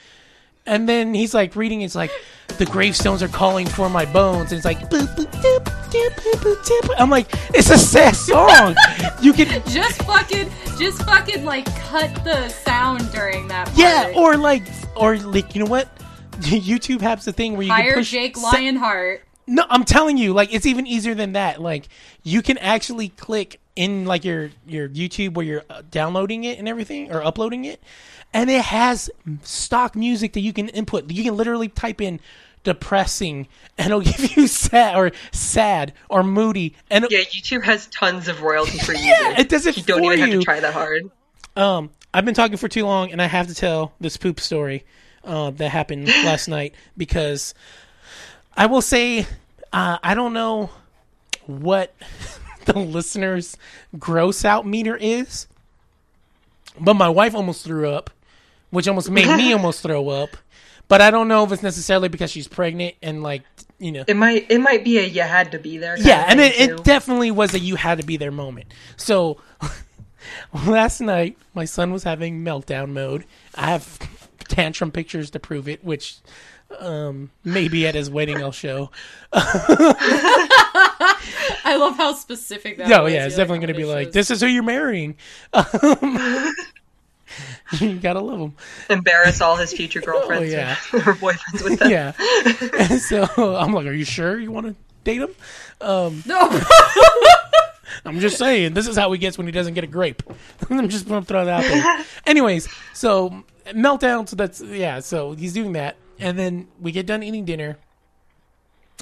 [0.65, 2.11] And then he's like reading, it's like,
[2.57, 4.51] the gravestones are calling for my bones.
[4.51, 6.95] And it's like, boop, boop, doop, doop, boop, boop, doop.
[6.97, 8.75] I'm like, it's a sad song.
[9.21, 13.67] you can, Just fucking, just fucking like cut the sound during that.
[13.67, 13.77] Part.
[13.77, 14.63] yeah, or like,
[14.95, 15.89] or like, you know what?
[16.39, 19.21] YouTube has the thing where you can hire push Jake Lionheart.
[19.47, 21.61] No, I'm telling you, like it's even easier than that.
[21.61, 21.87] Like
[22.23, 26.67] you can actually click in like your your YouTube where you're uh, downloading it and
[26.67, 27.81] everything or uploading it,
[28.35, 29.09] and it has
[29.43, 31.09] stock music that you can input.
[31.09, 32.19] You can literally type in
[32.63, 33.47] depressing
[33.77, 38.41] and it'll give you sad or sad or moody and Yeah, YouTube has tons of
[38.41, 39.39] royalty free yeah, music.
[39.39, 41.09] it does it you don't even have to try that hard.
[41.55, 44.83] Um, I've been talking for too long, and I have to tell this poop story
[45.23, 47.53] uh, that happened last night because
[48.57, 49.25] I will say
[49.71, 50.69] uh, I don't know
[51.45, 51.93] what
[52.65, 53.55] the listeners'
[53.97, 55.47] gross out meter is,
[56.79, 58.09] but my wife almost threw up,
[58.75, 60.29] which almost made me almost throw up.
[60.87, 63.41] But I don't know if it's necessarily because she's pregnant and like
[63.79, 65.95] you know It might it might be a you had to be there.
[65.95, 66.75] kind yeah, of and thing, it, too.
[66.75, 68.67] it definitely was a you had to be there moment.
[68.97, 69.41] So
[70.67, 73.25] last night, my son was having meltdown mode.
[73.55, 73.97] I have
[74.47, 76.17] tantrum pictures to prove it, which
[76.79, 78.91] um, maybe at his wedding I'll show.
[81.67, 82.87] I love how specific that.
[82.87, 83.13] No, was.
[83.13, 85.15] yeah, it's You're definitely going to be "Oh, like, this this is who you're marrying.
[85.53, 86.53] Um,
[87.79, 88.53] you gotta love him.
[88.89, 90.75] embarrass all his future girlfriends Oh, yeah.
[90.93, 91.89] or, or boyfriends with them.
[91.89, 92.13] Yeah.
[92.89, 95.35] and so I'm like, are you sure you want to date him?
[95.81, 96.61] Um, No,
[98.05, 100.21] I'm just saying, this is how he gets when he doesn't get a grape.
[100.69, 102.05] I'm just gonna throw that out there.
[102.25, 104.27] Anyways, so meltdown.
[104.27, 104.99] So that's yeah.
[104.99, 107.77] So he's doing that, and then we get done eating dinner,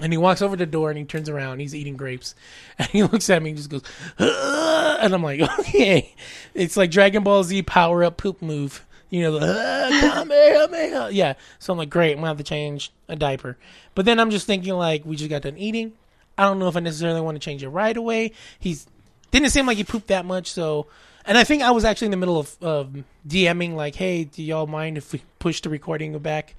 [0.02, 1.60] and he walks over to the door and he turns around.
[1.60, 2.36] He's eating grapes,
[2.78, 3.84] and he looks at me and just goes,
[4.20, 6.14] "Ugh," and I'm like, okay,
[6.54, 8.86] it's like Dragon Ball Z power up poop move.
[9.10, 11.34] You know, the yeah.
[11.60, 13.58] So I'm like, great, I'm gonna have to change a diaper.
[13.94, 15.94] But then I'm just thinking, like, we just got done eating.
[16.36, 18.32] I don't know if I necessarily want to change it right away.
[18.60, 18.88] He's
[19.30, 20.88] didn't seem like he pooped that much, so.
[21.26, 24.42] And I think I was actually in the middle of of DMing like, "Hey, do
[24.42, 26.56] y'all mind if we push the recording back?"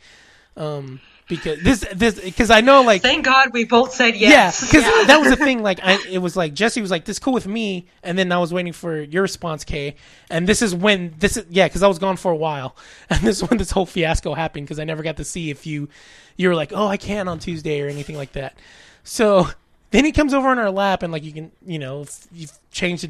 [0.56, 4.60] Um, because this this because I know like Thank God we both said yeah, yes.
[4.60, 5.62] because that was the thing.
[5.62, 8.38] Like, I, it was like Jesse was like, "This cool with me," and then I
[8.38, 9.96] was waiting for your response, Kay.
[10.28, 12.76] And this is when this is yeah, because I was gone for a while,
[13.10, 15.66] and this is when this whole fiasco happened because I never got to see if
[15.66, 15.88] you
[16.36, 18.56] you were like, "Oh, I can on Tuesday" or anything like that.
[19.02, 19.48] So
[19.90, 22.52] then he comes over on our lap, and like you can you know if you've
[22.70, 23.08] changed a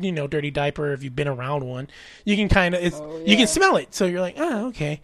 [0.00, 1.88] you know dirty diaper if you've been around one,
[2.24, 3.92] you can kind of it's Oh, you can smell it.
[3.92, 5.00] So you're like, "Oh, okay."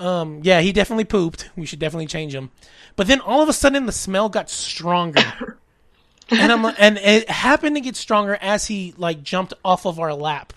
[0.00, 1.50] Um, yeah, he definitely pooped.
[1.56, 2.50] We should definitely change him.
[2.96, 5.58] But then all of a sudden, the smell got stronger,
[6.30, 10.14] and I'm and it happened to get stronger as he like jumped off of our
[10.14, 10.54] lap,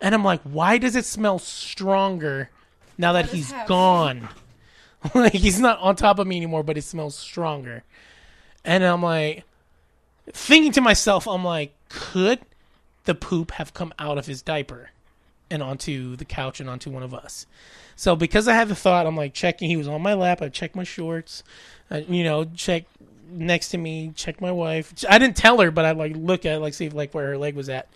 [0.00, 2.48] and I'm like, why does it smell stronger
[2.96, 3.68] now that he's happening?
[3.68, 4.28] gone?
[5.14, 7.84] like he's not on top of me anymore, but it smells stronger,
[8.64, 9.44] and I'm like,
[10.32, 12.40] thinking to myself, I'm like, could
[13.04, 14.90] the poop have come out of his diaper
[15.50, 17.46] and onto the couch and onto one of us?
[17.96, 19.68] So because I had the thought, I'm like checking.
[19.68, 20.42] He was on my lap.
[20.42, 21.42] I checked my shorts.
[21.90, 22.84] I, you know, check
[23.28, 24.12] next to me.
[24.14, 24.92] Check my wife.
[25.08, 27.38] I didn't tell her, but I like look at like see if, like where her
[27.38, 27.88] leg was at.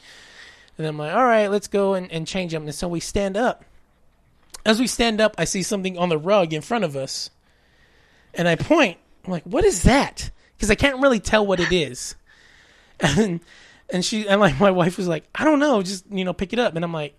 [0.78, 2.64] And I'm like, all right, let's go and, and change them.
[2.64, 3.64] And so we stand up.
[4.64, 7.30] As we stand up, I see something on the rug in front of us,
[8.34, 8.98] and I point.
[9.24, 10.30] I'm like, what is that?
[10.56, 12.14] Because I can't really tell what it is.
[13.02, 13.40] And
[13.88, 16.52] and she and like my wife was like, I don't know, just you know, pick
[16.52, 16.76] it up.
[16.76, 17.18] And I'm like,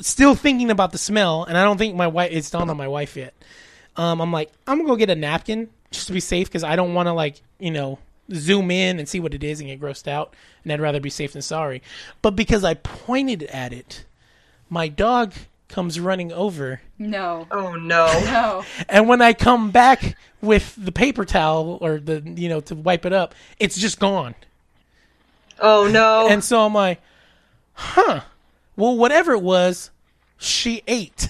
[0.00, 2.88] still thinking about the smell, and I don't think my wife it's dawned on my
[2.88, 3.34] wife yet.
[3.96, 6.76] Um, I'm like, I'm gonna go get a napkin just to be safe because I
[6.76, 7.98] don't want to like you know
[8.32, 10.34] zoom in and see what it is and get grossed out,
[10.64, 11.82] and I'd rather be safe than sorry.
[12.22, 14.04] But because I pointed at it,
[14.70, 15.34] my dog
[15.68, 17.46] comes running over, No.
[17.50, 18.06] oh no.
[18.24, 18.64] No.
[18.90, 23.04] and when I come back with the paper towel or the you know to wipe
[23.06, 24.34] it up, it's just gone.
[25.58, 26.28] Oh no.
[26.28, 27.00] And so I'm like,
[27.74, 28.20] huh.
[28.76, 29.90] Well, whatever it was,
[30.38, 31.28] she ate.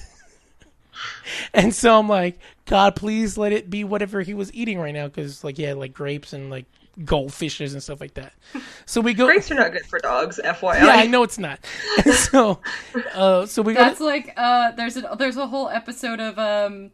[1.55, 5.06] and so I'm like, God, please let it be whatever he was eating right now.
[5.06, 6.66] Because, like, he had, like, grapes and, like,
[7.01, 8.32] goldfishes and stuff like that.
[8.85, 9.27] So we go.
[9.27, 10.81] Grapes are not good for dogs, FYI.
[10.81, 11.59] yeah, I know it's not.
[12.05, 12.60] And so,
[13.14, 13.81] uh, so we go.
[13.81, 16.90] That's like uh there's a there's a whole episode of um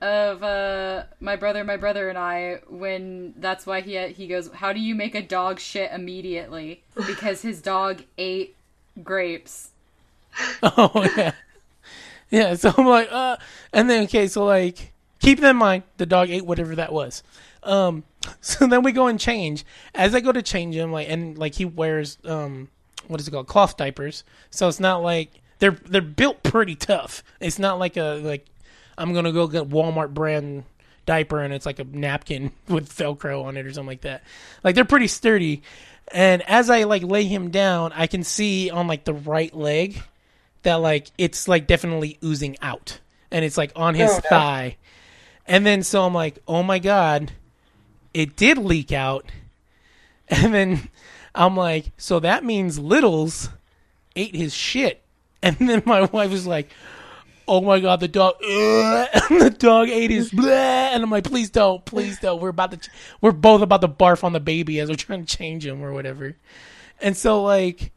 [0.00, 4.72] of uh my brother my brother and I when that's why he he goes how
[4.72, 8.56] do you make a dog shit immediately because his dog ate
[9.02, 9.70] grapes.
[10.62, 11.32] Oh yeah,
[12.30, 12.54] yeah.
[12.54, 13.38] So I'm like, uh,
[13.72, 15.82] and then okay, so like, keep that in mind.
[15.96, 17.24] The dog ate whatever that was.
[17.64, 18.04] Um,
[18.40, 19.64] so then we go and change.
[19.94, 22.68] As I go to change him, like, and like he wears um,
[23.08, 24.22] what is it called, cloth diapers.
[24.50, 27.24] So it's not like they're they're built pretty tough.
[27.40, 28.46] It's not like a like
[28.96, 30.64] I'm gonna go get Walmart brand
[31.08, 34.22] diaper and it's like a napkin with Velcro on it or something like that.
[34.62, 35.62] Like they're pretty sturdy.
[36.12, 40.00] And as I like lay him down, I can see on like the right leg
[40.62, 44.28] that like it's like definitely oozing out and it's like on his Oh, no.
[44.28, 44.76] thigh.
[45.46, 47.32] And then so I'm like, "Oh my god,
[48.12, 49.24] it did leak out."
[50.30, 50.90] And then
[51.34, 53.48] I'm like, "So that means Littles
[54.14, 55.02] ate his shit."
[55.42, 56.68] And then my wife was like,
[57.48, 60.32] "Oh my god, the dog!" The dog ate his.
[60.38, 62.40] And I'm like, "Please don't, please don't.
[62.40, 65.36] We're about to, we're both about to barf on the baby as we're trying to
[65.36, 66.36] change him or whatever."
[67.00, 67.92] And so like,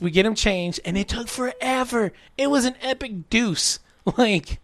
[0.00, 2.12] we get him changed, and it took forever.
[2.38, 3.78] It was an epic deuce.
[4.18, 4.58] Like,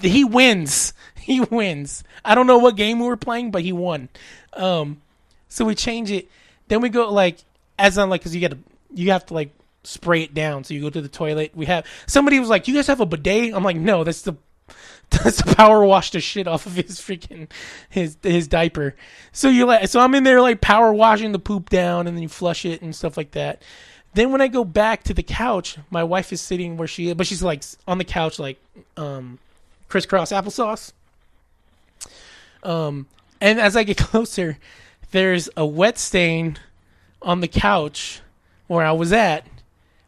[0.00, 0.92] he wins.
[1.16, 2.04] He wins.
[2.24, 4.10] I don't know what game we were playing, but he won.
[4.52, 5.02] Um,
[5.48, 6.28] so we change it.
[6.68, 7.38] Then we go like
[7.78, 8.58] as I'm like because you got to
[8.92, 9.50] you have to like
[9.84, 10.64] spray it down.
[10.64, 11.52] So you go to the toilet.
[11.54, 14.34] We have somebody was like, "You guys have a bidet?" I'm like, "No, that's the
[15.10, 17.50] that's the power wash the shit off of his freaking
[17.88, 18.94] his his diaper."
[19.32, 22.22] So you like so I'm in there like power washing the poop down, and then
[22.22, 23.62] you flush it and stuff like that.
[24.14, 27.14] Then when I go back to the couch, my wife is sitting where she is,
[27.14, 28.58] but she's like on the couch like
[28.96, 29.38] um
[29.88, 30.92] crisscross applesauce.
[32.62, 33.06] Um,
[33.40, 34.58] and as I get closer,
[35.10, 36.58] there's a wet stain
[37.22, 38.20] on the couch
[38.66, 39.46] where I was at,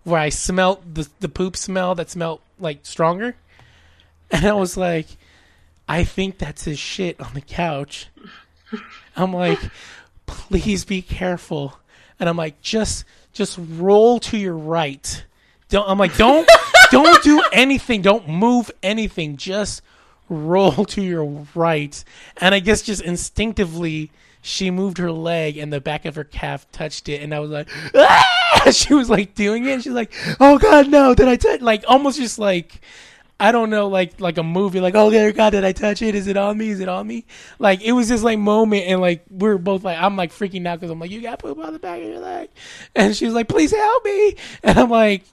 [0.07, 3.35] where I smelt the the poop smell that smelled like stronger,
[4.31, 5.09] and I was like,
[5.89, 8.09] I think that's his shit on the couch.
[9.17, 9.59] I'm like,
[10.27, 11.79] please be careful,
[12.21, 15.25] and I'm like, just just roll to your right.
[15.71, 16.49] Don't I'm like, don't
[16.93, 19.83] don't do anything, don't move anything, just
[20.29, 21.25] roll to your
[21.57, 22.05] right.
[22.37, 24.13] And I guess just instinctively
[24.47, 27.51] she moved her leg and the back of her calf touched it and I was
[27.51, 28.71] like ah!
[28.71, 31.85] she was like doing it and she's like, Oh god no, did I touch like
[31.89, 32.81] almost just like
[33.39, 36.15] I don't know, like like a movie, like oh dear God, did I touch it?
[36.15, 36.71] Is it on me?
[36.71, 37.27] Is it on me?
[37.59, 40.67] Like it was this like moment, and like we are both like I'm like freaking
[40.67, 42.49] out because I'm like you got poop on the back of your leg,
[42.95, 45.25] and she's like please help me, and I'm like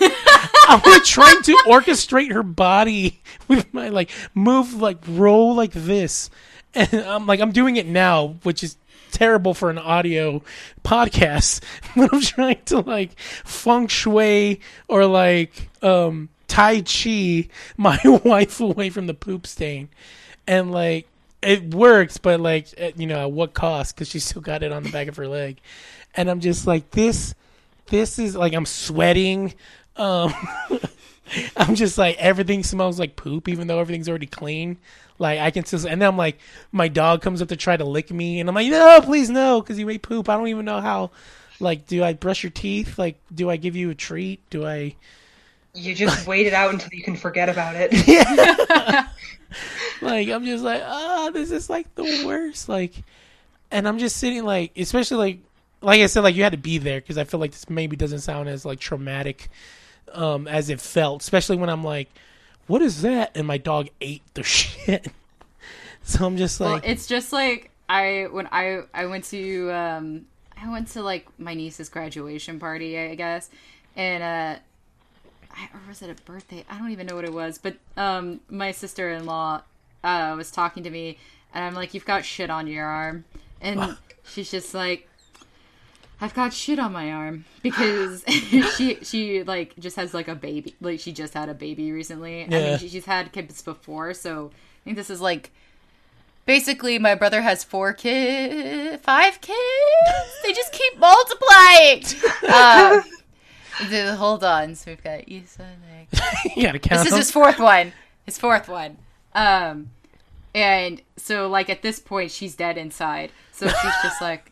[0.00, 6.30] I'm like trying to orchestrate her body with my like move like roll like this,
[6.74, 8.76] and I'm like I'm doing it now, which is
[9.10, 10.42] terrible for an audio
[10.84, 11.62] podcast.
[11.94, 18.90] But I'm trying to like feng shui or like um tai chi my wife away
[18.90, 19.88] from the poop stain,
[20.46, 21.06] and like
[21.42, 23.94] it works, but like you know at what cost?
[23.94, 25.60] Because she still got it on the back of her leg,
[26.14, 27.34] and I'm just like this.
[27.86, 29.54] This is like I'm sweating.
[29.96, 30.32] Um,
[31.56, 34.78] I'm just like everything smells like poop, even though everything's already clean.
[35.18, 36.38] Like I can still, and then I'm like,
[36.72, 39.60] my dog comes up to try to lick me, and I'm like, no, please no,
[39.60, 40.28] because you ate poop.
[40.28, 41.10] I don't even know how.
[41.60, 42.98] Like, do I brush your teeth?
[42.98, 44.48] Like, do I give you a treat?
[44.50, 44.96] Do I?
[45.74, 47.92] You just wait it out until you can forget about it.
[48.06, 49.08] Yeah.
[50.00, 52.68] like I'm just like, ah, oh, this is like the worst.
[52.68, 52.94] Like,
[53.70, 55.38] and I'm just sitting like, especially like,
[55.82, 57.94] like I said, like you had to be there because I feel like this maybe
[57.94, 59.48] doesn't sound as like traumatic
[60.12, 62.08] um, as it felt, especially when I'm like,
[62.66, 63.32] what is that?
[63.34, 65.08] And my dog ate the shit.
[66.02, 70.26] so I'm just like, well, it's just like I when I I went to um
[70.60, 73.50] I went to like my niece's graduation party, I guess,
[73.96, 74.60] and uh.
[75.54, 76.64] I, or was it a birthday?
[76.70, 79.60] I don't even know what it was, but um, my sister-in-law
[80.02, 81.18] uh, was talking to me,
[81.52, 83.26] and I'm like, "You've got shit on your arm,"
[83.60, 85.10] and she's just like,
[86.22, 88.22] I've got shit on my arm because
[88.76, 92.42] she she like just has like a baby like she just had a baby recently.
[92.42, 92.46] Yeah.
[92.46, 95.50] I mean she, she's had kids before, so I think this is like
[96.46, 100.30] basically my brother has four kids, five kids.
[100.44, 102.04] they just keep multiplying.
[102.54, 103.02] um,
[103.90, 105.66] the, hold on, so we've got Issa.
[105.90, 106.22] Like,
[106.56, 107.02] you gotta count.
[107.02, 107.92] This is his fourth one.
[108.26, 108.96] His fourth one.
[109.34, 109.90] Um,
[110.54, 114.51] and so like at this point she's dead inside, so she's just like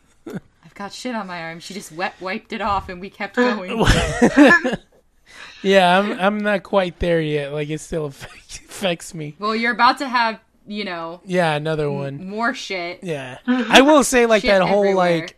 [0.71, 1.59] I've got shit on my arm.
[1.59, 3.71] She just wet wiped it off, and we kept going.
[5.61, 7.51] yeah, I'm I'm not quite there yet.
[7.51, 9.35] Like it still affects me.
[9.37, 11.19] Well, you're about to have you know.
[11.25, 12.25] Yeah, another one.
[12.25, 13.03] More shit.
[13.03, 15.19] Yeah, I will say like that whole everywhere.
[15.19, 15.37] like.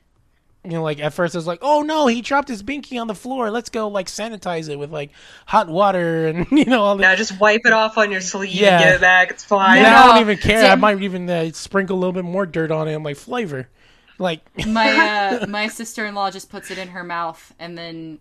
[0.65, 3.13] You know, like at first it's like, oh no, he dropped his binky on the
[3.13, 3.51] floor.
[3.51, 5.11] Let's go like sanitize it with like
[5.45, 7.03] hot water and you know all that.
[7.03, 8.75] Yeah, just wipe it off on your sleeve yeah.
[8.75, 9.31] and get it back.
[9.31, 9.81] It's fine.
[9.81, 10.71] Yeah, I don't even care.
[10.71, 13.67] I might even uh, sprinkle a little bit more dirt on it and like flavor.
[14.19, 18.19] Like my uh, my sister in law just puts it in her mouth and then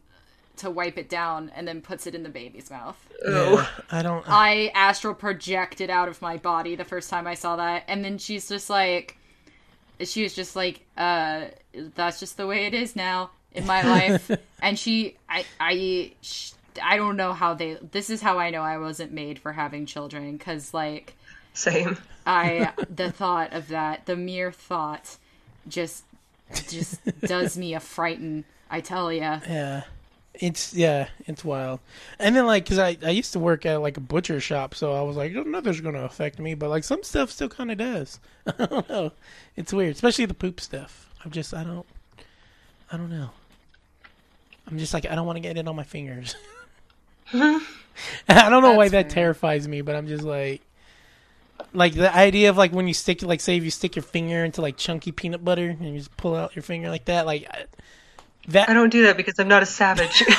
[0.57, 2.97] to wipe it down and then puts it in the baby's mouth.
[3.27, 4.25] Yeah, I don't.
[4.29, 8.19] I astral projected out of my body the first time I saw that, and then
[8.19, 9.17] she's just like,
[10.01, 11.47] she was just like, uh,
[11.95, 14.31] "That's just the way it is now in my life."
[14.63, 16.53] and she, I, I, she,
[16.83, 17.79] I don't know how they.
[17.93, 21.15] This is how I know I wasn't made for having children because, like,
[21.55, 21.99] same.
[22.27, 25.17] I the thought of that, the mere thought
[25.69, 26.05] just
[26.69, 28.45] just does me a frighten.
[28.71, 29.41] I tell ya.
[29.49, 29.83] Yeah.
[30.35, 31.81] It's yeah, it's wild.
[32.19, 34.93] And then like, cause I I used to work at like a butcher shop, so
[34.95, 37.79] I was like, oh, nothing's gonna affect me, but like some stuff still kind of
[37.79, 38.19] does.
[38.59, 39.13] I don't know.
[39.57, 41.11] It's weird, especially the poop stuff.
[41.25, 41.87] I'm just I don't
[42.91, 43.31] I don't know.
[44.67, 46.35] I'm just like I don't want to get it on my fingers.
[47.35, 47.61] I
[48.29, 50.63] don't know That's why that terrifies me, but I'm just like
[51.75, 54.45] like the idea of like when you stick like say if you stick your finger
[54.45, 57.49] into like chunky peanut butter and you just pull out your finger like that like
[58.49, 60.25] that I don't do that because I'm not a savage.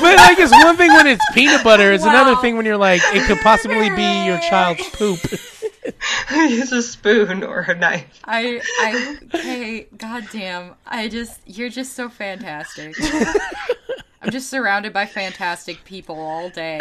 [0.00, 2.10] but like it's one thing when it's peanut butter it's wow.
[2.10, 5.20] another thing when you're like it could possibly be your child's poop.
[6.30, 8.20] Use a spoon or a knife.
[8.24, 10.74] I i hey goddamn.
[10.86, 12.94] I just you're just so fantastic
[14.28, 16.78] I'm just surrounded by fantastic people all day.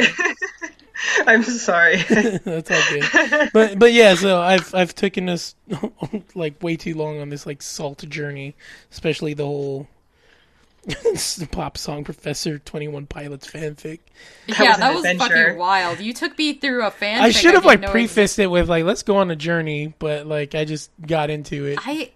[1.28, 1.96] I'm sorry.
[2.10, 3.50] That's all good.
[3.54, 5.56] But but yeah, so I've I've taken this
[6.36, 8.54] like way too long on this like salt journey,
[8.92, 9.88] especially the whole
[11.52, 14.00] pop song professor 21 pilots fanfic
[14.48, 15.36] that yeah was that was adventure.
[15.36, 18.70] fucking wild you took me through a fanfic i should have like prefaced it with
[18.70, 22.10] like let's go on a journey but like i just got into it i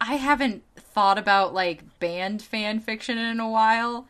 [0.00, 4.06] i haven't thought about like band fan fiction in a while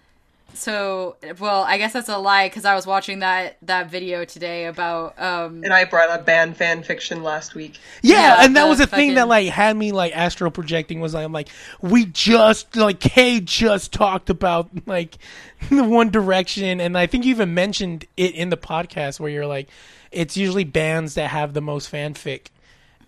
[0.54, 4.66] so well i guess that's a lie because i was watching that that video today
[4.66, 7.78] about um and i brought up band fan fiction last week.
[8.02, 9.08] Yeah, yeah and that was a fucking...
[9.08, 11.48] thing that like had me like astral projecting was like i'm like
[11.80, 15.18] we just like kay just talked about like
[15.70, 19.46] the one direction and i think you even mentioned it in the podcast where you're
[19.46, 19.68] like
[20.12, 22.46] it's usually bands that have the most fanfic.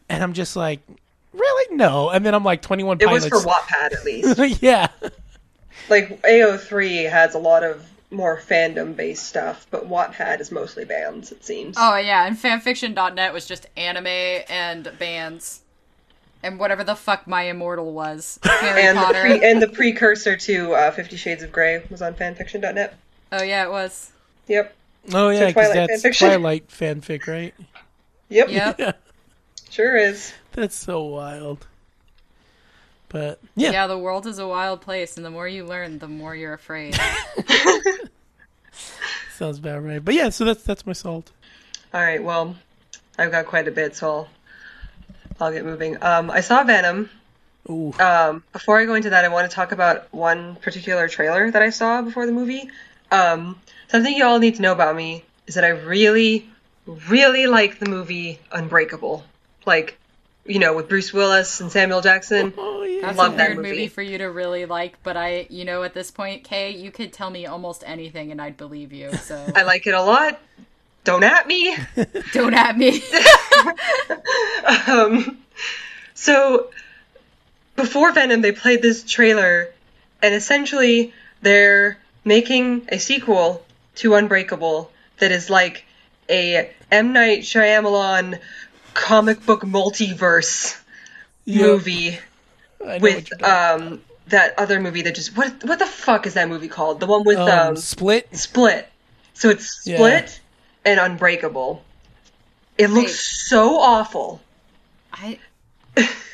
[0.08, 0.80] And i'm just like
[1.32, 1.76] really?
[1.76, 2.08] No.
[2.10, 3.30] And then i'm like 21 it pilots.
[3.30, 4.62] was for wattpad at least.
[4.62, 4.88] Yeah
[5.88, 11.32] like AO3 has a lot of more fandom based stuff, but Wattpad is mostly bands,
[11.32, 11.76] it seems.
[11.78, 15.62] Oh yeah, and fanfiction.net was just anime and bands.
[16.42, 18.38] And whatever the fuck my immortal was.
[18.44, 22.14] Harry and the, pre- and the precursor to uh, Fifty Shades of Grey was on
[22.14, 22.94] fanfiction.net.
[23.32, 24.12] oh yeah, it was.
[24.46, 24.74] Yep.
[25.12, 26.18] Oh yeah, because Twilight that's fanfiction.
[26.18, 27.54] Twilight fanfic, right?
[28.28, 28.48] Yep.
[28.50, 28.78] Yep.
[28.78, 28.92] Yeah,
[29.70, 30.32] Sure is.
[30.52, 31.66] that's so wild.
[33.08, 33.70] But Yeah.
[33.70, 36.54] yeah, the world is a wild place, and the more you learn, the more you're
[36.54, 36.98] afraid.
[39.34, 40.04] sounds about right.
[40.04, 41.30] But yeah, so that's that's my salt.
[41.94, 42.22] All right.
[42.22, 42.56] Well,
[43.18, 44.28] I've got quite a bit, so I'll,
[45.40, 46.02] I'll get moving.
[46.02, 47.10] Um, I saw Venom.
[47.68, 51.50] Ooh, Um, before I go into that, I want to talk about one particular trailer
[51.50, 52.70] that I saw before the movie.
[53.10, 56.48] Um, something you all need to know about me is that I really,
[57.08, 59.24] really like the movie Unbreakable.
[59.64, 59.98] Like,
[60.48, 62.52] you know, with Bruce Willis and Samuel Jackson.
[62.56, 63.02] oh yeah.
[63.02, 63.68] That's Love a that weird movie.
[63.70, 63.88] movie.
[63.88, 67.12] for you to really like, but I, you know, at this point, Kay, you could
[67.12, 69.12] tell me almost anything and I'd believe you.
[69.16, 70.40] So I like it a lot.
[71.04, 71.76] Don't at me.
[72.32, 73.02] don't at me.
[74.88, 75.38] Um,
[76.14, 76.70] so
[77.76, 79.72] before Venom, they played this trailer,
[80.22, 81.12] and essentially
[81.42, 83.64] they're making a sequel
[83.96, 85.84] to Unbreakable that is like
[86.28, 88.40] a M Night Shyamalan
[88.96, 90.78] comic book multiverse
[91.44, 92.18] Yep, movie
[92.84, 96.34] I know what with um that other movie that just what what the fuck is
[96.34, 96.98] that movie called?
[97.00, 98.28] The one with um, um, Split.
[98.36, 98.88] Split.
[99.34, 99.96] So it's Yeah.
[99.96, 100.40] Split
[100.84, 101.84] and Unbreakable.
[102.78, 103.16] It looks Wait.
[103.48, 104.40] so awful.
[105.12, 105.38] I,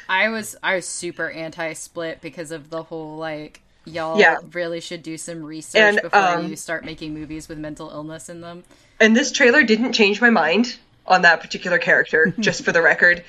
[0.09, 3.60] I was, I was super anti-split because of the whole like.
[3.84, 4.36] Y'all Yeah.
[4.52, 8.28] really should do some research And, before um, you start making movies with mental illness
[8.28, 8.62] in them.
[9.01, 10.76] and this trailer didn't change my mind
[11.07, 13.24] on that particular character just for the record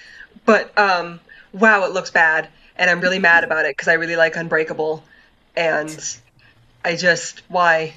[0.45, 1.19] but um
[1.51, 5.03] wow it looks bad and i'm really mad about it because i really like unbreakable
[5.55, 6.17] and
[6.83, 7.93] i just why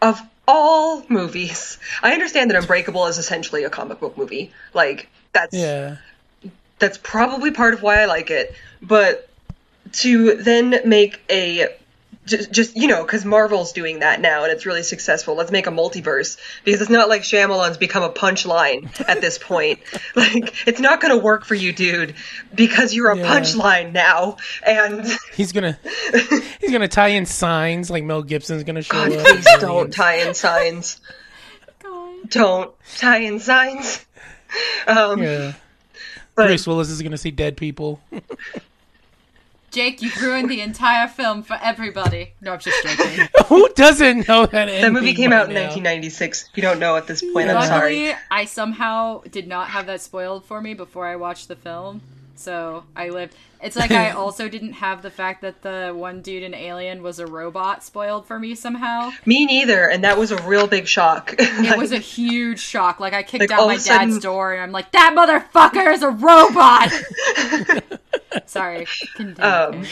[0.00, 5.54] of all movies i understand that unbreakable is essentially a comic book movie like that's
[5.54, 5.96] Yeah.
[6.78, 8.54] that's probably part of why I like it.
[8.80, 9.28] But
[9.92, 11.74] to then make a
[12.28, 15.34] just, just you know, because Marvel's doing that now and it's really successful.
[15.34, 19.80] Let's make a multiverse because it's not like Shyamalan's become a punchline at this point.
[20.14, 22.14] like it's not going to work for you, dude,
[22.54, 23.24] because you're a Yeah.
[23.26, 24.36] punchline now.
[24.64, 25.78] And He's gonna
[26.60, 29.26] he's gonna tie in signs like Mel Gibson's gonna show God, up.
[29.26, 31.00] please don't tie in signs.
[32.28, 34.04] Don't tie in signs.
[34.86, 35.52] Um, Yeah.
[36.34, 38.00] but Bruce Willis is gonna see dead people.
[39.78, 42.32] Jake, you've ruined the entire film for everybody.
[42.40, 43.28] No, I'm just joking.
[43.46, 44.80] Who doesn't know that?
[44.80, 45.60] The movie came by out in now?
[45.68, 46.48] 1996.
[46.50, 48.06] If you don't know at this point, I'm sorry.
[48.08, 52.00] Luckily, I somehow did not have that spoiled for me before I watched the film.
[52.34, 53.36] So I lived.
[53.62, 57.20] It's like I also didn't have the fact that the one dude in Alien was
[57.20, 59.12] a robot spoiled for me somehow.
[59.26, 61.36] Me neither, and that was a real big shock.
[61.38, 62.98] It was a huge shock.
[62.98, 65.14] Like I kicked Like, out my of a sudden- dad's door and I'm like, that
[65.16, 66.90] motherfucker is a robot.
[68.46, 68.86] Sorry.
[69.38, 69.84] Um,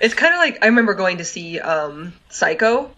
[0.00, 2.90] it's kind of like I remember going to see um, Psycho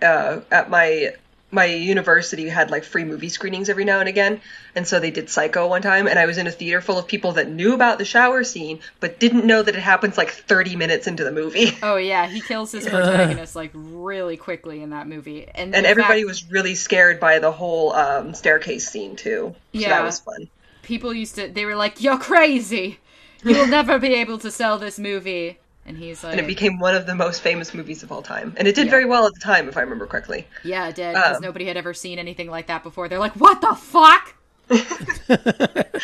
[0.00, 1.14] uh, at my
[1.54, 4.40] my university had like free movie screenings every now and again,
[4.74, 7.06] and so they did Psycho one time, and I was in a theater full of
[7.06, 10.76] people that knew about the shower scene but didn't know that it happens like 30
[10.76, 11.76] minutes into the movie.
[11.82, 16.22] oh yeah, he kills his protagonist like really quickly in that movie, and And everybody
[16.22, 19.54] fact, was really scared by the whole um, staircase scene too.
[19.74, 19.90] So Yeah.
[19.90, 20.48] that was fun.
[20.82, 21.48] people used to.
[21.48, 22.98] They were like, "You're crazy.
[23.44, 26.78] You will never be able to sell this movie." And he's like, And it became
[26.78, 28.54] one of the most famous movies of all time.
[28.56, 28.90] And it did Yeah.
[28.92, 30.46] very well at the time, if I remember correctly.
[30.62, 33.08] "Yeah, it did," because Um, nobody had ever seen anything like that before.
[33.08, 34.34] They're like, "What the fuck?"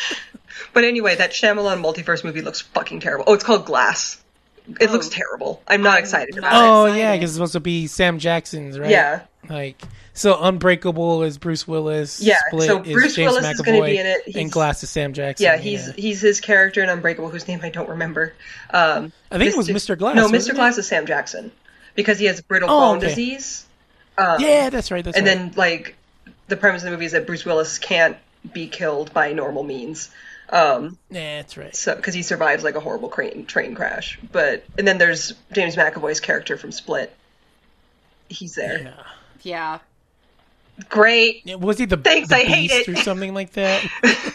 [0.74, 3.24] But anyway, that Shyamalan multiverse movie looks fucking terrible.
[3.28, 4.20] Oh, it's called Glass.
[4.80, 4.92] It Oh.
[4.92, 5.62] looks terrible.
[5.68, 6.68] I'm not I'm excited not- about it.
[6.92, 8.90] Oh yeah, because it's supposed to be Sam Jackson's, right?
[8.90, 9.20] Yeah.
[9.48, 9.82] Like
[10.14, 12.20] so, Unbreakable is Bruce Willis.
[12.20, 14.22] Yeah, Split so is Bruce James Willis McAvoy, is gonna be in it.
[14.26, 15.44] He's- and Glass is Sam Jackson.
[15.44, 18.34] Yeah, he's he's his character in Unbreakable, whose name I don't remember.
[18.70, 19.96] Um, I think it was Mr.
[19.96, 20.16] Glass.
[20.16, 20.54] No, Mr.
[20.54, 21.50] Glass is Sam Jackson
[21.94, 23.08] because he has brittle Oh, bone okay.
[23.08, 23.64] disease.
[24.18, 25.04] Um, Yeah, that's right.
[25.04, 25.34] That's and right.
[25.36, 25.96] then like
[26.48, 28.16] the premise of the movie is that Bruce Willis can't
[28.52, 30.10] be killed by normal means.
[30.50, 31.76] Um, yeah, that's right.
[31.76, 34.18] so because he survives like a horrible train train crash.
[34.32, 37.14] But and then there's James McAvoy's character from Split.
[38.28, 38.80] He's there.
[38.82, 38.92] Yeah.
[39.42, 39.80] Yeah,
[40.88, 41.44] Great.
[41.44, 42.88] Yeah, Was he the, Thanks, the I hate beast it.
[42.88, 43.88] or something like that?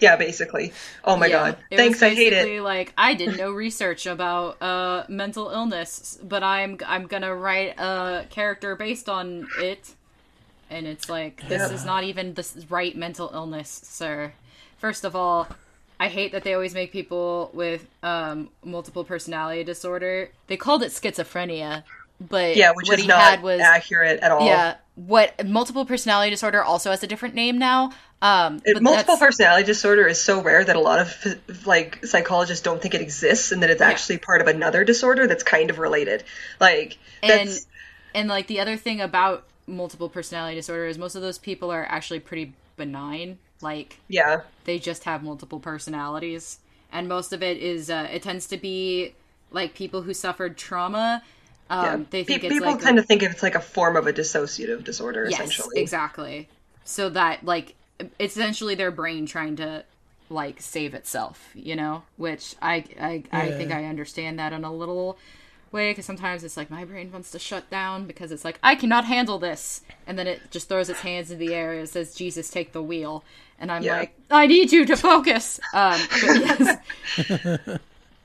[0.00, 0.72] Yeah, basically.
[1.04, 1.30] Oh my Yeah.
[1.30, 1.58] god.
[1.74, 2.50] Thanks, I hate it.
[2.62, 8.26] Like I did no research about uh, mental illness, but I'm I'm gonna write a
[8.30, 9.94] character based on it,
[10.70, 11.70] and it's like this Yeah.
[11.70, 14.34] is not even the right mental illness, sir.
[14.78, 15.48] First of all,
[16.00, 20.30] I hate that they always make people with um, multiple personality disorder.
[20.48, 21.84] They called it schizophrenia,
[22.20, 24.46] but Yeah, which what is he not had was accurate at all.
[24.46, 24.76] yeah.
[24.94, 27.92] What multiple personality disorder also has a different name now.
[28.22, 32.62] Um, It- but multiple personality disorder is so rare that a lot of like psychologists
[32.62, 35.78] don't think it exists and that it's actually part of another disorder that's kind of
[35.78, 36.24] related.
[36.60, 37.50] Like and
[38.14, 41.84] and like the other thing about multiple personality disorder is most of those people are
[41.90, 43.38] actually pretty benign.
[43.60, 44.42] Like yeah.
[44.64, 46.58] they just have multiple personalities
[46.92, 49.14] and most of it is uh, it tends to be
[49.50, 51.22] like people who suffered trauma
[51.70, 52.06] um, yeah.
[52.10, 54.06] they think Pe- it's people like a- tend to think it's like a form of
[54.06, 55.80] a dissociative disorder yes essentially.
[55.80, 56.48] exactly.
[56.84, 57.74] So that like
[58.18, 59.84] it's essentially their brain trying to
[60.28, 62.02] like save itself you know?
[62.16, 65.18] Which i i, I think i understand that in a little
[65.72, 68.74] way because sometimes it's like my brain wants to shut down because it's like i
[68.76, 69.82] cannot handle this.
[70.06, 72.82] And then it just throws its hands in the air and says jesus take the
[72.82, 73.24] wheel.
[73.58, 73.98] And i'm Yeah.
[73.98, 75.58] like i need you to focus.
[75.74, 76.78] Um but yes.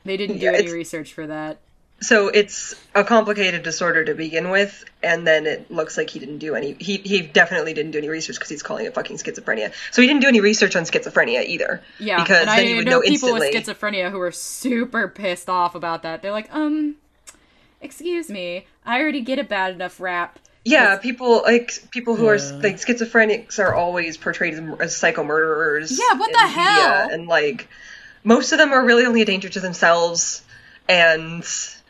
[0.03, 1.59] They didn't do Yeah, any it's- research for that
[2.01, 6.39] So it's a complicated disorder to begin with, and then it looks like he didn't
[6.39, 6.73] do any.
[6.73, 9.71] He he definitely didn't do any research because he's calling it fucking schizophrenia.
[9.91, 11.81] So he didn't do any research on schizophrenia either.
[11.99, 13.51] Yeah, because and then I you would know know people instantly.
[13.53, 16.23] with schizophrenia who are super pissed off about that.
[16.23, 16.95] They're like, um,
[17.81, 20.39] excuse me, I already get a bad enough rap.
[20.65, 25.91] Yeah, people like people who are like schizophrenics are always portrayed as, as psycho murderers.
[25.91, 27.09] Yeah, what in the media, hell?
[27.11, 27.67] And like
[28.23, 30.43] most of them are really only a danger to themselves,
[30.87, 31.80] and y- y-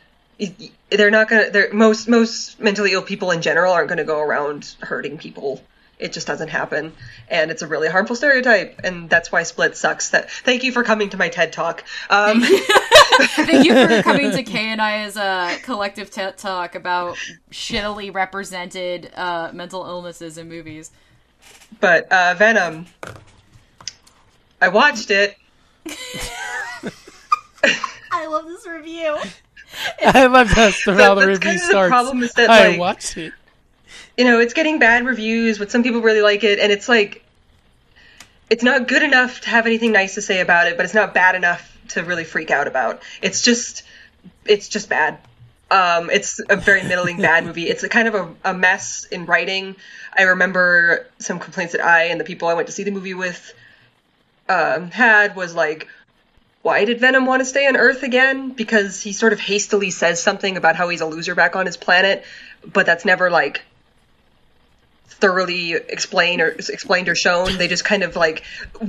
[0.90, 1.50] they're not gonna.
[1.50, 5.64] They're most most mentally ill people in general aren't gonna go around hurting people.
[6.00, 6.94] It just doesn't happen,
[7.30, 10.10] and it's a really harmful stereotype, and that's why Split sucks.
[10.10, 11.84] That thank you for coming to my TED talk.
[12.10, 17.18] Um, Thank you for coming to K and I as a collective TED talk about
[17.52, 20.90] shittily represented uh, mental illnesses in movies.
[21.80, 22.88] but uh, Venom,
[24.60, 25.38] I watched it.
[28.12, 29.18] I love this review.
[30.06, 32.70] I love that stuff how the that's review kind of the problem is that, I
[32.70, 33.34] like- watched it.
[34.18, 37.24] you know, it's getting bad reviews, but some people really like it, and it's like,
[38.50, 41.14] it's not good enough to have anything nice to say about it, but it's not
[41.14, 43.02] bad enough to really freak out about.
[43.22, 43.84] It's just,
[44.46, 45.20] it's just bad.
[45.70, 47.70] Um, it's a very middling bad movie.
[47.70, 49.78] It's a kind of a, a mess in writing.
[50.18, 53.14] I remember some complaints that I and the people I went to see the movie
[53.14, 53.54] with
[54.50, 55.88] um, had was like,
[56.62, 58.52] why did Venom want to stay on Earth again?
[58.52, 61.78] Because he sort of hastily says something about how he's a loser back on his
[61.78, 62.24] planet,
[62.66, 63.64] but that's never like
[65.08, 67.58] thoroughly explained or explained or shown.
[67.58, 68.44] They just kind of like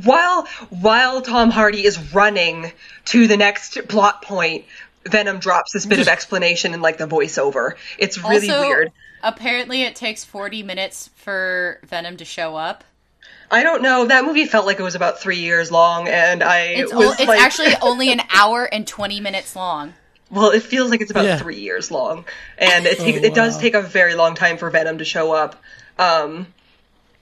[0.05, 2.73] while while Tom Hardy is running
[3.07, 4.65] to the next plot point,
[5.05, 7.75] Venom drops this bit of explanation in like the voiceover.
[7.99, 8.93] It's really also, weird.
[9.23, 12.85] Apparently, it takes 40 minutes for Venom to show up.
[13.53, 14.07] I don't know.
[14.07, 17.13] That movie felt like it was about three years long, and I It's, was o-
[17.13, 19.95] it's like, actually only an hour and 20 minutes long.
[20.31, 21.37] Well, it feels like it's about Yeah.
[21.39, 22.25] three years long,
[22.57, 25.63] and it, it Oh, does take a very long time for Venom to show up.
[25.99, 26.47] Um,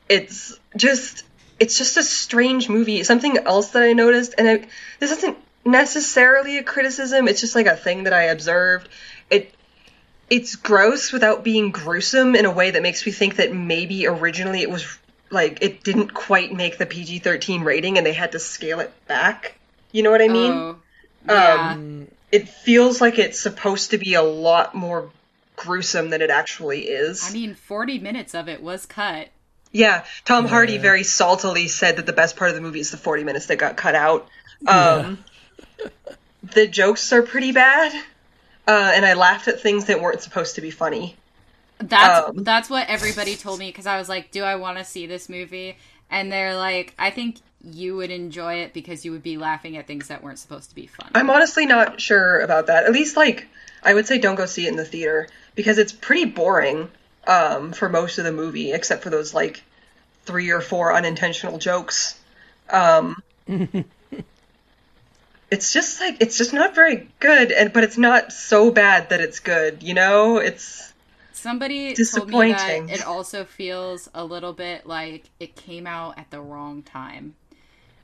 [0.08, 1.24] it's just
[1.58, 3.02] it's just a strange movie.
[3.02, 4.66] Something else that I noticed, and I,
[5.00, 7.26] this isn't necessarily a criticism.
[7.28, 8.88] It's just like a thing that I observed.
[9.28, 9.52] It
[10.30, 14.62] it's gross without being gruesome in a way that makes me think that maybe originally
[14.62, 14.86] it was
[15.30, 18.92] like it didn't quite make the PG thirteen rating, and they had to scale it
[19.06, 19.56] back.
[19.92, 20.52] You know what I mean?
[20.52, 20.76] Oh,
[21.28, 21.76] yeah.
[22.32, 25.10] it feels like it's supposed to be a lot more
[25.56, 27.28] gruesome than it actually is.
[27.28, 29.28] I mean, 40 minutes of it was cut.
[29.72, 32.96] yeah, Tom Hardy very saltily said that the best part of the movie is the
[32.96, 34.28] 40 minutes that got cut out.
[34.66, 35.18] Um,
[36.42, 37.92] the jokes are pretty bad,
[38.66, 41.16] uh, and I laughed at things that weren't supposed to be funny.
[41.80, 44.84] That's Um, that's what everybody told me because I was like, "Do I want to
[44.84, 45.76] see this movie?"
[46.10, 49.86] And they're like, "I think you would enjoy it because you would be laughing at
[49.86, 52.84] things that weren't supposed to be fun." I'm honestly not sure about that.
[52.84, 53.48] At least, like,
[53.82, 56.90] I would say don't go see it in the theater because it's pretty boring
[57.26, 59.62] um, for most of the movie, except for those like
[60.24, 62.18] three or four unintentional jokes.
[62.68, 63.22] Um,
[65.50, 69.20] it's just like it's just not very good, and but it's not so bad that
[69.20, 69.82] it's good.
[69.82, 70.89] You know, it's
[71.40, 76.30] Somebody told me that it also feels a little bit like it came out at
[76.30, 77.34] the wrong time.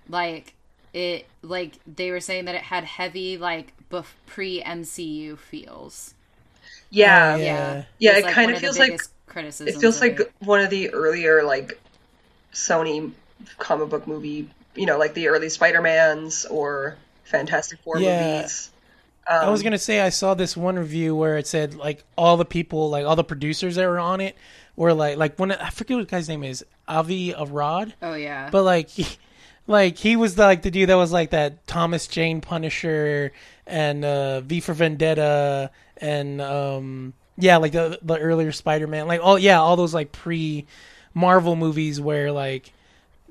[0.08, 0.54] Like
[0.94, 6.14] it like they were saying that it had heavy like bef- pre MCU feels.
[6.90, 7.44] yeah, yeah.
[7.44, 7.84] Yeah.
[7.98, 10.20] Yeah, was, it like, kinda one of the feels like- biggest criticisms It feels like
[10.20, 10.32] it.
[10.38, 11.78] one of the earlier like
[12.54, 13.12] Sony
[13.58, 18.36] comic book movie, you know, like the early Spider Mans or Fantastic Four Yeah.
[18.36, 18.70] movies.
[19.28, 22.36] I Um, was gonna say I saw this one review where it said like all
[22.36, 24.36] the people, like all the producers that were on it,
[24.76, 28.50] were like like one I forget what the guy's name is, Avi Arad, Oh yeah.
[28.50, 29.06] but like he,
[29.66, 33.32] like he was the, like the dude that was like that Thomas Jane Punisher
[33.66, 39.36] and uh, V for Vendetta and um yeah, like the the earlier Spider-Man, like oh
[39.36, 40.66] yeah, all those like pre
[41.14, 42.72] Marvel movies where like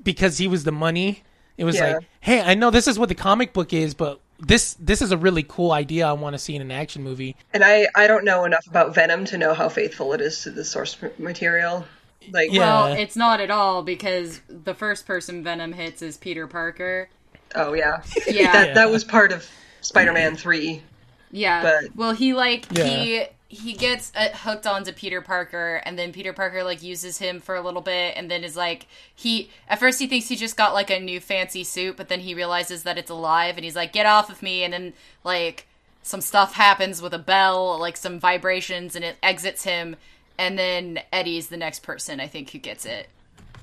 [0.02, 1.22] because he was the money,
[1.56, 1.94] it was Yeah.
[1.94, 5.10] like, hey, I know this is what the comic book is, but this this is
[5.12, 7.36] a really cool idea I want to see in an action movie.
[7.52, 10.50] And I, I don't know enough about Venom to know how faithful it is to
[10.50, 11.86] the source material.
[12.32, 12.60] Like, Yeah.
[12.60, 17.08] Well, it's not at all because the first person Venom hits is Peter Parker.
[17.54, 18.52] oh yeah, Yeah.
[18.64, 19.48] that that was part of
[19.80, 20.82] Spider-Man three.
[21.30, 21.62] Yeah.
[21.62, 22.84] But- well, he like Yeah.
[22.84, 27.40] he he gets uh, hooked onto Peter Parker, and then Peter Parker like uses him
[27.40, 30.56] for a little bit, and then is like he at first he thinks he just
[30.56, 33.76] got like a new fancy suit, but then he realizes that it's alive, and he's
[33.76, 34.92] like, "Get off of me!" And then
[35.24, 35.66] like
[36.02, 39.96] some stuff happens with a bell, like some vibrations, and it exits him.
[40.38, 43.08] And then Eddie's the next person I think who gets it,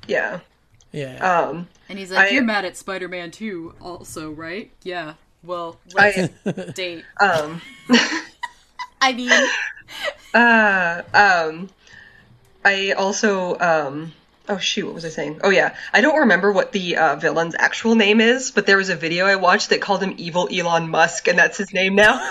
[0.08, 0.40] Yeah.
[0.92, 1.68] Yeah, Um.
[1.90, 4.72] and he's like, I- "You're mad at Spider-Man too, also, right?
[4.84, 5.14] Yeah.
[5.44, 7.62] Well, I let's date." um.
[9.04, 9.30] I mean,
[10.34, 11.70] Uh, um,
[12.66, 14.14] I also, um,
[14.50, 15.42] oh shoot, what was I saying?
[15.44, 18.90] Oh yeah, I don't remember what the uh, villain's actual name is, but there was
[18.90, 22.20] a video I watched that called him Evil Elon Musk, and that's his name now.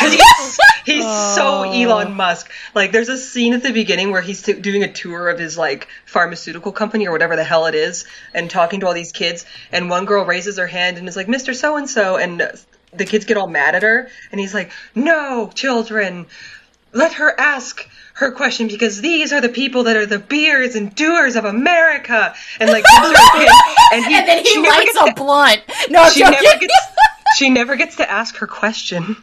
[0.00, 2.50] He's, he's so Elon Musk.
[2.74, 5.56] Like, there's a scene at the beginning where he's t- doing a tour of his
[5.56, 8.04] like pharmaceutical company or whatever the hell it is,
[8.34, 9.46] and talking to all these kids.
[9.72, 11.54] And one girl raises her hand and is like, "Mr.
[11.54, 12.42] So and So," and
[12.96, 16.26] the kids get all mad at her, and he's like, "No, children,
[16.92, 20.94] let her ask." Her question because these are the people that are the beers and
[20.94, 23.48] doers of America, and like gives her a pin,
[23.92, 25.62] and, he, and then he lights a to- blunt.
[25.90, 26.74] No, she never gets
[27.36, 29.16] she never gets to ask her question.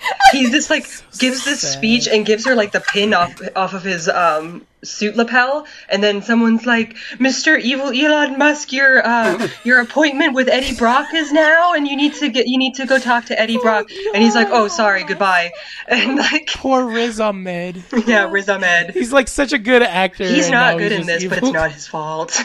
[0.32, 0.86] He just like
[1.18, 1.72] gives this sad.
[1.72, 6.02] speech and gives her like the pin off off of his um suit lapel, and
[6.02, 7.60] then someone's like, "Mr.
[7.60, 12.14] Evil Elon Musk, your uh your appointment with Eddie Brock is now, and you need
[12.14, 15.04] to get you need to go talk to Eddie Brock." And he's like, "Oh, sorry,
[15.04, 15.52] goodbye."
[15.88, 17.82] And like, poor Riz Ahmed.
[18.06, 18.90] yeah, Riz Ahmed.
[18.90, 20.24] He's like such a good actor.
[20.24, 22.40] He's not good in just this, but it's not his fault.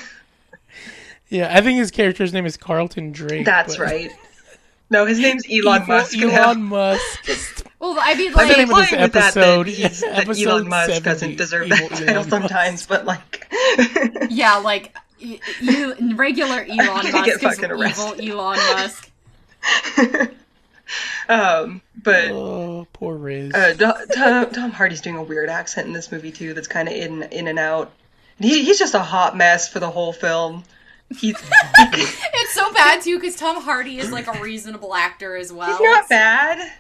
[1.30, 3.46] Yeah, I think his character's name is Carlton Drake.
[3.46, 4.12] That's but- right.
[4.90, 6.18] No, his name's Elon Evil Musk.
[6.18, 6.54] Elon now.
[6.94, 7.66] Musk.
[7.80, 10.02] Well, I mean, I've like, been name of this playing with that, that, episode, he's-
[10.02, 12.30] that episode Elon Musk 70, doesn't deserve Evil that Elon title Musk.
[12.30, 13.48] sometimes, but like,
[14.30, 18.30] yeah, like y- you, regular Elon Musk get is fucking evil arrested.
[18.30, 19.12] Elon Musk.
[21.28, 23.54] um, but oh, poor Riz.
[23.54, 23.74] uh,
[24.14, 26.54] Tom, Tom Hardy's doing a weird accent in this movie too.
[26.54, 27.92] That's kind of in in and out.
[28.40, 30.64] He, he's just a hot mess for the whole film.
[31.10, 31.36] He's
[31.80, 35.70] It's so bad too because Tom Hardy is like a reasonable actor as well.
[35.70, 36.72] he's not bad.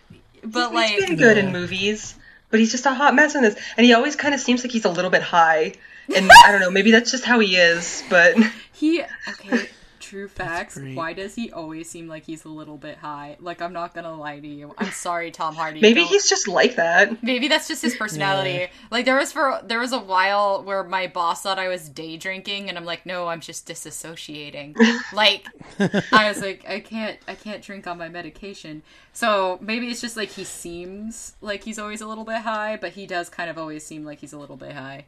[0.43, 1.43] but he's like, he's been good Yeah.
[1.45, 2.15] in movies,
[2.49, 3.55] but he's just a hot mess in this.
[3.77, 5.73] And he always kind of seems like he's a little bit high.
[6.15, 8.03] And I don't know, maybe that's just how he is.
[8.09, 8.35] But
[8.73, 9.69] he okay.
[10.15, 10.79] True facts.
[10.93, 13.35] Why does he always seem like he's a little bit high?
[13.41, 14.73] Like I'm not gonna lie to you.
[14.77, 15.81] I'm sorry, Tom Hardy.
[15.81, 17.21] maybe Don't- he's just like that.
[17.21, 18.51] Maybe that's just his personality.
[18.51, 18.67] Yeah.
[18.89, 22.15] Like there was for there was a while where my boss thought I was day
[22.15, 24.77] drinking, and I'm like, no, I'm just disassociating.
[25.11, 25.47] like
[26.13, 28.83] I was like, I can't, I can't drink on my medication.
[29.11, 32.93] So maybe it's just like he seems like he's always a little bit high, but
[32.93, 35.07] he does kind of always seem like he's a little bit high.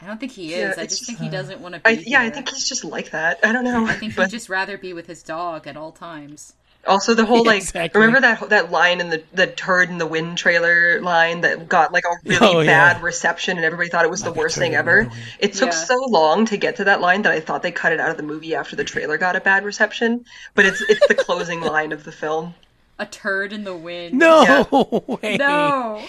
[0.00, 0.76] I don't think he is.
[0.76, 1.86] Yeah, I it's just think just- he doesn't want to be.
[1.90, 3.40] I, yeah, I think he's just like that.
[3.42, 3.84] I don't know.
[3.86, 6.52] I think but he'd just rather be with his dog at all times.
[6.86, 8.00] also the whole like Exactly.
[8.00, 11.92] remember that that line in the the turd in the wind trailer line that got
[11.92, 12.94] like a really Oh, yeah.
[12.94, 15.10] bad reception and everybody thought it was the worst thing ever.
[15.40, 15.74] It took Yeah.
[15.74, 18.16] so long to get to that line that I thought they cut it out of
[18.16, 20.24] the movie after the trailer got a bad reception.
[20.54, 22.54] But it's it's the closing line of the film.
[23.00, 24.14] A turd in the wind.
[24.14, 25.36] no way.
[25.36, 26.02] No.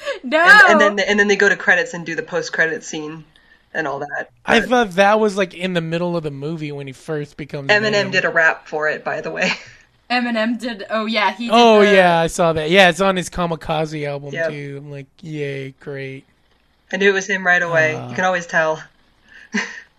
[0.22, 0.38] No.
[0.40, 3.24] And, and then and then they go to credits and do the post credit scene
[3.74, 4.30] and all that.
[4.46, 7.68] I thought that was like in the middle of the movie when he first becomes.
[7.70, 8.10] Eminem Venom.
[8.12, 9.50] did a rap for it, by the way.
[10.10, 10.84] Eminem did.
[10.90, 11.46] Oh yeah, he.
[11.46, 12.70] Did Oh the- yeah, I saw that.
[12.70, 14.50] Yeah, it's on his Kamikaze album Yep.
[14.50, 14.74] too.
[14.78, 16.24] I'm like, yay, great.
[16.92, 17.94] I knew it was him right away.
[17.94, 18.08] Uh.
[18.08, 18.82] you can always tell.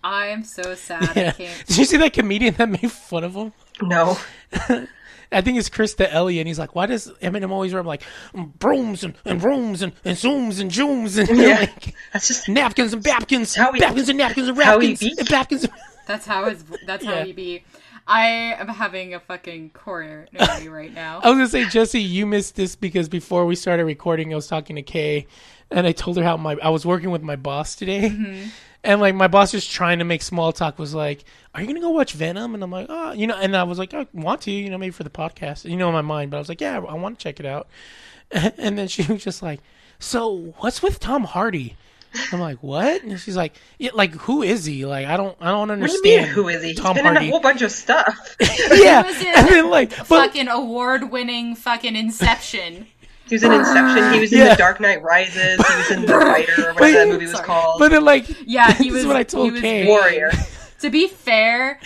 [0.04, 1.04] I am so sad.
[1.18, 1.32] I Yeah.
[1.34, 1.66] can't.
[1.68, 3.54] Did you see that comedian that made fun of him?
[3.82, 4.18] No.
[5.32, 8.02] I think it's Krista Ellie, and he's like, "Why does Eminem always rap like
[8.34, 11.60] brooms and, and rooms and, and zooms and zooms and Yeah.
[11.60, 15.18] like That's just napkins and babkins, How he- babkins and napkins and how he rapkins
[15.20, 15.74] and babkins?" And...
[16.08, 16.64] That's how his.
[16.88, 17.24] That's how Yeah.
[17.26, 17.64] he be.
[18.08, 18.26] I
[18.60, 21.20] am having a fucking coronary right now.
[21.24, 24.48] I was gonna say, Jesse, you missed this because before we started recording, I was
[24.48, 25.28] talking to Kay,
[25.70, 28.50] and I told her how my I was working with my boss today, mm-hmm.
[28.84, 31.24] And like my boss just trying to make small talk was like,
[31.54, 33.78] "Are you gonna go watch Venom?" And I'm like, "Oh, you know," and I was
[33.80, 36.32] like, "I want to, you know, maybe for the podcast, you know, in my mind."
[36.32, 37.68] But I was like, "Yeah, I want to check it out,"
[38.32, 39.60] and then she was just like,
[40.00, 41.76] "So what's with Tom Hardy?"
[42.32, 44.86] I'm like, "What?" And she's like, "Yeah, like who is he?
[44.86, 46.70] Like I don't, I don't What do understand." you mean, who is he?
[46.70, 47.28] He's Tom been in Hardy.
[47.28, 48.36] a whole bunch of stuff.
[48.72, 52.88] yeah, was in and then like, but fucking award-winning fucking Inception.
[53.30, 54.14] He was in Inception.
[54.14, 54.50] He was in Yeah.
[54.50, 55.58] The Dark Knight Rises.
[55.68, 57.46] He was in The Fighter or whatever that movie was Sorry.
[57.46, 57.80] called.
[57.80, 59.02] But then, like, Yeah, he this was.
[59.02, 59.88] is what I he told was Kay.
[59.88, 60.32] Warrior.
[60.80, 61.78] To be fair,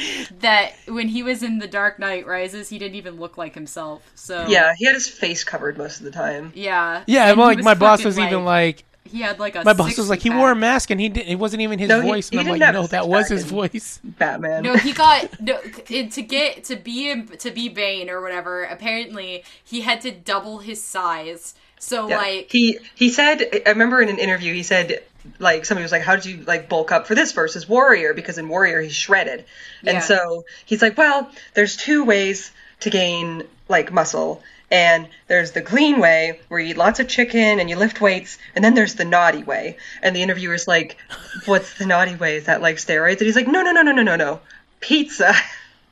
[0.41, 4.03] that when he was in The Dark Knight Rises, he didn't even look like himself.
[4.13, 6.51] So Yeah, he had his face covered most of the time.
[6.53, 8.83] yeah, Yeah, And well, like my boss fucking, was even like,
[9.13, 10.39] he had like a my boss was like, he six-pack.
[10.39, 11.29] wore a mask and he didn't.
[11.29, 13.07] It wasn't even his No, he- voice, he and I'm didn't like, have no, that
[13.07, 13.99] was his voice.
[14.03, 14.63] Batman.
[14.63, 18.63] No, he got no to get to be to be Bane or whatever.
[18.63, 21.55] Apparently, he had to double his size.
[21.79, 22.17] So Yeah.
[22.17, 25.03] like, he he said I remember in an interview he said
[25.39, 28.37] like somebody was like how did you like bulk up for this versus warrior because
[28.37, 29.45] in warrior he's shredded
[29.81, 29.93] Yeah.
[29.93, 34.41] and so he's like well there's two ways to gain like muscle
[34.73, 38.39] and there's the clean way where you eat lots of chicken and you lift weights
[38.55, 39.77] and then there's the naughty way.
[40.01, 40.97] And the interviewer's like
[41.45, 42.37] what's the naughty way?
[42.37, 43.19] Is that like steroids?
[43.19, 44.39] And he's like no no no no no no no.
[44.79, 45.31] Pizza.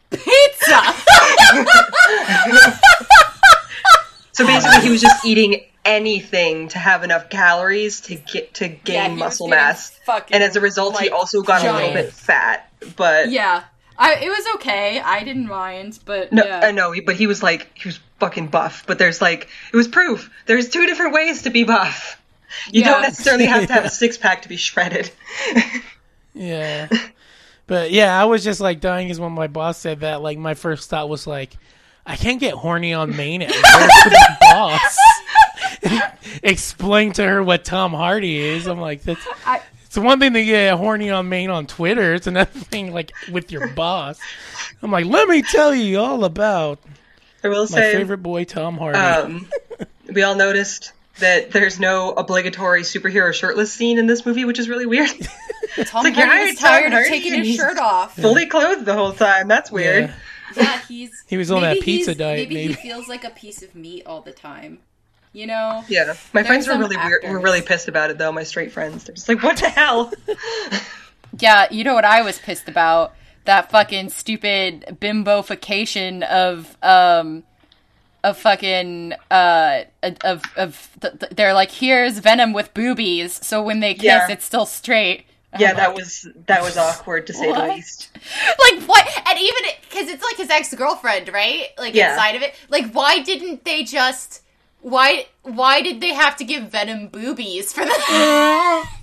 [0.10, 0.82] Pizza.
[4.34, 9.12] so basically he was just eating anything to have enough calories to get to gain
[9.12, 10.00] Yeah, muscle mass.
[10.32, 13.64] and as a result he also got a little bit fat but yeah,
[13.98, 15.00] I it was okay.
[15.00, 16.62] I didn't mind, but no yeah.
[16.64, 19.88] i know but he was like he was fucking buff but there's like it was
[19.90, 22.22] proof there's two different ways to be buff
[22.72, 22.92] you Yeah.
[22.92, 25.12] don't necessarily have to have a six-pack to be shredded
[26.34, 26.88] Yeah.
[27.68, 30.22] But yeah, I was just like dying is when my boss said that.
[30.22, 31.56] Like my first thought was like,
[32.06, 34.98] I can't get horny on main at work with the boss.
[36.44, 38.68] Explain to her what Tom Hardy is.
[38.68, 42.14] I'm like, that's I- it's one thing to get horny on main on Twitter.
[42.14, 44.20] It's another thing like with your boss.
[44.82, 46.80] I'm like, let me tell you all about
[47.44, 48.98] i will my say favorite boy Tom Hardy.
[48.98, 49.48] um
[50.14, 54.70] we all noticed that there's no obligatory superhero shirtless scene in this movie which is
[54.70, 55.10] really weird
[55.86, 58.16] Tom like, you're Hardy hired was tired Tom of taking his shirt off.
[58.16, 60.16] fully clothed the whole time that's weird Yeah.
[60.54, 62.74] Yeah, he's He was on that pizza diet, Maybe, maybe.
[62.74, 64.80] he feels like a piece of meat all the time.
[65.32, 65.86] You know?
[65.88, 67.24] Yeah, my friends were some really weird.
[67.24, 67.44] Were actors.
[67.44, 68.34] really pissed about it though.
[68.34, 70.12] My straight friends, they're just like, "What the hell?"
[71.40, 73.14] Yeah, you know what I was pissed about?
[73.46, 77.44] That fucking stupid bimbofication of um
[78.24, 79.84] of fucking uh
[80.24, 84.28] of of th- th- they're like here's Venom with boobies, so when they kiss Yeah.
[84.30, 85.26] it's still straight.
[85.60, 87.68] yeah, that was that was awkward to say What?
[87.68, 88.10] the least.
[88.72, 89.08] like what?
[89.28, 91.70] And even because it's like his ex girlfriend, right?
[91.80, 92.14] Like Yeah.
[92.14, 92.54] inside of it.
[92.70, 94.44] Like why didn't they just?
[94.82, 98.84] Why why did they have to give Venom boobies for the?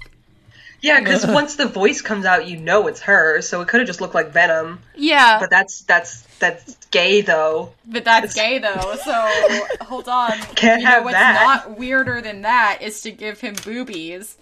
[0.81, 3.41] Yeah, because once the voice comes out, you know it's her.
[3.43, 7.73] So it could have just looked like Venom, yeah, but that's that's that's gay though.
[7.87, 10.33] But that's gay though, so hold on.
[10.55, 11.65] Can't you know what's that.
[11.67, 14.37] not weirder than that is to give him boobies.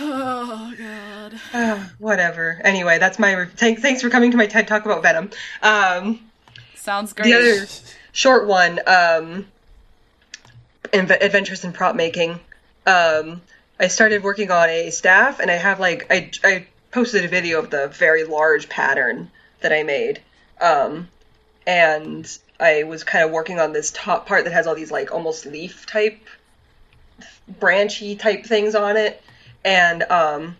[0.00, 1.80] oh god.
[1.98, 2.60] Whatever.
[2.62, 3.32] Anyway, that's my.
[3.32, 5.30] Re- thank, thanks for coming to my TED talk about Venom.
[5.62, 6.20] Um,
[6.76, 7.24] Sounds great.
[7.24, 7.66] the other
[8.12, 9.46] short one, um,
[10.92, 12.38] Adventures in Prop Making.
[12.86, 13.40] Um,
[13.78, 17.58] I started working on a staff, and I have like I I posted a video
[17.58, 19.30] of the very large pattern
[19.60, 20.20] that I made,
[20.60, 21.08] um,
[21.66, 25.12] and I was kind of working on this top part that has all these like
[25.12, 26.20] almost leaf type,
[27.48, 29.20] branchy type things on it,
[29.64, 30.56] and um,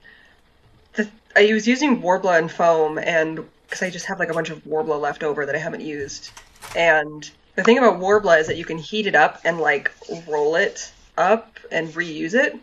[0.94, 4.50] the, I was using Worbla and foam, and because I just have like a bunch
[4.50, 6.30] of Worbla left over that I haven't used,
[6.74, 9.92] and the thing about Worbla is that you can heat it up and like
[10.26, 12.58] roll it up and reuse it,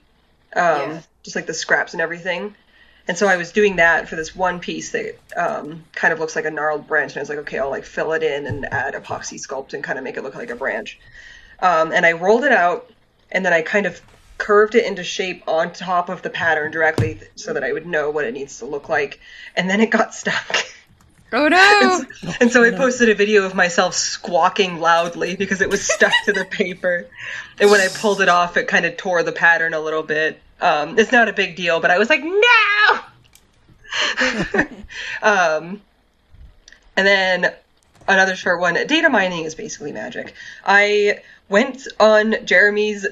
[0.55, 1.01] um, Yeah.
[1.23, 2.55] just like the scraps and everything.
[3.07, 6.35] And so I was doing that for this one piece that um, kind of looks
[6.35, 8.65] like a gnarled branch, and I was like, okay, I'll like fill it in and
[8.71, 10.99] add epoxy sculpt and kind of make it look like a branch.
[11.59, 12.91] Um, and I rolled it out,
[13.31, 14.01] and then I kind of
[14.37, 18.09] curved it into shape on top of the pattern directly, so that I would know
[18.11, 19.19] what it needs to look like.
[19.55, 20.57] And then it got stuck.
[21.33, 22.05] Oh no!
[22.41, 26.33] And so I posted a video of myself squawking loudly because it was stuck to
[26.33, 27.07] the paper.
[27.59, 30.41] And when I pulled it off, it kind of tore the pattern a little bit.
[30.59, 32.99] Um, it's not a big deal, but I was like, no!
[35.21, 35.81] um,
[36.97, 37.53] and then
[38.07, 40.33] another short one data mining is basically magic.
[40.65, 43.07] I went on Jeremy's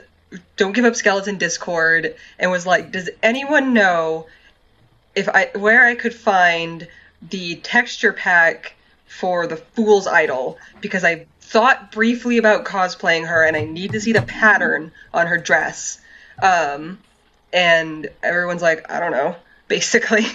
[0.57, 4.27] Don't Give Up Skeleton Discord and was like, does anyone know
[5.15, 6.87] if I where I could find
[7.21, 8.75] the texture pack
[9.07, 14.01] for the Fool's Idol because I thought briefly about cosplaying her and I need to
[14.01, 15.99] see the pattern on her dress.
[16.41, 16.99] Um,
[17.51, 19.35] and everyone's like, I don't know,
[19.67, 20.27] basically.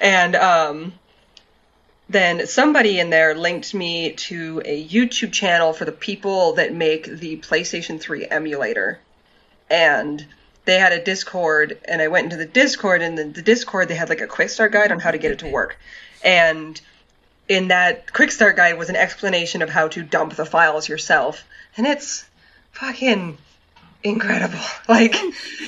[0.00, 0.92] And um,
[2.08, 7.06] then somebody in there linked me to a YouTube channel for the people that make
[7.06, 9.00] the PlayStation 3 emulator.
[9.70, 10.24] And
[10.64, 13.94] they had a Discord, and I went into the Discord, and in the Discord they
[13.94, 15.78] had like a quick start guide on how to get it to work.
[16.22, 16.80] And
[17.48, 21.44] in that quick start guide was an explanation of how to dump the files yourself.
[21.76, 22.24] And it's
[22.72, 23.38] fucking
[24.02, 24.58] incredible.
[24.88, 25.16] Like,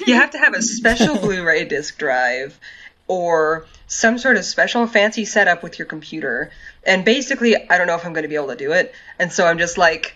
[0.06, 2.58] you have to have a special Blu ray disc drive
[3.06, 6.50] or some sort of special fancy setup with your computer.
[6.84, 8.94] And basically, I don't know if I'm going to be able to do it.
[9.18, 10.14] And so I'm just like,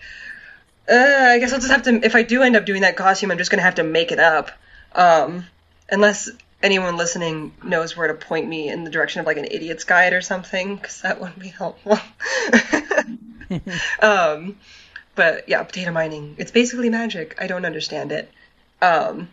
[0.89, 3.31] uh, I guess I'll just have to, if I do end up doing that costume,
[3.31, 4.51] I'm just going to have to make it up.
[4.93, 5.45] Um,
[5.89, 6.29] unless
[6.61, 10.13] anyone listening knows where to point me in the direction of like an idiot's guide
[10.13, 11.97] or something, because that wouldn't be helpful.
[14.01, 14.57] um,
[15.15, 16.35] but yeah, data mining.
[16.37, 17.35] It's basically magic.
[17.39, 18.31] I don't understand it.
[18.81, 19.29] Um,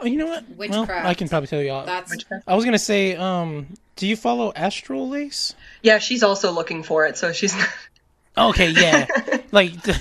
[0.00, 0.44] Oh, you know what?
[0.56, 1.84] Well, I can probably tell you all.
[1.84, 2.14] That's
[2.46, 3.66] I was gonna say, um,
[3.96, 5.54] do you follow Astral Lace?
[5.82, 7.54] yeah, she's also looking for it, so she's.
[8.36, 9.06] Okay, yeah.
[9.52, 10.00] like the,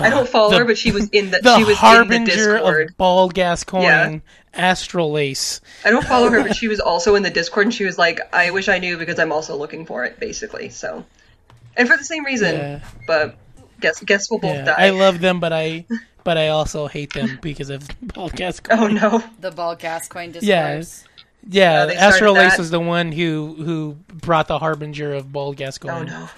[0.00, 1.76] I don't follow The- her, but she was in the, the she was in the
[1.76, 2.90] harbinger Discord.
[2.90, 3.84] of bald Gascoigne,
[4.14, 4.18] Yeah.
[4.54, 5.60] Astral Lace.
[5.84, 8.18] I don't follow her, but she was also in the Discord, and she was like,
[8.32, 11.04] "I wish I knew because I'm also looking for it." Basically, so,
[11.76, 12.80] and for the same reason, Yeah.
[13.06, 13.36] but
[13.80, 14.86] guess guess we'll both Yeah, die.
[14.86, 15.84] I love them, but I,
[16.24, 18.80] but I also hate them because of bald Gascoigne.
[18.82, 19.22] oh no!
[19.40, 20.44] the ball Gascoigne discourse.
[20.48, 21.06] Yeah.
[21.48, 25.56] Yeah, they started Astral Lace was the one who who brought the harbinger of bald
[25.56, 26.10] Gascoigne.
[26.10, 26.28] Oh no!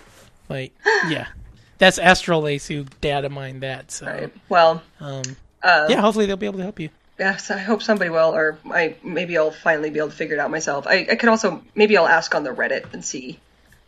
[0.49, 0.73] Like,
[1.09, 1.27] yeah,
[1.83, 3.91] that's Astral Lace who data mined that.
[3.91, 4.33] So, Right.
[4.49, 5.23] Well, um,
[5.65, 6.91] uh, yeah, hopefully they'll be able to help you.
[7.19, 10.39] yes, I hope somebody will, or I maybe I'll finally be able to figure it
[10.39, 10.87] out myself.
[10.87, 13.41] I, I could also maybe I'll ask on the Reddit and see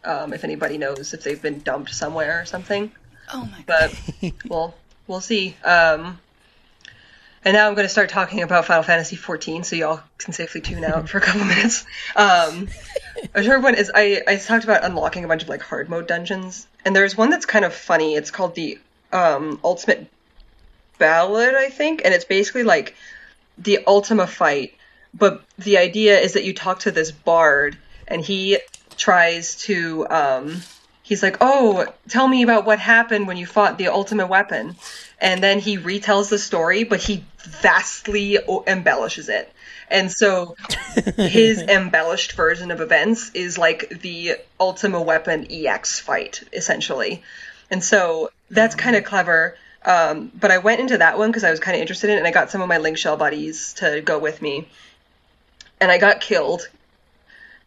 [0.04, 2.90] um, if anybody knows if they've been dumped somewhere or something.
[3.32, 3.92] Oh my god.
[4.20, 4.74] but we'll
[5.06, 5.54] we'll see.
[5.62, 6.18] Um,
[7.44, 10.60] and now I'm going to start talking about Final Fantasy XIV, so y'all can safely
[10.60, 11.84] tune out for a couple minutes.
[12.16, 12.68] Um,
[13.34, 16.06] a short one is I I talked about unlocking a bunch of like hard mode
[16.06, 18.14] dungeons, and there's one that's kind of funny.
[18.14, 18.78] It's called the
[19.12, 20.06] um, Ultimate
[20.98, 22.94] Ballad, I think, and it's basically like
[23.58, 24.74] the Ultima fight,
[25.12, 27.76] but the idea is that you talk to this bard,
[28.08, 28.58] and he
[28.96, 30.62] tries to um,
[31.02, 34.76] he's like, "Oh, tell me about what happened when you fought the ultimate weapon,"
[35.20, 39.52] and then he retells the story, but he vastly o- embellishes it.
[39.90, 40.56] And so
[41.16, 47.22] his embellished version of events is like the Ultima Weapon EX fight, essentially.
[47.70, 49.56] And so that's kind of clever.
[49.84, 52.18] Um, but I went into that one because I was kind of interested in it,
[52.18, 54.68] and I got some of my Linkshell buddies to go with me.
[55.80, 56.68] And I got killed.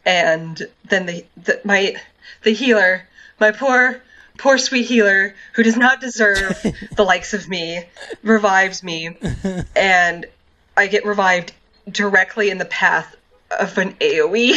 [0.05, 1.95] And then the, the my
[2.43, 3.07] the healer,
[3.39, 4.01] my poor
[4.37, 6.61] poor sweet healer who does not deserve
[6.95, 7.83] the likes of me,
[8.23, 9.17] revives me,
[9.75, 10.25] and
[10.75, 11.53] I get revived
[11.89, 13.15] directly in the path
[13.51, 14.53] of an AoE.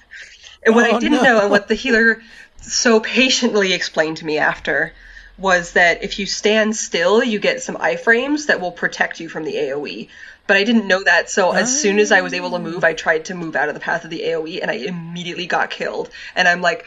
[0.64, 1.22] and what Oh, I didn't no.
[1.22, 2.22] know, and what the healer
[2.62, 4.92] so patiently explained to me after,
[5.38, 9.44] was that if you stand still, you get some iframes that will protect you from
[9.44, 10.08] the AoE.
[10.46, 12.92] But I didn't know that, so as soon as I was able to move, I
[12.92, 16.10] tried to move out of the path of the AoE, and I immediately got killed.
[16.34, 16.84] And I'm like,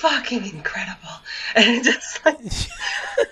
[0.00, 0.96] fucking incredible.
[1.54, 2.38] And just like,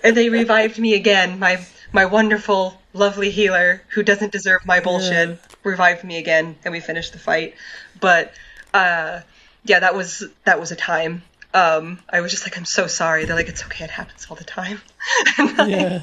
[0.03, 1.39] and they revived me again.
[1.39, 6.81] My my wonderful, lovely healer who doesn't deserve my bullshit revived me again, and we
[6.81, 7.55] finished the fight.
[8.01, 8.33] But
[8.75, 9.21] uh,
[9.65, 11.23] yeah, that was that was a time.
[11.55, 13.25] Um, I was just like, I'm so sorry.
[13.25, 13.85] They're like, it's okay.
[13.85, 14.81] It happens all the time.
[15.39, 16.03] Yeah.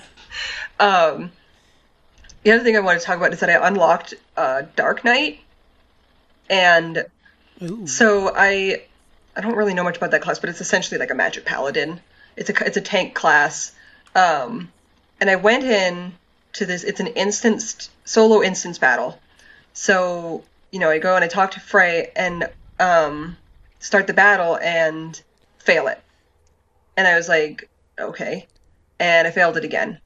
[0.80, 1.32] um,
[2.44, 5.42] the other thing I want to talk about is that I unlocked uh, Dark Knight,
[6.50, 7.06] and
[7.62, 7.86] Ooh.
[7.88, 8.84] so I
[9.36, 12.00] I don't really know much about that class, but it's essentially like a magic paladin.
[12.36, 13.74] It's a it's a tank class,
[14.16, 14.72] um,
[15.20, 16.14] and I went in
[16.54, 16.84] to this.
[16.84, 19.20] It's an instance solo instance battle.
[19.74, 22.50] So you know, I go and I talk to Fray and
[22.80, 23.38] um,
[23.80, 25.22] start the battle and
[25.60, 26.02] fail it,
[26.96, 28.48] and I was like, okay,
[29.00, 30.00] and I failed it again,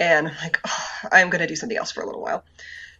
[0.00, 2.44] and I'm like, oh, I'm gonna do something else for a little while.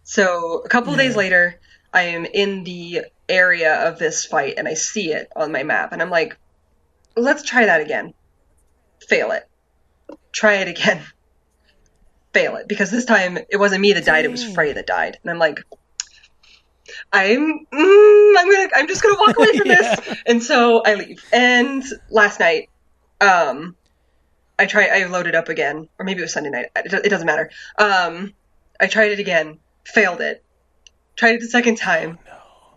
[0.03, 1.59] So a couple of days later,
[1.93, 5.91] I am in the area of this fight and I see it on my map
[5.91, 6.37] and I'm like,
[7.15, 8.13] let's try that again.
[9.07, 9.43] Fail it.
[10.31, 11.01] Try it again.
[12.33, 12.67] Fail it.
[12.67, 15.17] Because this time it wasn't me that died, it was Fray that died.
[15.23, 15.59] And I'm like,
[17.11, 19.99] I'm mm, I'm gonna I'm just gonna walk away from this.
[20.25, 21.23] And so I leave.
[21.31, 22.69] And last night,
[23.21, 23.75] um
[24.57, 26.67] I try I loaded up again, or maybe it was Sunday night.
[26.75, 27.49] It, it doesn't matter.
[27.77, 28.33] Um
[28.79, 30.43] I tried it again, failed it.
[31.19, 32.17] Tried it the second time,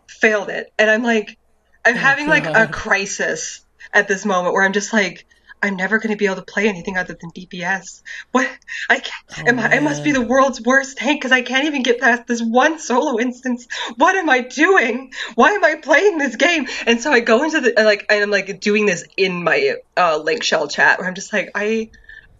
[0.08, 0.72] failed it.
[0.76, 1.38] And I'm like,
[1.84, 5.26] I'm having like a crisis at this moment where I'm just like,
[5.62, 8.02] I'm never going to be able to play anything other than DPS.
[8.32, 8.50] What?
[8.90, 9.48] I can't.
[9.48, 12.26] am I, I must be the world's worst tank because I can't even get past
[12.26, 13.68] this one solo instance.
[13.94, 15.12] What am I doing?
[15.36, 16.66] Why am I playing this game?
[16.84, 20.18] And so I go into the like, and I'm like doing this in my uh,
[20.18, 21.90] linkshell chat where I'm just like, I.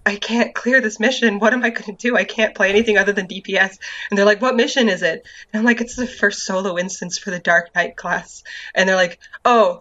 [0.04, 1.38] I can't clear this mission.
[1.38, 2.16] What am I going to do?
[2.16, 3.78] I can't play anything other than DPS.
[4.10, 5.24] And they're like, what mission is it?
[5.52, 8.42] And I'm like, it's the first solo instance for the Dark Knight class.
[8.74, 9.80] And they're like, oh,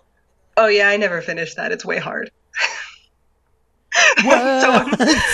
[0.58, 1.72] oh yeah, I never finished that.
[1.72, 2.30] It's way hard.
[4.22, 4.94] so I'm,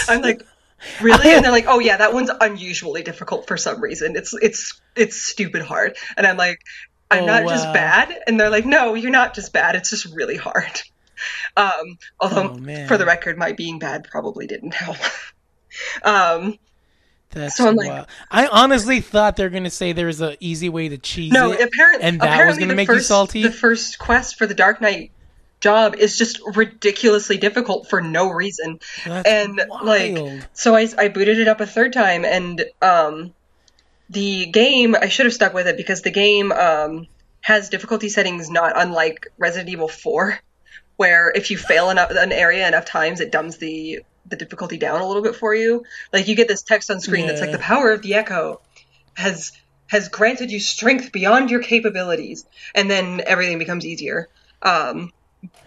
[0.10, 0.44] I'm like,
[1.02, 1.34] really?
[1.34, 4.16] And they're like, oh yeah, that one's unusually difficult for some reason.
[4.16, 5.98] It's it's it's stupid hard.
[6.16, 6.60] And I'm like,
[7.12, 8.18] I'm Oh, not just bad.
[8.28, 9.76] And they're like, no, you're not just bad.
[9.76, 10.82] It's just really hard.
[11.58, 14.98] Um, although, Oh, for the record, my being bad probably didn't help.
[16.04, 16.60] um,
[17.32, 20.90] That's So like- I honestly thought they were gonna say there was an easy way
[20.90, 23.44] to cheese no, it, apparently, and that was gonna make first, you salty.
[23.44, 25.12] The first quest for the Dark Knight
[25.60, 28.80] job is just ridiculously difficult for no reason.
[29.06, 33.34] That's and like so I, I booted it up a third time and um
[34.10, 37.08] the game i should have stuck with it because the game um
[37.42, 40.40] has difficulty settings not unlike resident evil 4
[40.98, 45.02] where if you fail enough an area enough times it dumbs the the difficulty down
[45.02, 45.86] a little bit for you.
[46.12, 48.62] Like you get this text on screen that's like the power of the echo
[49.14, 49.54] has
[49.88, 52.46] has granted you strength beyond your capabilities
[52.76, 54.28] and then everything becomes easier.
[54.62, 55.14] Um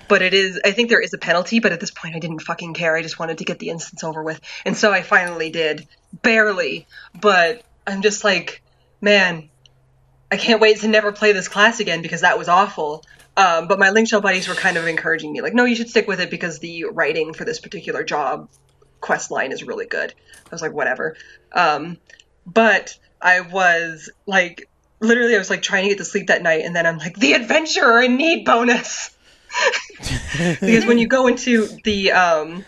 [0.09, 2.41] but it is i think there is a penalty but at this point i didn't
[2.41, 2.97] fucking care.
[2.97, 4.41] I just wanted to get the instance over with.
[4.65, 5.87] And so i finally did.
[6.23, 6.87] Barely.
[7.19, 8.63] But i'm just like
[9.01, 9.49] man
[10.31, 13.05] i can't wait to never play this class again because that was awful
[13.41, 16.07] um, but my linkshell buddies were kind of encouraging me like no you should stick
[16.07, 18.49] with it because the writing for this particular job
[19.01, 20.13] quest line is really good.
[20.47, 21.17] I was like whatever.
[21.53, 21.99] Um,
[22.47, 24.69] but i was like
[25.01, 27.15] literally i was like trying to get to sleep that night and then i'm like
[27.17, 29.17] the adventurer in need bonus.
[30.39, 32.65] Because when you go into the um,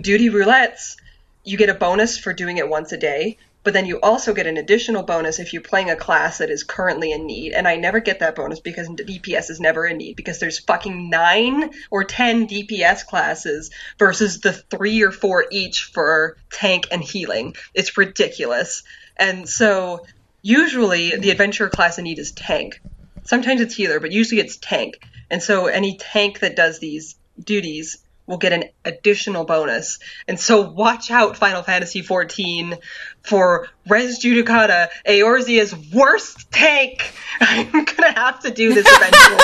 [0.00, 0.96] duty roulettes,
[1.44, 4.46] you get a bonus for doing it once a day, but then you also get
[4.46, 7.52] an additional bonus if you're playing a class that is currently in need.
[7.52, 11.10] And I never get that bonus because DPS is never in need because there's fucking
[11.10, 17.56] nine or ten DPS classes versus the three or four each for tank and healing.
[17.74, 18.84] It's ridiculous.
[19.16, 20.06] And so
[20.40, 22.80] usually the adventurer class in need is tank.
[23.24, 25.00] Sometimes it's healer, but usually it's tank.
[25.30, 27.98] And so any tank that does these duties
[28.28, 29.98] will get an additional bonus.
[30.28, 32.78] And so watch out, Final Fantasy XIV,
[33.22, 37.12] for Res Judicata, Eorzea's worst tank.
[37.40, 39.38] I'm gonna have to do this eventually.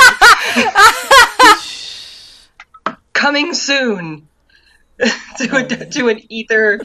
[3.12, 4.28] Coming soon
[5.38, 6.80] to a, to an Aether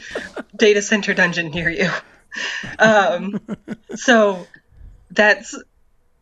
[0.56, 1.90] data center dungeon near you.
[2.78, 3.40] Um,
[3.94, 4.46] so
[5.10, 5.54] that's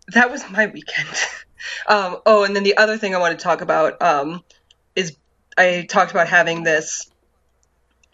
[0.09, 1.09] that was my weekend.
[1.86, 4.42] Um, oh, and then the other thing I want to talk about um,
[5.59, 7.10] I talked about having this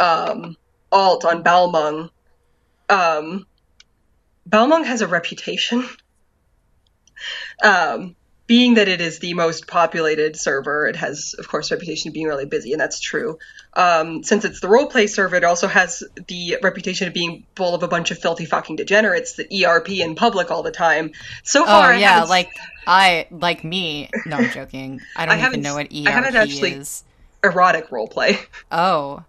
[0.01, 0.57] um,
[0.91, 2.11] alt on Balmung.
[2.89, 3.47] Um,
[4.49, 5.87] Balmung has a reputation.
[7.62, 8.16] Um,
[8.47, 12.15] being that it is the most populated server, it has, of course, a reputation of
[12.15, 13.39] being really busy, and that's true.
[13.73, 17.83] Um, since it's the roleplay server, it also has the reputation of being full of
[17.83, 21.12] a bunch of filthy fucking degenerates that ERP in public all the time.
[21.45, 22.51] So Oh far, I yeah, haven't- like
[22.87, 24.11] I like me.
[24.27, 25.01] No, I'm joking.
[25.16, 27.05] I don't I even know what ERP I haven't actually- is.
[27.45, 28.39] Erotic role play.
[28.73, 29.23] Oh.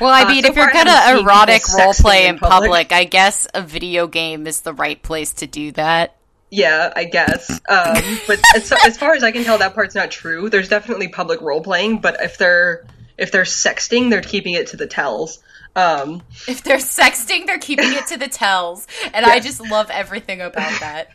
[0.00, 2.92] Well, I Uh, mean, so if you're gonna erotic role play in public, public.
[2.92, 6.16] I guess a video game is the right place to do that.
[6.50, 7.48] Yeah, I guess.
[7.68, 10.50] Um, but as, as far as I can tell, that part's not true.
[10.50, 12.84] There's definitely public role playing, but if they're
[13.16, 15.38] if they're sexting, they're keeping it to the tells.
[15.76, 20.40] Um, If they're sexting, they're keeping it to the tells, and I just love everything
[20.40, 21.10] about that.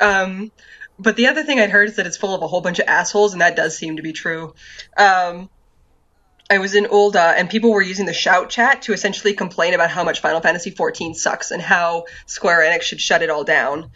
[0.00, 0.52] um,
[0.98, 2.88] but the other thing I'd heard is that it's full of a whole bunch of
[2.88, 4.54] assholes, and that does seem to be true.
[4.96, 5.50] Um,
[6.48, 9.90] I was in Ul'dah, and people were using the shout chat to essentially complain about
[9.90, 13.90] how much Final Fantasy XIV sucks and how Square Enix should shut it all down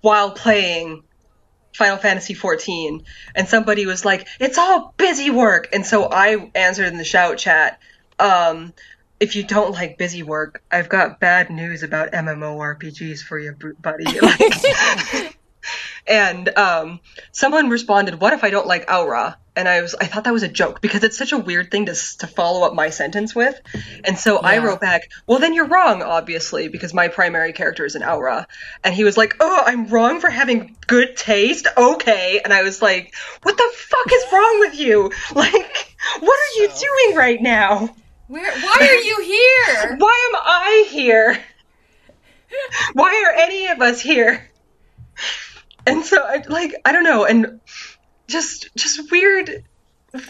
[0.00, 1.04] while playing
[1.74, 3.04] Final Fantasy XIV.
[3.34, 7.38] And somebody was like, "It's all busy work," and so I answered in the shout
[7.38, 7.78] chat.
[8.18, 8.74] Um,
[9.20, 14.04] if you don't like busy work, I've got bad news about MMORPGs for you, buddy.
[14.04, 14.40] Like,
[16.06, 17.00] and um,
[17.32, 20.32] someone responded, "What if I don't like Au Ra?" And I was, I thought that
[20.32, 23.34] was a joke because it's such a weird thing to to follow up my sentence
[23.34, 23.60] with.
[24.04, 27.94] And so I wrote back, "Well, then you're wrong, obviously, because my primary character is
[27.94, 28.44] an Au Ra."
[28.84, 32.40] And he was like, "Oh, I'm wrong for having good taste." Okay.
[32.42, 35.10] And I was like, "What the fuck is wrong with you?
[35.34, 37.94] Like, what are you doing right now?
[38.28, 38.52] Where?
[38.52, 39.96] Why are you here?
[39.98, 41.38] Why am I here?
[42.92, 44.48] Why are any of us here?"
[45.88, 47.60] And so I like I don't know, and
[48.26, 49.64] just just weird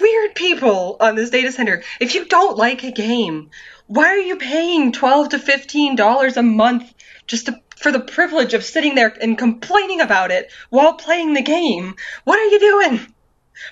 [0.01, 1.83] weird people on this data center.
[2.01, 3.51] If you don't like a game,
[3.87, 6.93] why are you paying 12 to 15 dollars a month
[7.27, 11.43] just to, for the privilege of sitting there and complaining about it while playing the
[11.43, 11.95] game?
[12.25, 13.15] What are you doing?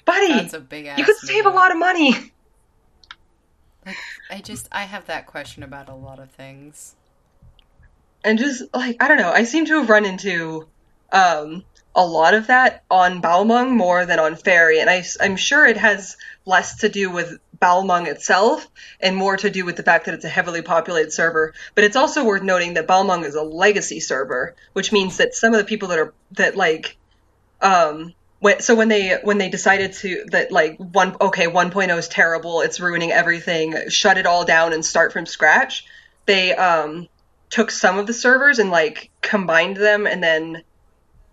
[0.04, 0.98] Buddy, That's a big ass.
[0.98, 2.14] you could save a lot of money.
[4.30, 6.96] I just I have that question about a lot of things.
[8.24, 10.66] and just like I don't know, I seem to have run into
[11.12, 11.64] um,
[11.96, 15.78] a lot of that on Balmung more than on Faerie, and I, am sure it
[15.78, 18.68] has less to do with Balmung itself
[19.00, 21.54] and more to do with the fact that it's a heavily populated server.
[21.74, 25.54] But it's also worth noting that Balmung is a legacy server, which means that some
[25.54, 26.98] of the people that are that like
[27.62, 28.12] um
[28.58, 32.78] so when they when they decided to that like one okay 1.0 is terrible it's
[32.78, 35.86] ruining everything shut it all down and start from scratch
[36.26, 37.08] they um
[37.48, 40.62] took some of the servers and like combined them and then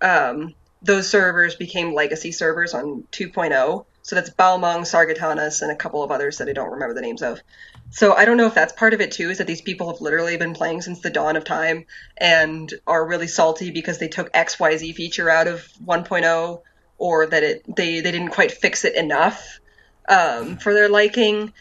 [0.04, 6.04] um those servers became legacy servers on 2.0 so that's Balmung, Sargatanas, and a couple
[6.04, 7.42] of others that I don't remember the names of.
[7.90, 10.02] So I don't know if that's part of it too, is that these people have
[10.02, 11.86] literally been playing since the dawn of time
[12.18, 16.62] and are really salty because they took XYZ feature out of 1.0
[16.98, 19.62] or that it they, they didn't quite fix it enough
[20.10, 21.54] um, for their liking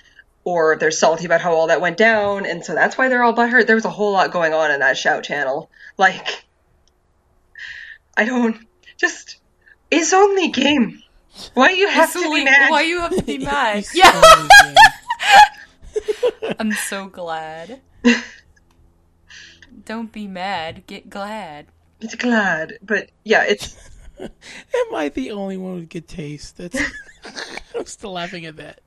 [0.43, 3.35] or they're salty about how all that went down and so that's why they're all
[3.35, 3.69] butthurt.
[3.69, 5.71] There was a whole lot going on in that shout channel.
[5.97, 6.45] Like
[8.17, 8.57] I don't
[8.97, 9.39] just
[9.91, 11.03] it's only game.
[11.55, 12.71] Why you have It's to be mad?
[12.71, 13.77] Why you have to be mad?
[13.77, 16.57] He's yeah, so good.
[16.59, 17.81] I'm so glad.
[19.85, 20.87] Don't be mad.
[20.87, 21.67] Get glad.
[22.01, 23.77] It's glad, but yeah, it's
[24.21, 26.59] Am I the only one with good taste?
[26.59, 26.79] That's.
[27.75, 28.81] I'm still laughing at that.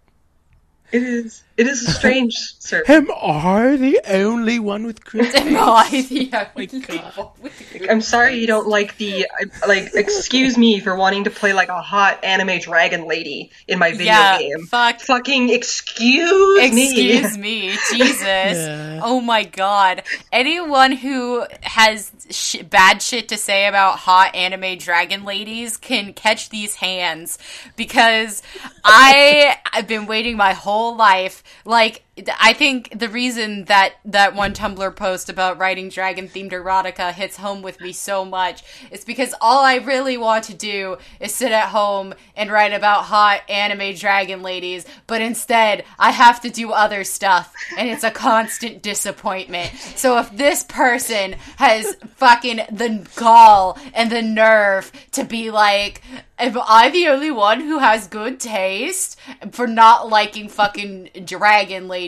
[0.91, 2.89] it is it is a strange service.
[2.89, 5.25] Am I the only one with good?
[5.35, 7.03] Am I the only God.
[7.15, 9.27] one with the- I'm sorry you don't like the
[9.67, 9.91] like.
[9.93, 14.05] Excuse me for wanting to play like a hot anime dragon lady in my video
[14.07, 14.65] Yeah, game.
[14.67, 14.99] fuck.
[15.01, 17.17] Fucking excuse, me.
[17.17, 18.21] Excuse me, Jesus.
[18.23, 19.01] Yeah.
[19.03, 20.03] Oh my god.
[20.31, 26.49] Anyone who has sh- bad shit to say about hot anime dragon ladies can catch
[26.49, 27.37] these hands
[27.75, 28.41] because
[28.83, 32.04] I I've been waiting my whole life like
[32.39, 37.35] I think the reason that that one Tumblr post about writing dragon themed erotica hits
[37.35, 41.51] home with me so much is because all I really want to do is sit
[41.51, 46.71] at home and write about hot anime dragon ladies, but instead I have to do
[46.71, 49.73] other stuff and it's a constant disappointment.
[49.73, 56.01] So if this person has fucking the gall and the nerve to be like,
[56.37, 59.17] Am I the only one who has good taste
[59.51, 62.04] for not liking fucking dragon ladies?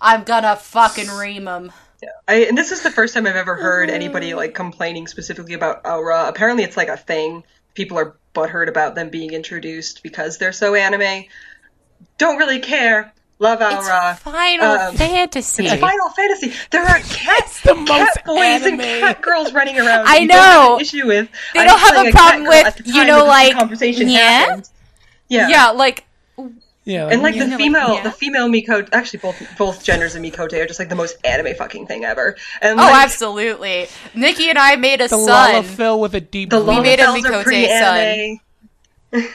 [0.00, 1.72] I'm gonna fucking ream them.
[2.28, 5.80] I, and this is the first time I've ever heard anybody like complaining specifically about
[5.84, 6.28] Au Ra.
[6.28, 7.44] Apparently, it's like a thing.
[7.74, 11.24] People are butthurt about them being introduced because they're so anime.
[12.18, 13.12] Don't really care.
[13.38, 14.12] Love Au Ra.
[14.12, 15.66] It's Final um, Fantasy.
[15.66, 16.52] It's Final Fantasy.
[16.70, 19.00] There are cats, the most cat boys and anime.
[19.00, 20.06] cat girls running around.
[20.06, 20.74] I You don't have know.
[20.76, 21.28] an issue with.
[21.52, 24.60] They don't have a problem with, you know, like, conversation yeah?
[25.28, 25.48] Yeah.
[25.48, 26.04] yeah, like
[26.84, 28.02] Yeah, And like Yeah, the like, female, yeah.
[28.02, 31.54] the female Miqo'te, actually both both genders of Miqo'te are just like the most anime
[31.54, 32.36] fucking thing ever.
[32.60, 33.86] And oh, like, absolutely.
[34.14, 35.20] Nikki and I made a son.
[35.20, 36.50] the son, Lalafell with a deep.
[36.50, 38.40] the We made a Miqo'te pre-anime.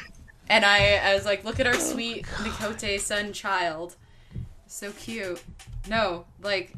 [0.49, 3.95] and I, I was like, "Look at our sweet Miqo'te son child,
[4.67, 5.41] so cute."
[5.87, 6.73] No, like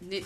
[0.00, 0.24] Ni-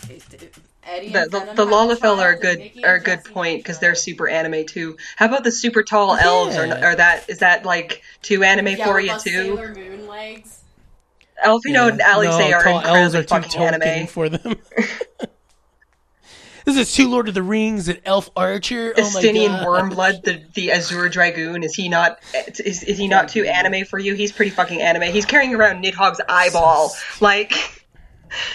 [0.85, 1.11] Eddie.
[1.11, 3.79] The, and the, the have Lalafell are a good Nikki are a good point because
[3.79, 4.97] they're super anime too.
[5.17, 6.57] How about the super tall elves?
[6.57, 9.57] Or, or that is that like too anime yeah, for you too?
[9.57, 10.63] Sailor Moon legs.
[11.45, 14.07] Elfino and Alice no, are tall elves incredibly are too fucking anime.
[14.07, 14.57] for them.
[16.65, 18.95] this is two Lord of the Rings and Elf Archer.
[18.97, 19.67] Oh my Estinien god!
[19.67, 22.19] Wyrmblood, the the Azure Dragoon, is he not
[22.65, 24.15] is, is he not too anime for you?
[24.15, 25.13] He's pretty fucking anime.
[25.13, 26.93] He's carrying around Nidhogg's eyeball.
[27.21, 27.55] Like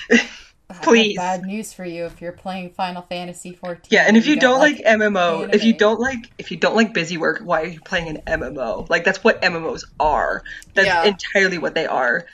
[0.82, 1.16] Please.
[1.16, 3.84] bad news for you if you're playing Final Fantasy 14.
[3.90, 6.76] Yeah, and if you don't, like, like MMO, if you don't like if you don't
[6.76, 8.90] like busy work, why are you playing an MMO?
[8.90, 10.44] Like that's what MMOs are.
[10.74, 11.06] That's Yeah.
[11.06, 12.26] entirely what they are.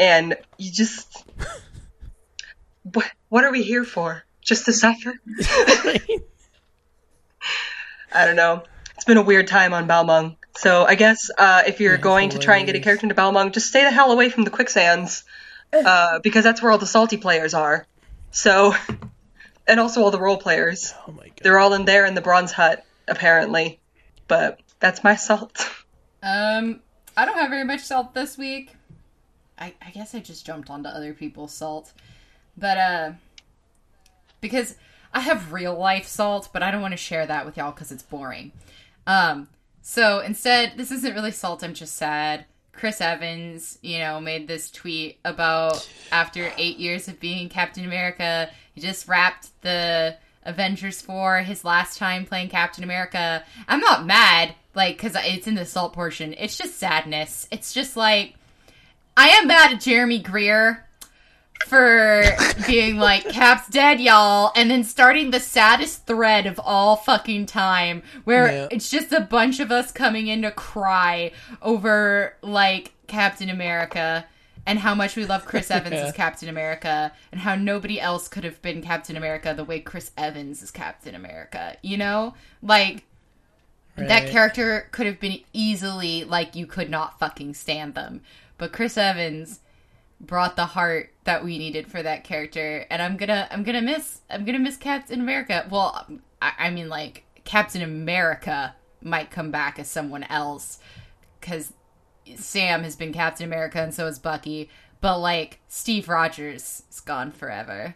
[0.00, 1.24] And you just
[2.82, 4.24] what what are we here for?
[4.42, 5.14] Just to suffer?
[8.12, 8.64] I don't know.
[8.96, 10.36] It's been a weird time on Balmung.
[10.56, 13.52] So I guess uh, if you're going to try and get a character into Balmung,
[13.52, 15.22] just stay the hell away from the quicksands.
[15.72, 17.86] Uh, because that's where all the salty players are.
[18.30, 18.74] So
[19.66, 20.94] and also all the role players.
[21.06, 21.38] oh my god!
[21.42, 23.80] They're all in there in the bronze hut, apparently.
[24.28, 25.68] But that's my salt.
[26.22, 26.80] Um,
[27.16, 28.72] I don't have very much salt this week.
[29.58, 31.92] I, I guess I just jumped onto other people's salt.
[32.56, 33.12] But, uh,
[34.40, 34.76] because
[35.12, 37.92] I have real life salt, but I don't want to share that with y'all because
[37.92, 38.52] it's boring.
[39.06, 39.48] Um,
[39.82, 42.46] so instead, this isn't really salt, I'm just sad.
[42.80, 48.48] Chris Evans, you know, made this tweet about after eight years of being Captain America,
[48.72, 53.44] he just wrapped the Avengers 4 his last time playing Captain America.
[53.68, 56.34] I'm not mad, like, because it's in the salt portion.
[56.38, 57.46] It's just sadness.
[57.50, 58.34] It's just like,
[59.14, 60.86] I am mad at Jeremy Greer
[61.66, 62.24] for
[62.66, 68.02] being like, Cap's dead, y'all, and then starting the saddest thread of all fucking time,
[68.24, 68.68] where Yeah.
[68.70, 71.32] it's just a bunch of us coming in to cry
[71.62, 74.26] over, like, Captain America.
[74.66, 78.44] and how much we love Chris Evans as Captain America and how nobody else could
[78.44, 81.76] have been Captain America the way Chris Evans is Captain America.
[81.82, 82.34] You know?
[82.62, 83.04] Like
[83.96, 88.20] that character could have been easily like you could not fucking stand them.
[88.58, 89.60] But Chris Evans
[90.20, 94.20] brought the heart that we needed for that character and I'm gonna I'm gonna miss
[94.28, 95.66] I'm gonna miss Captain America.
[95.70, 96.06] Well,
[96.42, 100.78] I, I mean like Captain America might come back as someone else
[101.40, 101.72] because
[102.36, 104.68] Sam has been Captain America and so is Bucky,
[105.00, 107.94] but like Steve Rogers is gone forever.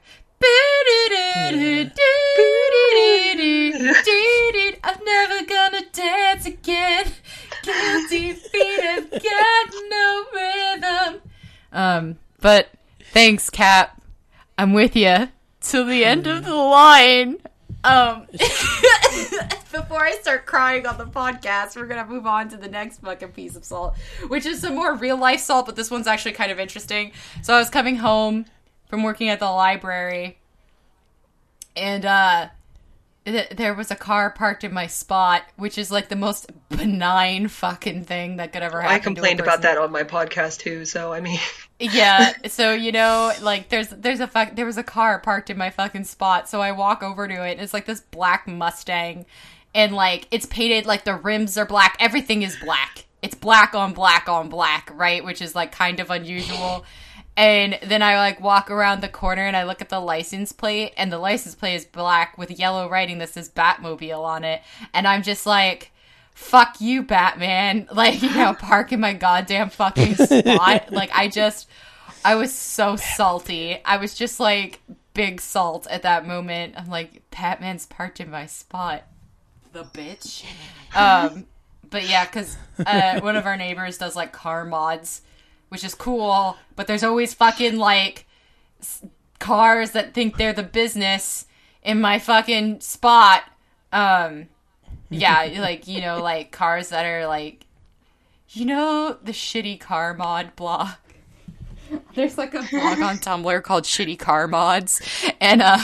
[4.82, 7.06] I'm never gonna dance again.
[7.62, 11.20] Guilty feet have got no rhythm.
[11.74, 12.68] Um, but
[13.12, 14.00] thanks, Cap.
[14.56, 15.28] I'm with you
[15.60, 17.38] till the end of the line.
[17.82, 18.26] Um,
[19.72, 23.32] before I start crying on the podcast, we're gonna move on to the next fucking
[23.32, 23.96] piece of salt,
[24.28, 27.12] which is some more real life salt, but this one's actually kind of interesting.
[27.42, 28.46] So I was coming home
[28.88, 30.38] from working at the library,
[31.76, 32.48] and uh,
[33.24, 37.48] th- there was a car parked in my spot, which is like the most benign
[37.48, 38.94] fucking thing that could ever happen.
[38.94, 41.38] I complained about that on my podcast too, so I mean,
[41.80, 45.58] Yeah, so you know, like there's there's a fuck there was a car parked in
[45.58, 47.52] my fucking spot, so I walk over to it.
[47.52, 49.26] And it's like this black Mustang,
[49.74, 53.06] and like it's painted like the rims are black, everything is black.
[53.22, 55.24] It's black on black on black, right?
[55.24, 56.84] Which is like kind of unusual.
[57.36, 60.92] And then I like walk around the corner and I look at the license plate,
[60.96, 64.62] and the license plate is black with yellow writing that says Batmobile on it,
[64.92, 65.90] and I'm just like.
[66.36, 67.86] Fuck you, Batman.
[67.94, 70.90] Like, you know, park in my goddamn fucking spot.
[70.90, 71.68] like, I just,
[72.24, 73.78] I was so salty.
[73.84, 74.80] I was just like
[75.14, 76.74] big salt at that moment.
[76.76, 79.04] I'm like, Batman's parked in my spot.
[79.72, 80.44] The bitch.
[80.94, 81.46] Um,
[81.88, 85.22] but yeah, because uh, one of our neighbors does like car mods,
[85.74, 86.56] which is cool.
[86.76, 88.26] But there's always fucking like
[88.80, 89.02] s-
[89.40, 91.46] cars that think they're the business
[91.82, 93.42] in my fucking spot.
[93.92, 94.46] Um,
[95.10, 97.66] yeah, like you know, like cars that are like,
[98.50, 100.90] you know, the shitty car mod blog.
[102.14, 105.02] There's like a blog on Tumblr called Shitty Car Mods,
[105.40, 105.78] and uh,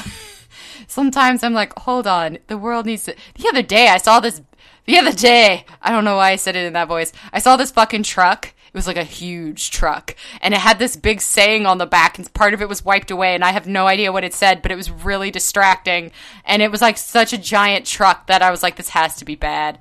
[0.86, 3.16] sometimes I'm like, hold on, the world needs to.
[3.34, 4.40] The other day, I saw this.
[4.86, 7.12] The other day, I don't know why I said it in that voice.
[7.32, 8.54] I saw this fucking truck.
[8.72, 12.18] It was like a huge truck, and it had this big saying on the back,
[12.18, 14.62] and part of it was wiped away, and I have no idea what it said,
[14.62, 16.12] but it was really distracting,
[16.44, 19.24] and it was like such a giant truck that I was like, this has to
[19.24, 19.80] be bad.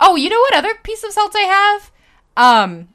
[0.00, 1.92] Oh, you know what other piece of salt I have?
[2.36, 2.88] Um,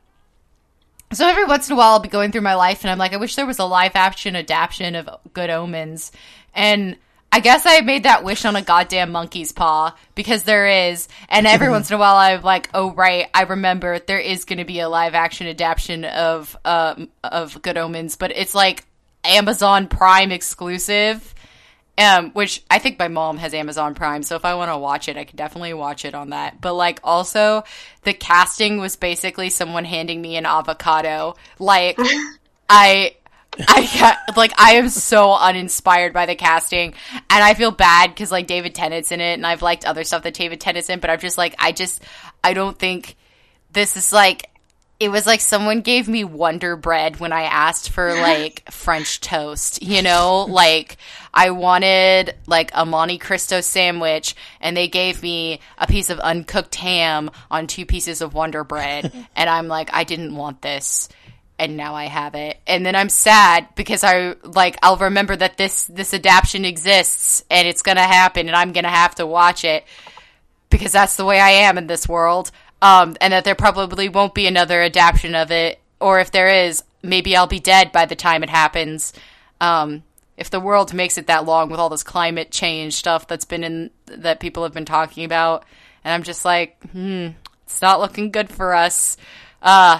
[1.14, 3.14] so every once in a while, I'll be going through my life, and I'm like,
[3.14, 6.12] I wish there was a live action adaptation of Good Omens.
[6.54, 6.98] And
[7.32, 11.08] I guess I made that wish on a goddamn monkey's paw because there is.
[11.28, 14.60] And every once in a while, I'm like, oh right, I remember there is going
[14.60, 18.86] to be a live action adaptation of um of Good Omens, but it's like
[19.24, 21.36] Amazon Prime exclusive.
[21.98, 25.10] Um, which I think my mom has Amazon Prime, so if I want to watch
[25.10, 26.62] it, I can definitely watch it on that.
[26.62, 27.66] But like, also,
[28.04, 31.36] the casting was basically someone handing me an avocado.
[31.60, 32.00] Like,
[32.70, 33.16] I,
[33.68, 38.32] I got, like, I am so uninspired by the casting, and I feel bad because
[38.32, 41.10] like David Tennant's in it, and I've liked other stuff that David Tennant's in, but
[41.10, 42.04] I'm just like, I just,
[42.44, 43.16] I don't think
[43.72, 44.50] this is like
[45.00, 49.82] it was like someone gave me Wonder Bread when I asked for like French toast,
[49.82, 50.46] you know?
[50.50, 50.98] Like
[51.34, 56.76] I wanted like a Monte Cristo sandwich and they gave me a piece of uncooked
[56.76, 61.08] ham on two pieces of Wonder Bread and I'm like I didn't want this
[61.60, 62.58] and now I have it.
[62.66, 67.68] And then I'm sad because I like I'll remember that this this adaptation exists and
[67.68, 69.84] it's going to happen and I'm going to have to watch it
[70.70, 72.52] because that's the way I am in this world.
[72.82, 76.82] Um, and that there probably won't be another adaptation of it, or if there is,
[77.04, 79.12] maybe I'll be dead by the time it happens.
[79.60, 80.04] Um,
[80.38, 83.66] if the world makes it that long with all this climate change stuff that's been
[83.66, 85.66] in that people have been talking about,
[86.06, 87.30] and I'm just like, hmm,
[87.66, 89.18] it's not looking good for us.
[89.62, 90.00] Uh,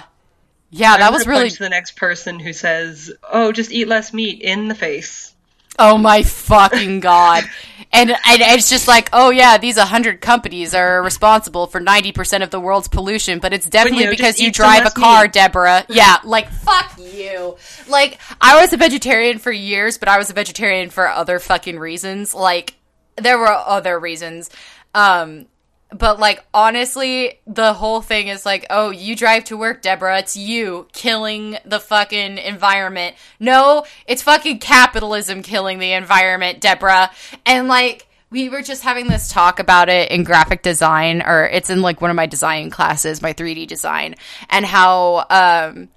[0.70, 4.68] yeah, that was really the next person who says, "Oh, just eat less meat" in
[4.68, 5.34] the face.
[5.78, 7.44] Oh my fucking god.
[7.92, 12.50] And, and it's just like, oh yeah, these 100 companies are responsible for 90% of
[12.50, 15.32] the world's pollution, but it's definitely know, because you drive a car, meat.
[15.32, 15.84] Deborah.
[15.88, 17.56] Yeah, like, fuck you.
[17.88, 21.78] Like, I was a vegetarian for years, but I was a vegetarian for other fucking
[21.78, 22.34] reasons.
[22.34, 22.74] Like,
[23.16, 24.50] there were other reasons.
[24.94, 25.46] Um,
[25.92, 30.18] but like honestly, the whole thing is like, oh, you drive to work, Deborah.
[30.20, 33.16] It's you killing the fucking environment.
[33.38, 37.10] No, it's fucking capitalism killing the environment, Deborah.
[37.44, 41.68] And like, we were just having this talk about it in graphic design, or it's
[41.68, 44.14] in like one of my design classes, my 3D design,
[44.48, 45.88] and how, um,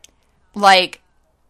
[0.56, 1.03] like,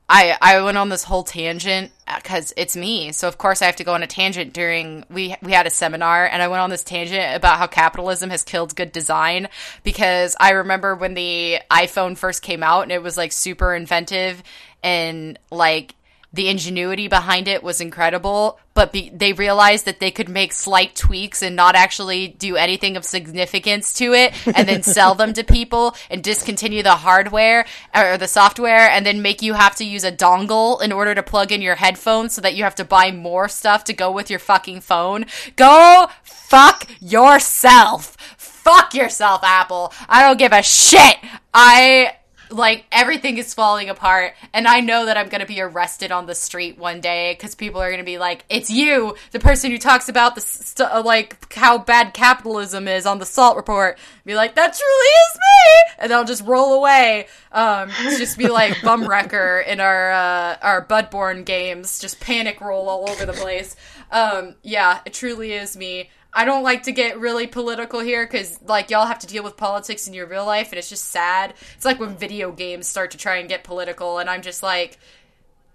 [0.10, 3.12] I I went on this whole tangent uh, because it's me.
[3.12, 5.70] So of course I have to go on a tangent during we we had a
[5.70, 9.48] seminar and I went on this tangent about how capitalism has killed good design
[9.84, 14.44] because I remember when the iPhone first came out and it was like super inventive
[14.84, 15.96] and like
[16.34, 20.96] the ingenuity behind it was incredible, but be- they realized that they could make slight
[20.96, 25.44] tweaks and not actually do anything of significance to it and then sell them to
[25.44, 27.66] people and discontinue the hardware
[27.96, 31.22] or the software and then make you have to use a dongle in order to
[31.22, 34.32] plug in your headphones so that you have to buy more stuff to go with
[34.32, 35.26] your fucking phone.
[35.56, 38.18] Go fuck yourself.
[38.38, 39.94] Fuck yourself, Apple.
[40.10, 41.18] I don't give a shit.
[41.54, 42.16] I
[42.54, 46.26] like everything is falling apart and i know that i'm going to be arrested on
[46.26, 49.72] the street one day because people are going to be like it's you the person
[49.72, 53.98] who talks about the st- uh, like how bad capitalism is on the salt report.
[54.26, 56.04] Be like that truly is me!
[56.04, 60.86] And i'll just roll away um just be like bum wrecker in our uh our
[60.86, 63.76] Bloodborne games just panic roll all over the place.
[64.12, 68.60] Um yeah it truly is me I don't like to get really political here because,
[68.64, 71.54] like, y'all have to deal with politics in your real life, and it's just sad.
[71.76, 74.98] It's like when video games start to try and get political, and I'm just like,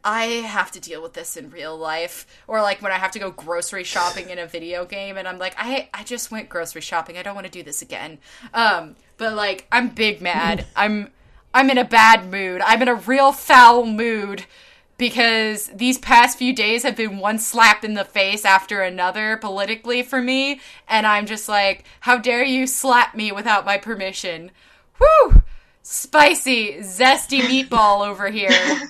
[0.04, 2.26] I have to deal with this in real life.
[2.46, 5.38] Or like when I have to go grocery shopping in a video game, and I'm
[5.38, 7.18] like, I I just went grocery shopping.
[7.18, 8.18] I don't want to do this again.
[8.54, 10.66] Um, but like, I'm big mad.
[10.76, 11.10] I'm
[11.52, 12.62] I'm in a bad mood.
[12.64, 14.44] I'm in a real foul mood
[14.98, 20.02] because these past few days have been one slap in the face after another politically
[20.02, 24.50] for me, and I'm just like, how dare you slap me without my permission?
[24.98, 25.42] Whew!
[25.82, 28.50] Spicy, zesty meatball over here.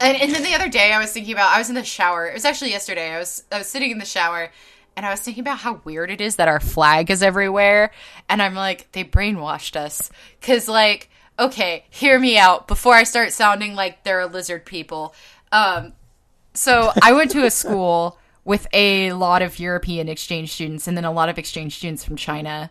[0.00, 1.54] And, and then the other day, I was thinking about.
[1.54, 2.26] I was in the shower.
[2.28, 3.10] It was actually yesterday.
[3.10, 4.50] I was I was sitting in the shower,
[4.96, 7.90] and I was thinking about how weird it is that our flag is everywhere.
[8.28, 10.10] And I'm like, they brainwashed us
[10.40, 15.14] because like okay, hear me out before I start sounding like they're lizard people.
[15.52, 15.92] Um,
[16.54, 21.04] so I went to a school with a lot of European exchange students and then
[21.04, 22.70] a lot of exchange students from China.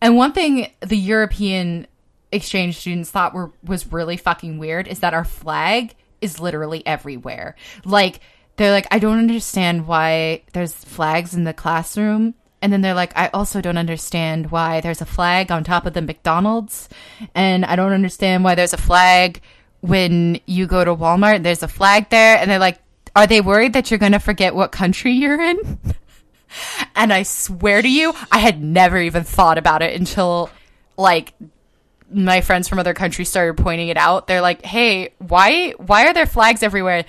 [0.00, 1.86] And one thing the European
[2.30, 7.56] exchange students thought were was really fucking weird is that our flag is literally everywhere.
[7.84, 8.20] Like
[8.56, 13.12] they're like, I don't understand why there's flags in the classroom and then they're like,
[13.16, 16.88] I also don't understand why there's a flag on top of the McDonald's.
[17.34, 19.40] And I don't understand why there's a flag
[19.80, 21.42] when you go to Walmart.
[21.42, 22.36] There's a flag there.
[22.36, 22.80] And they're like,
[23.14, 25.78] are they worried that you're going to forget what country you're in?
[26.96, 30.50] and I swear to you, I had never even thought about it until
[30.96, 31.34] like
[32.10, 34.26] my friends from other countries started pointing it out.
[34.26, 37.04] They're like, "Hey, why why are there flags everywhere?"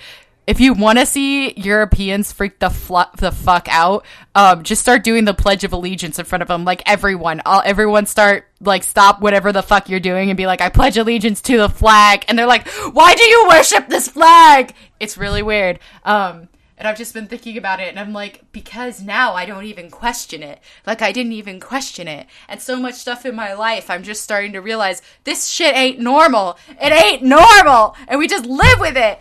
[0.50, 4.04] If you want to see Europeans freak the fl- the fuck out,
[4.34, 6.64] um, just start doing the Pledge of Allegiance in front of them.
[6.64, 10.60] Like everyone, I'll, everyone start like stop whatever the fuck you're doing and be like,
[10.60, 14.74] I pledge allegiance to the flag, and they're like, Why do you worship this flag?
[14.98, 15.78] It's really weird.
[16.04, 19.66] Um, and I've just been thinking about it, and I'm like, because now I don't
[19.66, 20.58] even question it.
[20.84, 24.24] Like I didn't even question it, and so much stuff in my life, I'm just
[24.24, 26.58] starting to realize this shit ain't normal.
[26.70, 29.20] It ain't normal, and we just live with it.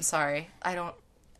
[0.00, 0.48] I'm sorry.
[0.62, 0.94] I don't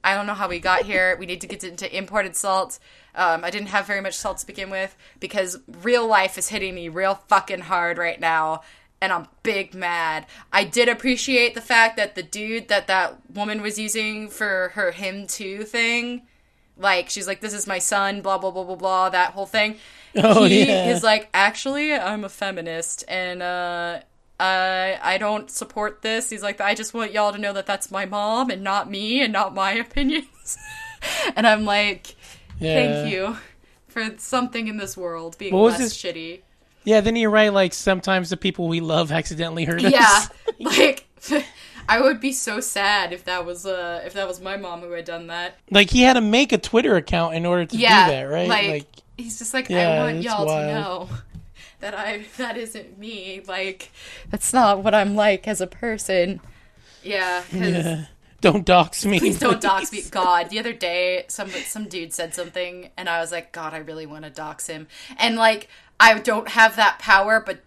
[0.05, 1.17] I don't know how we got here.
[1.19, 2.79] We need to get into imported salt.
[3.15, 6.75] Um, I didn't have very much salt to begin with because real life is hitting
[6.75, 8.61] me real fucking hard right now,
[9.01, 10.27] and I'm big mad.
[10.53, 14.91] I did appreciate the fact that the dude that that woman was using for her
[14.91, 16.27] him too thing,
[16.77, 19.77] like she's like, "This is my son," blah blah blah blah blah, that whole thing.
[20.17, 20.91] Oh, he yeah.
[20.91, 24.01] is like, actually, I'm a feminist, and uh,
[24.41, 26.31] I I don't support this.
[26.31, 29.23] He's like, I just want y'all to know that that's my mom and not me
[29.23, 30.57] and not my opinions.
[31.37, 32.15] and I'm like,
[32.59, 32.75] Yeah.
[32.75, 33.37] thank you
[33.89, 36.41] for something in this world being What less his- shitty.
[36.85, 39.93] Yeah, then you write like sometimes the people we love accidentally hurt us.
[39.93, 40.25] Yeah,
[40.59, 41.07] like
[41.89, 44.93] I would be so sad if that was uh if that was my mom who
[44.93, 45.57] had done that.
[45.71, 48.49] Like he had to make a Twitter account in order to Yeah, do that, right?
[48.49, 48.87] Like,
[49.19, 51.09] he's just like, Yeah, I want y'all wild.
[51.09, 51.19] to know
[51.81, 53.43] that I that isn't me.
[53.47, 53.91] Like,
[54.31, 56.41] that's not what I'm like as a person.
[57.03, 58.07] Yeah, yeah.
[58.41, 59.19] don't dox me.
[59.19, 60.03] Please don't dox me.
[60.11, 63.79] God, the other day, some some dude said something, and I was like, God, I
[63.79, 64.87] really want to dox him.
[65.19, 67.61] And like, I don't have that power, but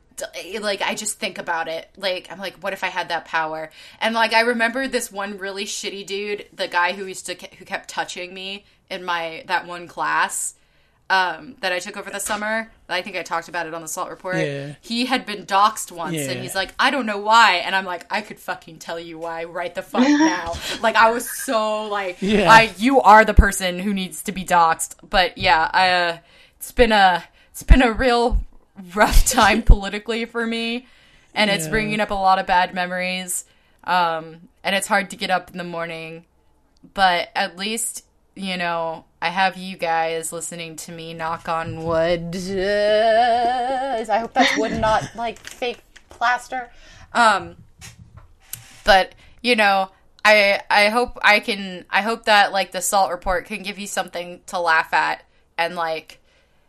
[0.59, 1.89] like, I just think about it.
[1.97, 3.71] Like, I'm like, what if I had that power?
[3.99, 7.65] And like, I remember this one really shitty dude, the guy who used to who
[7.65, 10.55] kept touching me in my that one class.
[11.09, 12.71] Um, that I took over the summer.
[12.89, 14.37] I think I talked about it on the Salt Report.
[14.37, 14.75] Yeah.
[14.81, 16.31] He had been doxxed once, Yeah.
[16.31, 17.55] and he's like, I don't know why.
[17.57, 20.53] And I'm like, I could fucking tell you why right the fuck now.
[20.81, 22.49] like, I was so like, Yeah.
[22.51, 24.95] I you are the person who needs to be doxxed.
[25.07, 26.17] But yeah, I, uh,
[26.57, 28.39] it's been a it's been a real
[28.95, 30.87] rough time politically for me,
[31.35, 33.45] and it's bringing up a lot of bad memories.
[33.83, 36.25] Um, and it's hard to get up in the morning,
[36.93, 38.05] but at least,
[38.35, 42.35] you know, I have you guys listening to me knock on wood.
[44.09, 45.79] I hope that's wood, not like fake
[46.09, 46.71] plaster.
[47.13, 47.55] Um,
[48.83, 49.91] but you know,
[50.25, 53.87] I I hope I can I hope that like the salt report can give you
[53.87, 55.23] something to laugh at
[55.57, 56.19] and like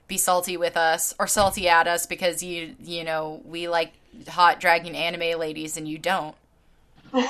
[0.07, 3.93] be salty with us or salty at us because you you know we like
[4.29, 6.37] hot dragging anime ladies and you don't.
[7.13, 7.25] but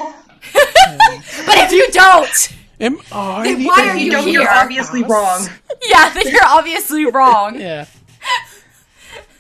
[0.53, 2.55] if you don't,
[2.85, 4.41] Am I Then the why are you You're, here?
[4.43, 5.49] you're obviously wrong.
[5.89, 7.59] yeah, then you're obviously wrong.
[7.59, 7.87] Yeah.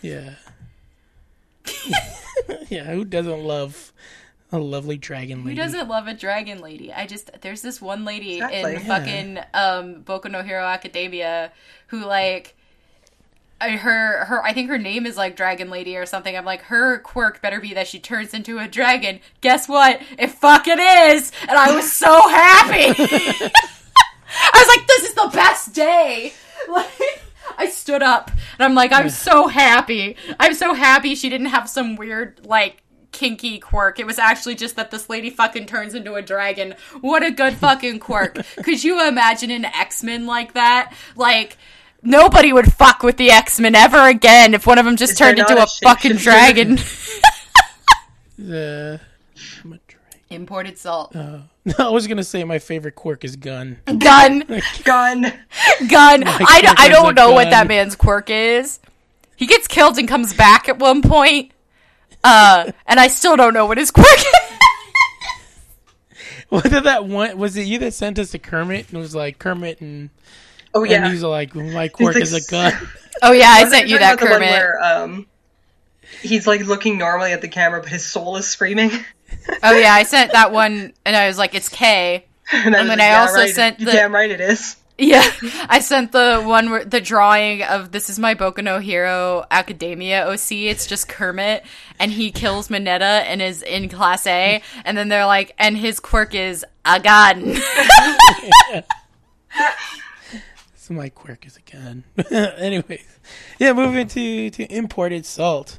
[0.00, 0.34] Yeah.
[2.68, 3.92] yeah, who doesn't love
[4.52, 5.56] a lovely dragon lady?
[5.56, 6.92] Who doesn't love a dragon lady?
[6.92, 8.74] I just there's this one lady Exactly.
[8.74, 8.86] in Yeah.
[8.86, 11.52] fucking um Boku no Hero Academia
[11.88, 12.63] who like I,
[13.60, 16.36] her her I think her name is like Dragon Lady or something.
[16.36, 19.20] I'm like her quirk better be that she turns into a dragon.
[19.40, 20.00] Guess what?
[20.18, 22.88] It fucking is, and I was so happy.
[24.36, 26.32] I was like, this is the best day.
[26.68, 26.90] Like.
[27.58, 30.16] I stood up and I'm like, I'm so happy.
[30.40, 32.82] I'm so happy she didn't have some weird, like,
[33.14, 34.00] kinky quirk.
[34.00, 36.74] It was actually just that this lady fucking turns into a dragon.
[37.00, 38.44] What a good fucking quirk.
[38.62, 40.92] Could you imagine an X-Men like that?
[41.16, 41.56] Like,
[42.04, 45.38] nobody would fuck with the X-Men ever again if one of them just Is turned
[45.38, 46.78] into a a fucking dragon.
[48.36, 49.00] The
[49.62, 50.20] I'm a dragon.
[50.28, 51.14] Imported salt.
[51.14, 51.44] No,
[51.78, 53.78] I was gonna say my favorite quirk is gun.
[53.86, 54.44] Gun.
[54.84, 55.22] Gun.
[55.88, 56.24] Gun.
[56.24, 58.80] I, d- quirk I don't a know what that man's quirk is.
[59.36, 61.52] He gets killed and comes back at one point.
[62.24, 64.26] Uh, and I still don't know what his quirk is.
[66.48, 67.38] What did that one?
[67.38, 70.10] Was it you that sent us to Kermit and was like Kermit and
[70.74, 71.08] Oh and yeah.
[71.10, 72.72] he's like my quirk like, is a gun.
[73.22, 74.50] Oh yeah, I Was sent you that about the one Kermit.
[74.50, 75.26] Where, um,
[76.20, 78.90] he's like looking normally at the camera, but his soul is screaming.
[79.62, 82.88] Oh yeah, I sent that one, and I was like, "It's K." and, And was
[82.88, 84.76] then like, I also right, sent the- damn right it is.
[84.98, 85.28] Yeah,
[85.68, 90.24] I sent the one where the drawing of this is my Boku no Hero Academia
[90.26, 90.52] OC.
[90.52, 91.64] It's just Kermit,
[92.00, 95.98] and he kills Mineta and is in Class A, and then they're like, and his
[96.00, 97.56] quirk is a gun.
[100.84, 102.04] So my quirk is a gun.
[102.30, 103.06] Anyways,
[103.58, 105.78] yeah, moving to to imported salt.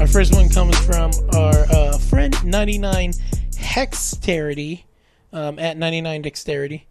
[0.00, 3.12] Our first one comes from our uh, friend 99
[3.52, 4.84] Dexterity
[5.32, 6.88] um, at 99 Dexterity.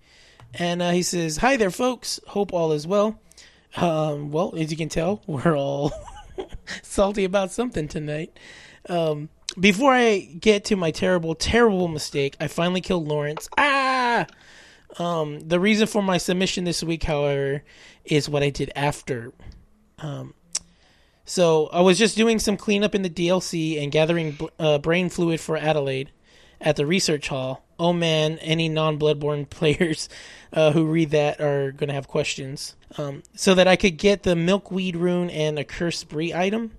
[0.54, 2.22] And uh, he says, Hi there, folks.
[2.28, 3.20] Hope all is well.
[3.76, 5.92] Um, well, as you can tell, we're all
[6.84, 8.40] salty about something tonight.
[8.88, 9.28] Um,
[9.58, 13.50] before I get to my terrible, terrible mistake, I finally killed Lawrence.
[13.58, 14.28] Ah!
[14.98, 17.64] Um, the reason for my submission this week, however,
[18.04, 19.34] is what I did after.
[20.00, 20.34] Um,
[21.26, 25.40] so I was just doing some cleanup in the DLC and gathering uh, brain fluid
[25.40, 26.10] for Adeline
[26.60, 27.64] at the research hall.
[27.78, 30.10] Oh man, any non-Bloodborne players
[30.52, 32.76] uh, who read that are going to have questions.
[32.98, 36.72] Um, so that I could get the milkweed rune and a cursed brie item.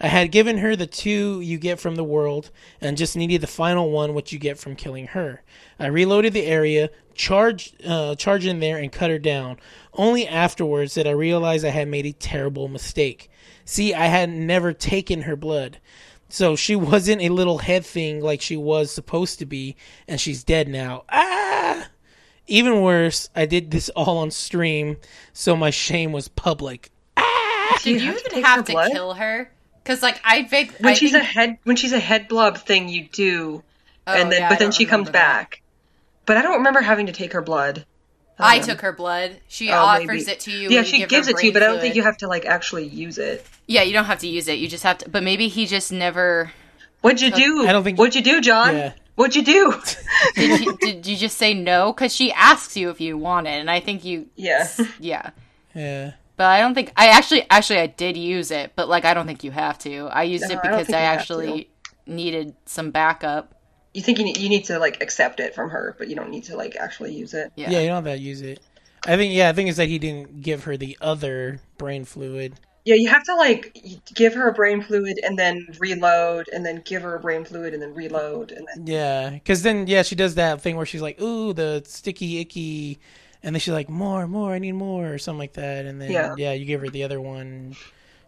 [0.00, 2.50] I had given her the two you get from the world
[2.80, 5.42] and just needed the final one, which you get from killing her.
[5.78, 9.58] I reloaded the area, charged, uh, charged in there, and cut her down.
[9.94, 13.30] Only afterwards did I realize I had made a terrible mistake.
[13.64, 15.78] See, I had never taken her blood.
[16.28, 19.76] So she wasn't a little head thing like she was supposed to be,
[20.06, 21.04] and she's dead now.
[21.08, 21.88] Ah!
[22.46, 24.98] Even worse, I did this all on stream,
[25.32, 26.90] so my shame was public.
[27.82, 29.50] Did you have to even have to kill her?
[29.86, 32.58] Because like I think When I she's think, a head, when she's a head blob
[32.58, 33.62] thing, you do,
[34.08, 35.12] Oh, and then yeah, but then she comes that.
[35.12, 35.62] back.
[36.26, 37.86] But I don't remember having to take her blood.
[38.38, 39.36] I Um, took her blood.
[39.48, 40.30] She oh, offers maybe.
[40.32, 40.68] it to you.
[40.70, 42.26] Yeah, when she give gives it to you, but I don't think you have to
[42.28, 43.46] like actually use it.
[43.66, 44.58] Yeah, you don't have to use it.
[44.58, 45.08] You just have to.
[45.08, 46.50] But maybe he just never.
[47.02, 47.66] What'd you do?
[47.66, 48.74] I don't think- What'd you do, John?
[48.76, 48.92] Yeah.
[49.14, 49.80] What'd you do?
[50.34, 51.90] Did you, did you just say no?
[51.92, 54.26] Because she asks you if you want it, and I think you.
[54.36, 54.68] yeah.
[55.00, 55.30] Yeah.
[55.74, 56.12] Yeah.
[56.36, 59.26] But I don't think I actually actually I did use it, but like I don't
[59.26, 60.06] think you have to.
[60.06, 61.70] I used No, it because think I, actually
[62.06, 63.54] needed some backup.
[63.94, 66.30] You think you need, you need to like accept it from her, but you don't
[66.30, 67.50] need to like actually use it.
[67.56, 67.70] Yeah.
[67.70, 68.60] Yeah, you don't have to use it.
[69.06, 72.54] I think, yeah, I think it's that he didn't give her the other brain fluid.
[72.84, 73.76] Yeah, you have to like
[74.14, 77.72] give her a brain fluid and then reload, and then give her a brain fluid
[77.72, 81.02] and then reload, and then Yeah, because then, yeah, she does that thing where she's
[81.02, 83.00] like, ooh, the sticky, icky.
[83.46, 85.86] And then she's like, more, more, I need more, or something like that.
[85.86, 86.52] And then, yeah, Yeah.
[86.52, 87.76] you give her the other one.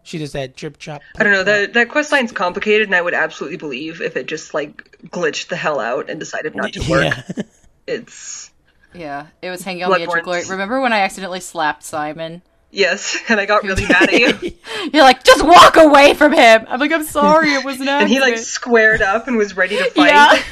[0.05, 1.03] She does that drip chop.
[1.19, 1.43] I don't know.
[1.45, 4.97] plop, That that quest line's complicated, and I would absolutely believe if it just like
[5.09, 7.05] glitched the hell out and decided not to work.
[7.05, 7.43] Yeah.
[7.87, 8.51] It's
[8.95, 10.43] Yeah, it was hanging on the edge of glory.
[10.49, 12.43] Remember when I accidentally slapped Simon?
[12.71, 14.53] Yes, and I got really mad at you.
[14.93, 16.67] You're like, just walk away from him.
[16.69, 19.77] I'm like, I'm sorry, it was an and he like squared up and was ready
[19.77, 20.09] to fight.
[20.09, 20.43] yeah.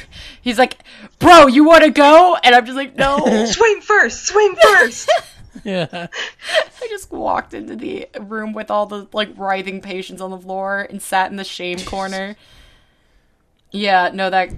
[0.41, 0.77] He's like,
[1.19, 2.37] bro, you want to go?
[2.41, 3.45] And I'm just like, no.
[3.45, 5.11] Swing first, swing first.
[5.63, 6.07] Yeah.
[6.11, 10.87] I just walked into the room with all the like writhing patients on the floor
[10.89, 12.35] and sat in the shame corner.
[13.71, 14.51] Yeah, no, that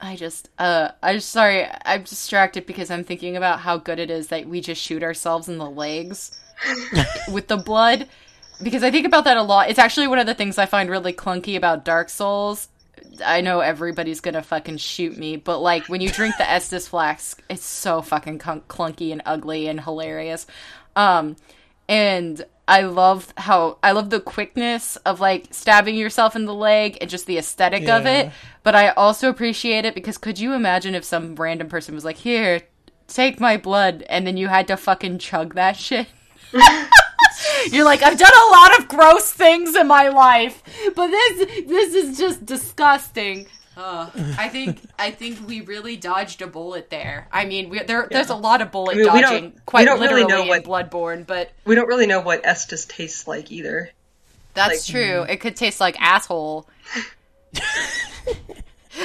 [0.00, 4.28] I just uh I'm sorry, I'm distracted because I'm thinking about how good it is
[4.28, 6.40] that we just shoot ourselves in the legs
[7.32, 8.08] with the blood.
[8.62, 9.70] Because I think about that a lot.
[9.70, 12.68] It's actually one of the things I find really clunky about Dark Souls.
[13.24, 17.42] I know everybody's gonna fucking shoot me, but like when you drink the Estus flask,
[17.48, 20.46] it's so fucking clunk- clunky and ugly and hilarious.
[20.94, 21.36] Um,
[21.88, 26.98] and I love how I love the quickness of like stabbing yourself in the leg
[27.00, 28.26] and just the aesthetic of it.
[28.62, 32.18] But I also appreciate it because could you imagine if some random person was like,
[32.18, 32.60] "Here,
[33.08, 36.06] take my blood," and then you had to fucking chug that shit?
[37.70, 40.62] You're like, I've done a lot of gross things in my life,
[40.96, 43.46] but this this is just disgusting.
[43.76, 47.28] Uh, I think I think we really dodged a bullet there.
[47.32, 49.60] I mean, we, there there's a lot of bullet I mean, we don't- dodging, we
[49.66, 53.26] quite don't really literally know in Bloodborne, but we don't really know what Estus tastes
[53.28, 53.90] like either.
[54.54, 55.22] that's Like- true.
[55.22, 56.66] It could taste like asshole.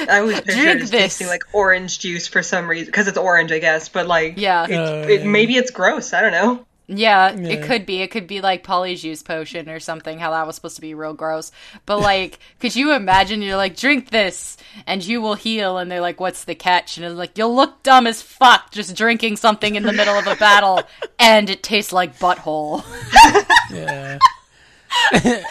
[0.08, 0.90] I was picture Drink this.
[0.90, 3.88] tasting like orange juice for some reason because it's orange, I guess.
[3.88, 4.64] But like, Yeah.
[4.68, 5.26] it, Oh, it- yeah.
[5.26, 6.12] maybe it's gross.
[6.12, 6.66] I don't know.
[6.88, 7.48] Yeah, Yeah.
[7.48, 8.00] it could be.
[8.02, 10.18] It could be like polyjuice potion or something.
[10.20, 11.50] How that was supposed to be real gross.
[11.84, 13.42] But like, could you imagine?
[13.42, 14.56] You're like, drink this,
[14.86, 15.78] and you will heal.
[15.78, 16.96] And they're like, what's the catch?
[16.96, 20.26] And it's like, you'll look dumb as fuck just drinking something in the middle of
[20.28, 20.82] a battle,
[21.18, 22.84] and it tastes like butthole.
[23.72, 24.18] Yeah.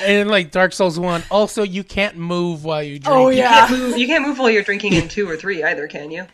[0.02, 3.08] and like Dark Souls 1, also you can't move while you oh, drink.
[3.18, 3.68] Oh, You yeah.
[3.68, 3.98] can't move.
[3.98, 6.26] You can't move while you're drinking in two or three either, can you?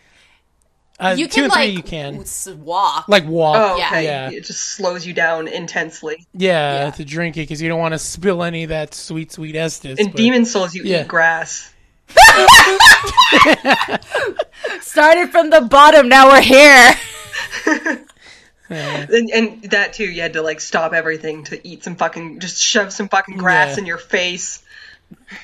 [1.01, 2.21] Uh, You two can and like three you can.
[2.21, 3.07] s- walk.
[3.07, 3.55] Like walk.
[3.57, 3.87] Oh, Yeah.
[3.87, 4.03] okay.
[4.03, 4.29] Yeah.
[4.29, 6.27] It just slows you down intensely.
[6.33, 6.91] Yeah, Yeah.
[6.91, 9.97] to drink it because you don't want to spill any of that sweet, sweet Estus.
[9.99, 11.01] In but- Demon Souls, you Yeah.
[11.01, 11.73] eat grass.
[14.81, 16.07] Started from the bottom.
[16.09, 16.93] Now we're here.
[18.73, 22.57] And, and that too, you had to like stop everything to eat some fucking, just
[22.61, 23.79] shove some fucking grass Yeah.
[23.81, 24.63] in your face.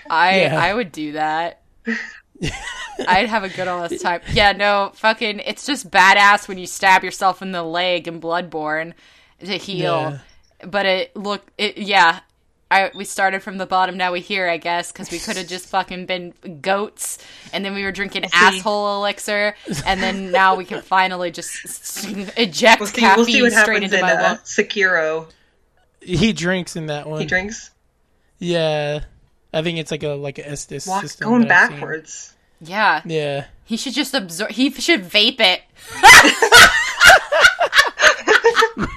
[0.09, 0.57] I Yeah.
[0.57, 1.59] I would do that.
[3.07, 4.21] I'd have a good old ass time.
[4.31, 8.93] Yeah, no, fucking, it's just badass when you stab yourself in the leg in Bloodborne
[9.39, 10.19] to heal.
[10.65, 12.19] But it look, it yeah.
[12.69, 13.95] I we started from the bottom.
[13.95, 17.17] Now we here, I guess, because we could have just fucking been goats,
[17.53, 22.05] and then we were drinking asshole elixir, and then now we can finally just s-
[22.05, 24.35] s- eject We'll see, caffeine we'll see what straight into in my uh.
[24.37, 25.29] Sekiro.
[26.01, 27.21] He drinks in that one.
[27.21, 27.71] He drinks.
[28.39, 29.01] Yeah.
[29.57, 31.29] I think it's like a like a Estus Walk, system.
[31.29, 31.79] going that I've seen.
[31.79, 32.33] backwards.
[32.61, 33.45] Yeah, Yeah.
[33.65, 34.51] he should just absorb.
[34.51, 35.61] He should vape it.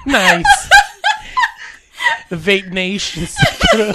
[0.05, 0.69] Nice.
[2.29, 3.27] the Vape Nation.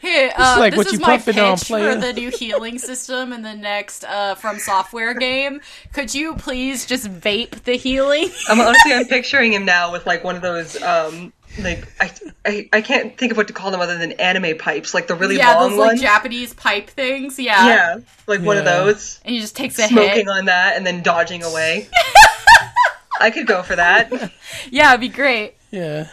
[0.00, 2.76] Hey, uh, like this what is you my puffing on, pitch for the new healing
[2.80, 5.60] system in the next uh, From Software game.
[5.92, 8.28] Could you please just vape the healing?
[8.48, 12.10] I'm honestly, I'm picturing him now with like one of those, um, like I,
[12.46, 15.14] I, I can't think of what to call them other than anime pipes, like the
[15.14, 16.00] really yeah, long those like ones.
[16.00, 17.38] Japanese pipe things.
[17.38, 17.66] Yeah.
[17.66, 19.20] yeah, like one of those.
[19.24, 20.28] And he just takes a Smoking hit.
[20.28, 21.88] on that and then dodging away.
[23.20, 24.10] I could go for that.
[24.70, 25.54] Yeah, it'd be great.
[25.70, 26.08] yeah.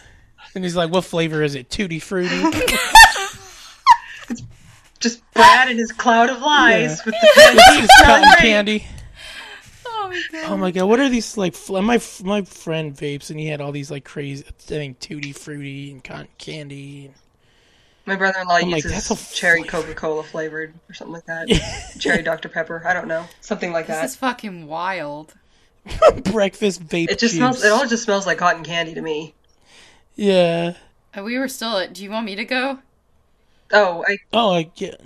[0.55, 1.69] And he's like, what flavor is it?
[1.69, 2.27] Tutti Frutti?
[4.99, 7.03] Just Brad and his cloud of lies Yeah.
[7.05, 7.83] with the candy.
[7.85, 8.87] It's cotton candy.
[10.09, 10.51] Oh my god.
[10.51, 11.53] Oh my god, what are these like?
[11.53, 14.43] Fl- my my friend vapes, and he had all these like crazy.
[14.47, 17.11] I think tutti frutti and cotton candy.
[18.05, 19.83] My brother-in-law I'm like, uses that's a cherry flavor.
[19.83, 21.93] Coca-Cola flavored or something like that.
[21.99, 22.81] cherry Dr Pepper.
[22.85, 24.01] I don't know, something like that.
[24.01, 24.15] This that.
[24.15, 25.35] is fucking wild.
[26.23, 27.09] Breakfast vape.
[27.09, 27.37] It just juice.
[27.37, 27.63] smells.
[27.63, 29.33] It all just smells like cotton candy to me.
[30.15, 30.73] Yeah.
[31.17, 31.93] Uh, We were still at.
[31.93, 32.79] Do you want me to go?
[33.71, 34.99] Oh, I Oh, I get.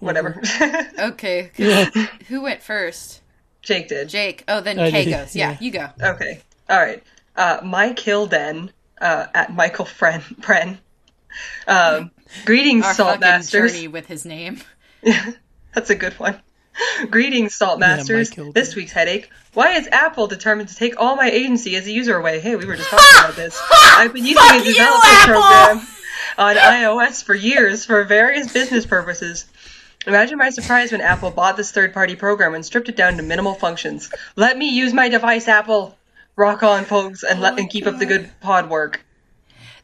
[0.00, 0.40] whatever.
[0.98, 1.50] okay.
[1.56, 1.88] Yeah.
[2.28, 3.21] Who went first?
[3.62, 4.08] Jake did.
[4.08, 4.44] Jake.
[4.48, 5.36] Oh, then I Kay did, goes.
[5.36, 5.56] Yeah, yeah.
[5.60, 5.88] you go.
[6.00, 6.40] Okay.
[6.68, 7.02] All right.
[7.36, 10.20] Uh, my kill den uh, at Michael Fren.
[10.40, 10.78] Pren.
[11.66, 12.10] Um,
[12.44, 13.72] greetings, Our Salt Masters.
[13.72, 14.60] journey with his name.
[15.74, 16.40] That's a good one.
[17.10, 18.30] Greetings, Salt Masters.
[18.30, 19.30] my kill this week's headache.
[19.54, 22.40] Why is Apple determined to take all my agency as a user away?
[22.40, 23.60] Hey, we were just talking about this.
[23.82, 25.32] I've been using a developer Apple!
[25.42, 25.86] program
[26.38, 29.44] on iOS for years for various business purposes.
[30.06, 33.22] Imagine my surprise when Apple bought this third party program and stripped it down to
[33.22, 34.10] minimal functions.
[34.36, 35.96] Let me use my device, Apple.
[36.34, 39.04] Rock on, folks, and let and keep up the good pod work.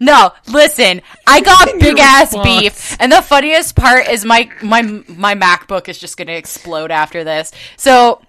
[0.00, 1.02] No, listen.
[1.26, 2.60] I got big ass response.
[2.60, 7.24] beef, and the funniest part is my my my MacBook is just gonna explode after
[7.24, 7.52] this.
[7.76, 8.22] So,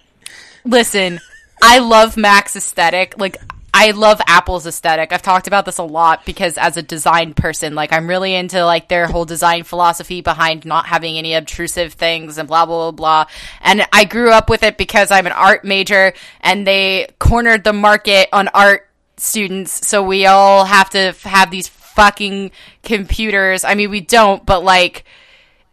[0.64, 1.20] listen.
[1.62, 3.18] I love Mac's aesthetic.
[3.18, 3.36] Like,
[3.72, 5.12] I love Apple's aesthetic.
[5.12, 8.64] I've talked about this a lot because as a design person, like I'm really into
[8.64, 13.24] like their whole design philosophy behind not having any obtrusive things and blah blah blah
[13.24, 13.32] blah.
[13.60, 17.72] And I grew up with it because I'm an art major and they cornered the
[17.72, 22.50] market on art students, so we all have to f- have these fucking
[22.82, 23.64] computers.
[23.64, 25.04] I mean, we don't, but like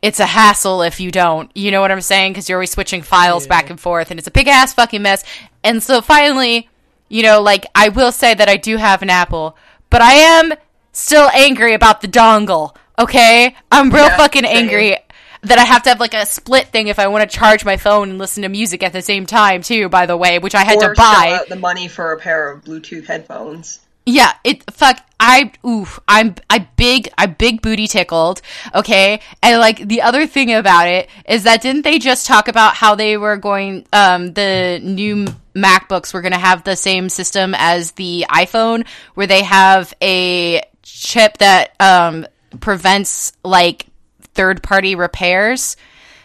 [0.02, 1.50] it's a hassle if you don't.
[1.56, 2.34] You know what I'm saying?
[2.34, 5.24] Because you're always switching files back and forth, and it's a big ass fucking mess.
[5.64, 6.70] And so finally,
[7.10, 9.56] you know, like I will say that I do have an Apple,
[9.90, 10.54] but I am
[10.92, 12.76] still angry about the dongle.
[13.00, 14.58] Okay, I'm real Yeah, fucking same.
[14.58, 14.98] angry
[15.44, 17.78] that I have to have like a split thing if I want to charge my
[17.78, 19.88] phone and listen to music at the same time too.
[19.88, 21.44] By the way, which I had or to buy.
[21.48, 23.80] the money for a pair of Bluetooth headphones.
[24.10, 25.06] Yeah, it fuck.
[25.20, 26.00] I oof.
[26.08, 28.42] I'm I big I big booty tickled.
[28.74, 32.74] Okay, and like the other thing about it is that didn't they just talk about
[32.74, 33.86] how they were going?
[33.92, 39.28] Um, the new MacBooks were going to have the same system as the iPhone, where
[39.28, 42.26] they have a chip that um
[42.62, 43.88] prevents like
[44.36, 45.76] third party repairs.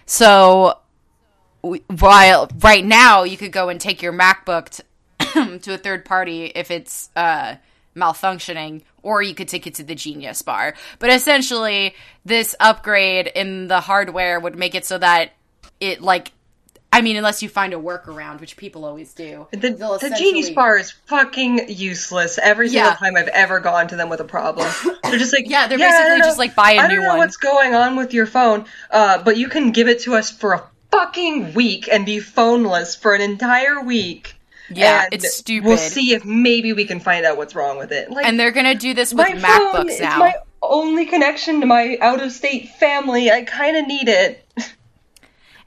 [0.06, 0.78] So
[1.62, 4.82] while right now you could go and take your MacBook
[5.62, 7.56] to a third party if it's uh,
[7.96, 10.74] malfunctioning, or you could take it to the Genius Bar.
[10.98, 15.32] But essentially, this upgrade in the hardware would make it so that
[15.80, 16.32] it like.
[16.94, 19.46] I mean, unless you find a workaround, which people always do.
[19.50, 22.96] The, they'll the Genius Bar is fucking useless every single Yeah.
[22.96, 24.70] time I've ever gone to them with a problem.
[25.02, 26.90] They're just like, Yeah, they're I basically just like, buy a I new one.
[26.90, 29.88] I don't know one." what's going on with your phone, uh, but you can give
[29.88, 34.34] it to us for a fucking week and be phoneless for an entire week.
[34.76, 35.66] Yeah, and it's stupid.
[35.68, 38.10] We'll see if maybe we can find out what's wrong with it.
[38.10, 40.18] Like, And they're gonna do this with my phone MacBooks is now.
[40.18, 43.30] my only connection to my out-of-state family.
[43.30, 44.46] I kind of need it.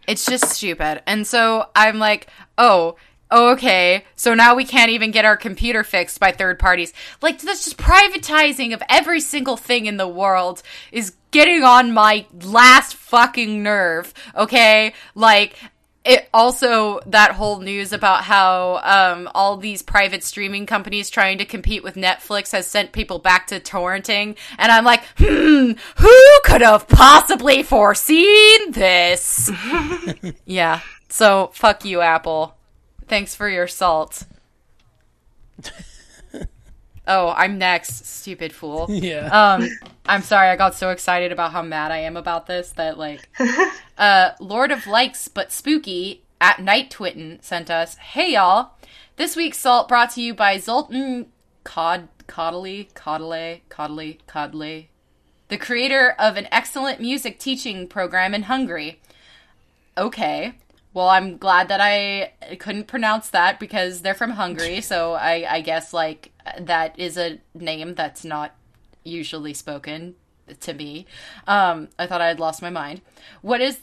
[0.08, 1.02] It's just stupid.
[1.08, 2.28] And so I'm like,
[2.58, 2.96] oh,
[3.32, 4.06] oh, okay.
[4.16, 6.94] So now we can't even get our computer fixed by third parties.
[7.22, 10.62] Like, that's just privatizing of every single thing in the world
[10.92, 14.94] is getting on my last fucking nerve, okay?
[15.16, 15.58] Like,
[16.06, 21.46] it also that whole news about how um, all these private streaming companies trying to
[21.46, 26.62] compete with Netflix has sent people back to torrenting, and I'm like, hmm, who could
[26.62, 29.52] have possibly foreseen this?
[30.46, 30.82] yeah.
[31.10, 32.56] So fuck you, Apple.
[33.08, 34.26] Thanks for your salt.
[37.08, 38.88] oh, I'm next, stupid fool.
[38.90, 39.56] Yeah.
[39.56, 39.70] Um,
[40.08, 43.28] I'm sorry, I got so excited about how mad I am about this that like,
[43.98, 48.72] uh, Lord of Likes but Spooky at Night Twitten sent us, "Hey y'all,
[49.16, 51.28] this week's salt brought to you by Zoltan
[51.64, 54.88] Cod Codley Codley Codley Codley,
[55.48, 59.02] the creator of an excellent music teaching program in Hungary."
[59.98, 60.54] Okay.
[60.94, 65.62] Well, I'm glad that I couldn't pronounce that because they're from Hungary, so I, I
[65.62, 68.56] guess like that is a name that's not
[69.06, 70.16] usually spoken
[70.60, 71.06] to me.
[71.48, 73.02] Um, I thought I had lost my mind.
[73.42, 73.80] What is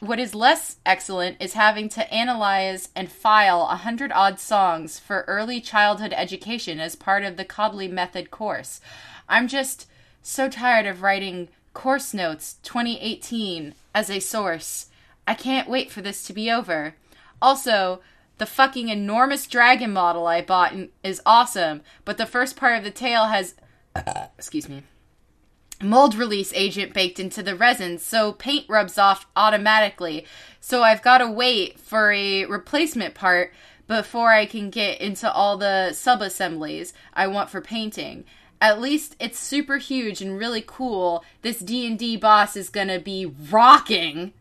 [0.00, 5.24] what is less excellent is having to analyze and file a hundred odd songs for
[5.26, 8.80] early childhood education as part of the Kodály Method course.
[9.28, 9.86] I'm just
[10.20, 14.86] so tired of writing course notes 2018 as a source.
[15.26, 16.96] I can't wait for this to be over.
[17.40, 18.00] Also,
[18.38, 22.90] the fucking enormous dragon model I bought is awesome, but the first part of the
[22.90, 23.54] tail has
[24.38, 24.82] excuse me
[25.82, 30.26] mold release agent baked into the resin, so paint rubs off automatically.
[30.60, 33.52] So I've got to wait for a replacement part
[33.86, 38.24] before I can get into all the sub-assemblies I want for painting.
[38.60, 41.24] At least it's super huge and really cool.
[41.42, 44.32] This D&D boss is going to be rocking.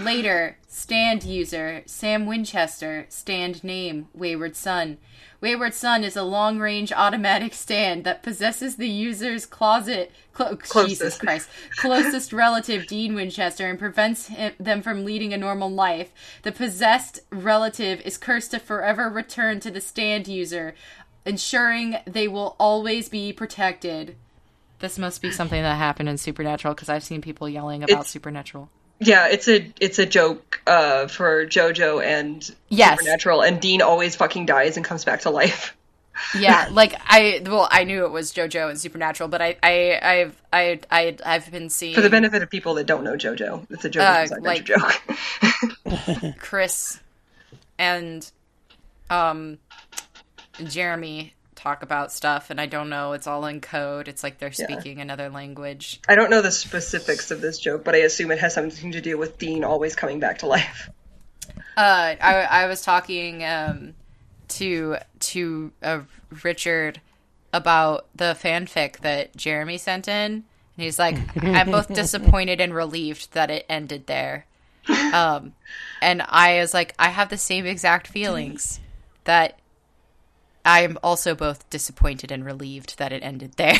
[0.00, 4.98] Later, stand user Sam Winchester, stand name Wayward Son.
[5.40, 10.68] Wayward Son is a long range automatic stand that possesses the user's closet clo- Jesus
[10.70, 11.20] Closest.
[11.20, 16.10] Christ closest relative Dean Winchester and prevents him, them from leading a normal life.
[16.42, 20.74] The possessed relative is cursed to forever return to the stand user,
[21.26, 24.16] ensuring they will always be protected.
[24.80, 28.10] This must be something that happened in Supernatural because I've seen people yelling about It's-
[28.10, 28.70] Supernatural.
[29.00, 32.98] Yeah, it's a it's a joke uh, for JoJo and Yes.
[32.98, 35.76] Supernatural, and Dean always fucking dies and comes back to life.
[36.38, 40.42] yeah, like I well, I knew it was JoJo and Supernatural, but I I I've
[40.52, 43.84] I I I've been seeing For the benefit of people that don't know JoJo, it's
[43.84, 46.36] a JoJo Uh, like- joke.
[46.38, 47.00] Chris
[47.78, 48.30] and
[49.10, 49.58] um
[50.62, 53.14] Jeremy talk about stuff, and I don't know.
[53.14, 54.06] It's all in code.
[54.06, 55.98] It's like they're speaking another language.
[56.06, 59.00] I don't know the specifics of this joke, but I assume it has something to
[59.00, 60.90] do with Dean always coming back to life.
[61.76, 63.94] Uh, I I was talking um
[64.48, 66.02] to to a
[66.42, 67.00] Richard
[67.52, 70.44] about the fanfic that Jeremy sent in, and
[70.76, 74.46] he's like, "I'm both disappointed and relieved that it ended there."
[75.14, 75.54] Um,
[76.02, 78.80] and I was like, I have the same exact feelings
[79.24, 79.58] that
[80.64, 83.76] I am also both disappointed and relieved that it ended there.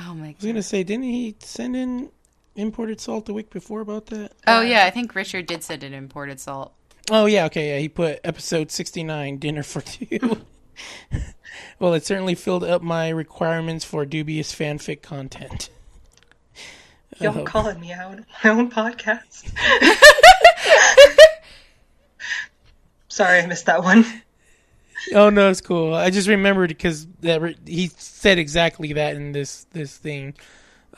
[0.00, 0.24] oh my God.
[0.24, 2.10] I was gonna say, didn't he send in
[2.56, 4.32] imported salt the week before about that?
[4.46, 6.72] Oh yeah, I think Richard did send in imported salt.
[7.10, 7.78] Oh yeah, okay, yeah.
[7.78, 10.42] He put episode sixty nine, dinner for two.
[11.78, 15.70] well, it certainly filled up my requirements for dubious fanfic content.
[17.20, 17.44] Y'all oh.
[17.44, 19.50] calling me out on my own podcast.
[23.18, 24.04] Sorry, I missed that one.
[25.12, 25.92] Oh no, it's cool.
[25.92, 30.34] I just remembered because that re- he said exactly that in this this thing.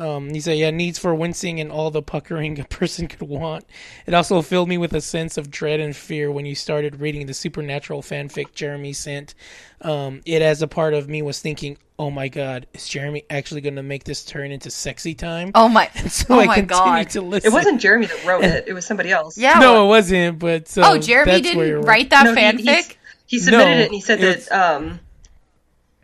[0.00, 3.66] Um, he said, "Yeah, needs for wincing and all the puckering a person could want."
[4.06, 7.26] It also filled me with a sense of dread and fear when you started reading
[7.26, 9.34] the supernatural fanfic Jeremy sent.
[9.82, 13.60] Um, it, as a part of me, was thinking, "Oh my God, is Jeremy actually
[13.60, 15.88] going to make this turn into sexy time?" Oh my!
[16.08, 17.10] so oh I my continued god!
[17.10, 17.52] to listen.
[17.52, 19.36] It wasn't Jeremy that wrote it; it was somebody else.
[19.36, 19.58] Yeah.
[19.58, 20.38] No, it wasn't.
[20.38, 22.60] But so oh, Jeremy that's didn't write that No, fanfic.
[22.60, 22.88] he's-
[23.26, 24.98] He submitted No, it and he said that um,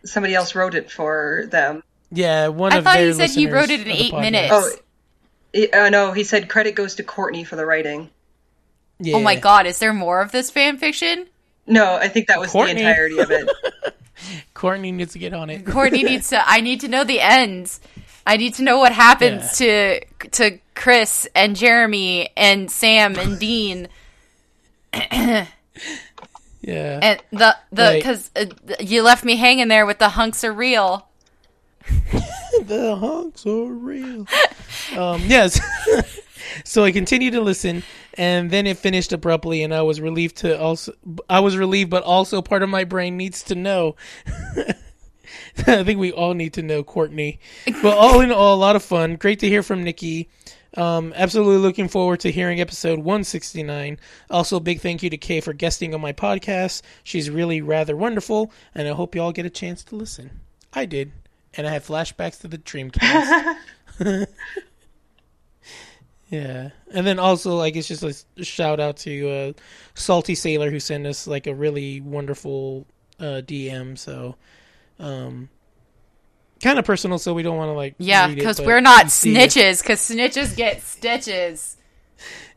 [0.04, 1.82] somebody else wrote it for them.
[2.12, 2.76] Yeah, one of the.
[2.76, 4.48] I of thought their he said he wrote it in eight minutes.
[4.52, 4.70] Oh,
[5.52, 8.10] he- uh, no, he said credit goes to Courtney for the writing.
[9.00, 9.16] Yeah.
[9.16, 9.66] Oh my god!
[9.66, 11.26] Is there more of this fan fiction?
[11.66, 12.74] No, I think that was Courtney.
[12.74, 13.48] the entirety of it.
[14.54, 15.66] Courtney needs to get on it.
[15.66, 16.42] Courtney needs to.
[16.48, 17.80] I need to know the ends.
[18.26, 23.88] I need to know what happens to to Chris and Jeremy and Sam and Dean
[24.92, 25.46] Yeah.
[26.62, 27.98] and the the Right.
[28.02, 28.46] because uh,
[28.80, 31.06] you left me hanging there with the hunks are real.
[32.62, 34.26] the hunks are real.
[34.96, 35.60] um, yes.
[36.64, 37.82] so I continued to listen,
[38.14, 40.92] and then it finished abruptly, and I was relieved to also.
[41.28, 43.96] I was relieved, but also part of my brain needs to know.
[45.66, 47.40] I think we all need to know Courtney.
[47.82, 49.16] But all in all, a lot of fun.
[49.16, 50.28] Great to hear from Nikki.
[50.76, 53.98] Um, absolutely looking forward to hearing episode 169.
[54.30, 56.82] Also, big thank you to Kay for guesting on my podcast.
[57.02, 60.40] She's really rather wonderful, and I hope you all get a chance to listen.
[60.74, 61.12] I did,
[61.56, 63.56] and I had flashbacks to the Dreamcast.
[66.28, 69.52] yeah, and then also like it's just a shout out to uh,
[69.94, 72.86] Salty Sailor who sent us like a really wonderful
[73.18, 73.96] uh, DM.
[73.98, 74.36] So,
[74.98, 75.48] um,
[76.62, 79.36] kind of personal, so we don't want to like Yeah, because we're not you see
[79.36, 79.50] it.
[79.50, 79.82] snitches.
[79.82, 81.76] Because snitches get stitches.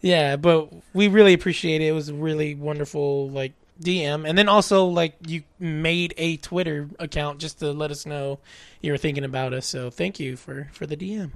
[0.02, 1.88] Yeah, but we really appreciate it.
[1.88, 7.40] It was really wonderful like DM, and then also like you made a Twitter account
[7.40, 8.40] just to let us know
[8.82, 9.66] you were thinking about us.
[9.66, 11.32] So thank you for for the DM.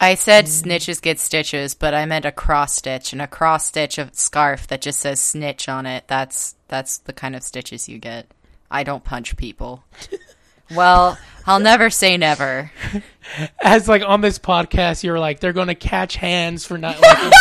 [0.00, 0.62] I said mm.
[0.62, 4.68] snitches get stitches, but I meant a cross stitch and a cross stitch of scarf
[4.68, 6.04] that just says snitch on it.
[6.06, 8.26] That's that's the kind of stitches you get.
[8.70, 9.84] I don't punch people.
[10.74, 12.70] well, I'll never say never.
[13.62, 17.32] As like on this podcast, you're like they're going to catch hands for not liking.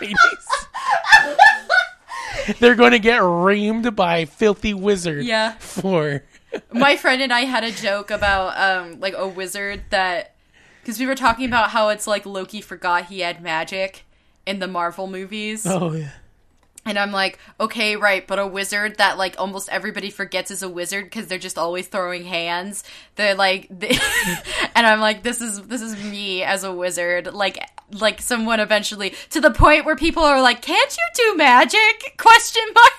[2.60, 5.24] They're going to get reamed by filthy wizard.
[5.24, 5.52] Yeah.
[5.58, 6.22] For
[6.72, 10.34] My friend and I had a joke about um like a wizard that
[10.80, 14.04] because we were talking about how it's like Loki forgot he had magic
[14.46, 15.66] in the Marvel movies.
[15.66, 16.10] oh yeah.
[16.88, 20.68] And I'm like, okay, right, but a wizard that like almost everybody forgets is a
[20.70, 22.82] wizard because they're just always throwing hands.
[23.16, 23.98] They're like, they-
[24.74, 27.26] and I'm like, this is this is me as a wizard.
[27.34, 27.58] Like,
[27.92, 32.14] like someone eventually to the point where people are like, can't you do magic?
[32.16, 32.92] Question mark.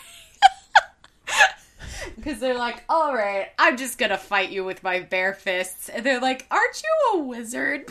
[2.15, 6.05] Because they're like, all right, I'm just gonna fight you with my bare fists, and
[6.05, 7.85] they're like, aren't you a wizard?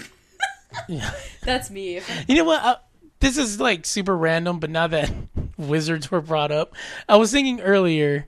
[0.88, 1.10] Yeah.
[1.44, 2.00] That's me.
[2.26, 2.62] You know what?
[2.62, 2.76] Uh,
[3.20, 5.10] this is like super random, but now that
[5.58, 6.74] wizards were brought up,
[7.08, 8.26] I was thinking earlier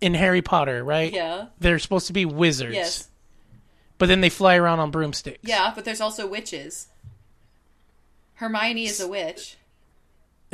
[0.00, 1.12] in Harry Potter, right?
[1.12, 1.46] Yeah.
[1.60, 2.74] They're supposed to be wizards.
[2.74, 3.08] Yes.
[3.98, 5.38] But then they fly around on broomsticks.
[5.42, 6.88] Yeah, but there's also witches.
[8.34, 9.56] Hermione is a witch.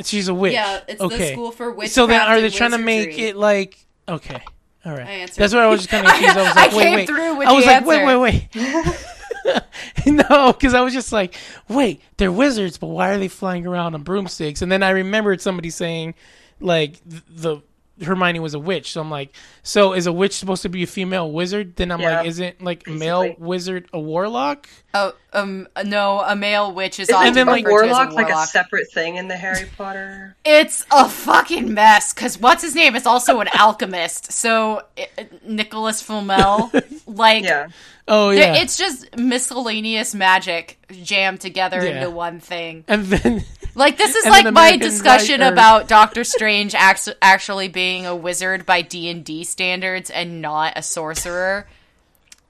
[0.03, 0.53] She's a witch.
[0.53, 1.17] Yeah, it's okay.
[1.17, 1.93] the school for witchcraft.
[1.93, 4.41] So then, are they trying to make it like okay?
[4.85, 5.07] All right.
[5.07, 5.41] I answered.
[5.41, 6.37] That's what I was just kind of confused.
[6.37, 7.37] I was I like, wait, came wait.
[7.37, 8.47] with I was like, wait, wait, wait.
[10.05, 11.35] no, because I was just like,
[11.67, 14.61] wait, they're wizards, but why are they flying around on broomsticks?
[14.61, 16.15] And then I remembered somebody saying,
[16.59, 17.61] like, th- the
[18.03, 18.91] Hermione was a witch.
[18.93, 21.75] So I'm like, so is a witch supposed to be a female wizard?
[21.75, 23.45] Then I'm Yeah, like, isn't like a male basically.
[23.45, 24.67] wizard a warlock?
[24.93, 28.11] Oh, um, no, a male witch is Isn't often And then, a like- referred warlock
[28.13, 30.35] like a separate thing in the Harry Potter?
[30.43, 34.31] It's a fucking mess because what's his name is also an alchemist.
[34.31, 35.07] So i-
[35.45, 36.71] Nicolas Flamel,
[37.07, 37.67] like, Yeah.
[38.07, 38.61] Oh there- yeah.
[38.63, 41.97] it's just miscellaneous magic jammed together Yeah.
[41.97, 42.83] into one thing.
[42.87, 43.45] and then
[43.79, 48.13] Like this is And like my discussion writer- about Doctor Strange act- actually being a
[48.13, 51.65] wizard by D and D standards and not a sorcerer.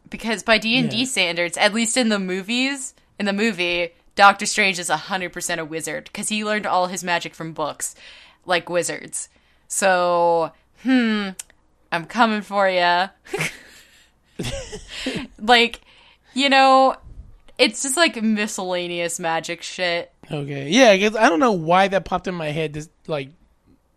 [0.09, 4.48] Because by D and D standards, at least in the movies, in the movie, Doctor
[4.48, 7.93] Strange is hundred percent a wizard because he learned all his magic from books,
[8.48, 9.30] like wizards.
[9.67, 10.51] So,
[10.82, 11.30] hmm,
[11.91, 13.09] I'm coming for you.
[15.40, 15.82] like,
[16.33, 16.95] you know,
[17.59, 20.11] it's just like miscellaneous magic shit.
[20.32, 23.30] Okay, yeah, I guess I don't know why that popped in my head this like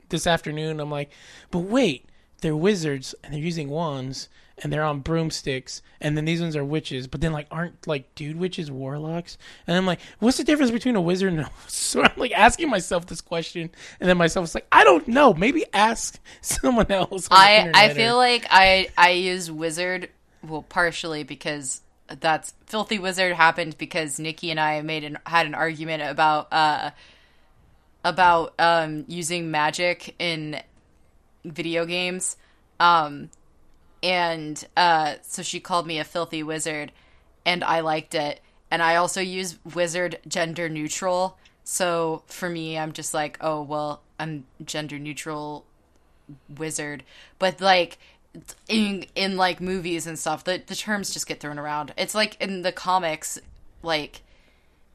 [0.08, 0.80] this afternoon.
[0.80, 1.10] I'm like,
[1.50, 2.06] but wait,
[2.40, 4.28] they're wizards and they're using wands
[4.62, 7.06] and they're on broomsticks, and then these ones are witches.
[7.06, 9.36] But then like aren't like dude witches warlocks?
[9.66, 12.70] And I'm like, what's the difference between a wizard and a so I'm like asking
[12.70, 13.70] myself this question,
[14.00, 15.34] and then myself was like, I don't know.
[15.34, 17.28] Maybe ask someone else.
[17.30, 20.08] on the I I feel or- like I I use wizard
[20.42, 21.80] well partially because
[22.20, 26.90] that's filthy wizard happened because Nikki and I made an had an argument about uh
[28.04, 30.60] about um using magic in
[31.44, 32.36] video games.
[32.80, 33.30] Um
[34.02, 36.92] and uh so she called me a filthy wizard
[37.44, 38.40] and I liked it.
[38.70, 41.38] And I also use wizard gender neutral.
[41.64, 45.64] So for me I'm just like oh well I'm gender neutral
[46.48, 47.04] wizard.
[47.38, 47.98] But like
[48.68, 51.92] in in like movies and stuff the the terms just get thrown around.
[51.96, 53.38] It's like in the comics
[53.82, 54.22] like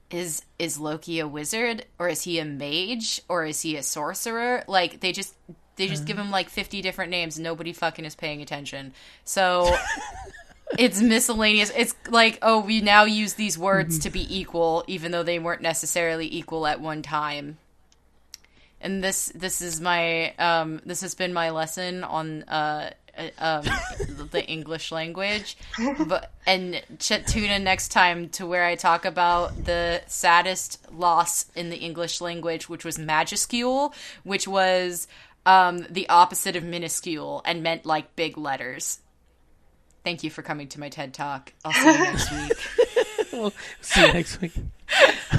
[0.10, 4.64] is is Loki a wizard or is he a mage or is he a sorcerer?
[4.68, 5.36] Like they just
[5.76, 7.38] they just give him like 50 different names.
[7.38, 8.94] And nobody fucking is paying attention.
[9.26, 9.76] So
[10.80, 11.72] it's miscellaneous.
[11.76, 15.62] It's like oh we now use these words to be equal even though they weren't
[15.62, 17.58] necessarily equal at one time.
[18.80, 22.92] And this this is my um this has been my lesson on uh,
[23.40, 23.64] um
[24.32, 25.58] the English language
[26.08, 31.46] but and ch- tune in next time to where I talk about the saddest loss
[31.56, 35.08] in the English language which was majuscule which was
[35.46, 39.00] um the opposite of minuscule and meant like big letters.
[40.04, 41.54] Thank you for coming to my TED talk.
[41.66, 42.32] I'll see you next
[42.98, 43.06] week
[43.38, 44.54] We'll see you next week.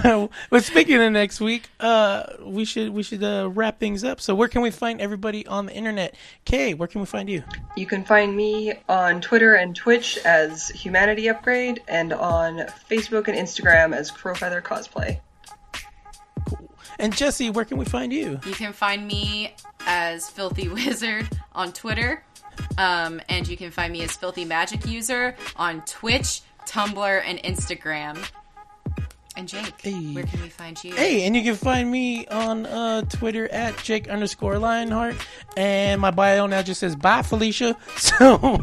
[0.50, 4.20] but speaking of next week, uh, we should we should uh, wrap things up.
[4.20, 6.14] So where can we find everybody on the internet?
[6.44, 7.42] Kay, where can we find you?
[7.76, 12.58] You can find me on Twitter and Twitch as Humanity Upgrade, and on
[12.90, 15.20] Facebook and Instagram as Crowfeather Cosplay.
[16.48, 16.70] Cool.
[16.98, 18.40] And Jesse, where can we find you?
[18.44, 19.54] You can find me
[19.86, 22.24] as Filthy Wizard on Twitter.
[22.76, 28.18] Um, and you can find me as Filthy Magic User on Twitch, Tumblr, and Instagram.
[29.36, 29.92] And Jake, Hey.
[30.14, 30.94] where can we find you?
[30.96, 35.14] Hey, and you can find me on uh, Twitter at Jake underscore Lionheart.
[35.56, 37.76] And my bio now just says bye Felicia.
[37.96, 38.58] So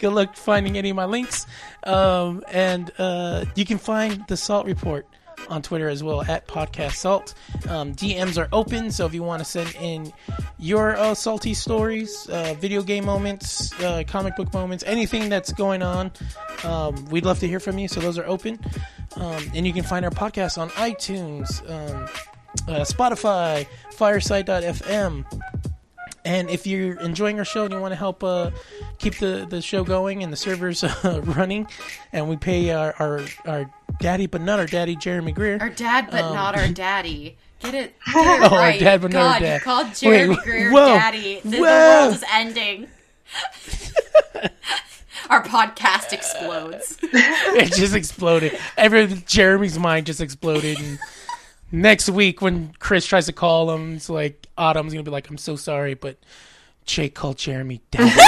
[0.00, 1.46] good luck finding any of my links.
[1.84, 5.06] Um, and uh, you can find the Salt Report
[5.48, 7.34] on Twitter as well at Podcast Salt.
[7.68, 10.12] Um, DMs are open, so if you want to send in
[10.58, 15.82] your uh, salty stories, uh, video game moments, uh, comic book moments, anything that's going
[15.82, 16.10] on,
[16.64, 17.88] um, we'd love to hear from you.
[17.88, 18.58] So those are open.
[19.16, 22.04] Um, and you can find our podcast on iTunes, um,
[22.68, 25.24] uh, Spotify, Fireside.fm.
[26.24, 28.50] And if you're enjoying our show and you want to help uh,
[28.98, 31.68] keep the, the show going and the servers uh, running,
[32.12, 35.58] and we pay our, our, our daddy, but not our daddy, Jeremy Greer.
[35.60, 37.36] Our dad, but Um, not our daddy.
[37.60, 38.78] Get it, get it Oh, our right.
[38.80, 39.54] dad, but not our God, dad.
[39.54, 41.40] you called Jeremy Wait, Greer whoa, daddy.
[41.42, 42.88] The, the world is ending.
[45.30, 46.98] Our podcast explodes.
[47.02, 48.56] it just exploded.
[48.76, 50.78] Every Jeremy's mind just exploded.
[50.78, 50.98] And
[51.72, 55.36] next week, when Chris tries to call him, it's like Autumn's gonna be like, "I'm
[55.38, 56.16] so sorry, but
[56.84, 58.20] Jake called Jeremy daddy."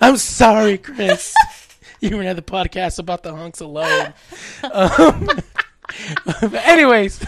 [0.00, 1.34] I'm sorry, Chris.
[2.00, 4.14] You were at the podcast about the hunks alone.
[4.72, 5.28] Um,
[6.54, 7.24] anyways,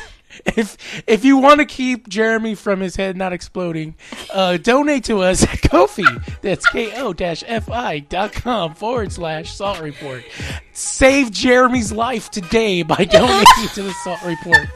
[0.46, 0.76] if
[1.08, 3.96] if you want to keep Jeremy from his head not exploding,
[4.32, 6.04] uh, donate to us at Kofi.
[6.40, 10.24] That's ko-fi dot com forward slash salt report.
[10.72, 14.68] Save Jeremy's life today by donating to the salt report.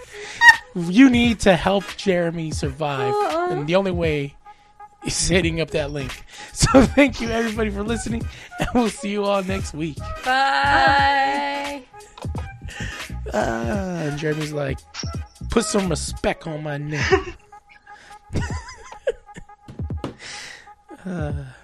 [0.74, 3.14] You need to help Jeremy survive,
[3.50, 4.34] and the only way
[5.04, 6.24] is hitting up that link.
[6.54, 8.22] So thank you everybody for listening,
[8.60, 9.96] and we'll see you all next week.
[10.24, 11.82] Bye.
[13.32, 14.78] Ah, and Jeremy's like,
[15.50, 17.02] put some respect on my name.
[21.04, 21.32] uh,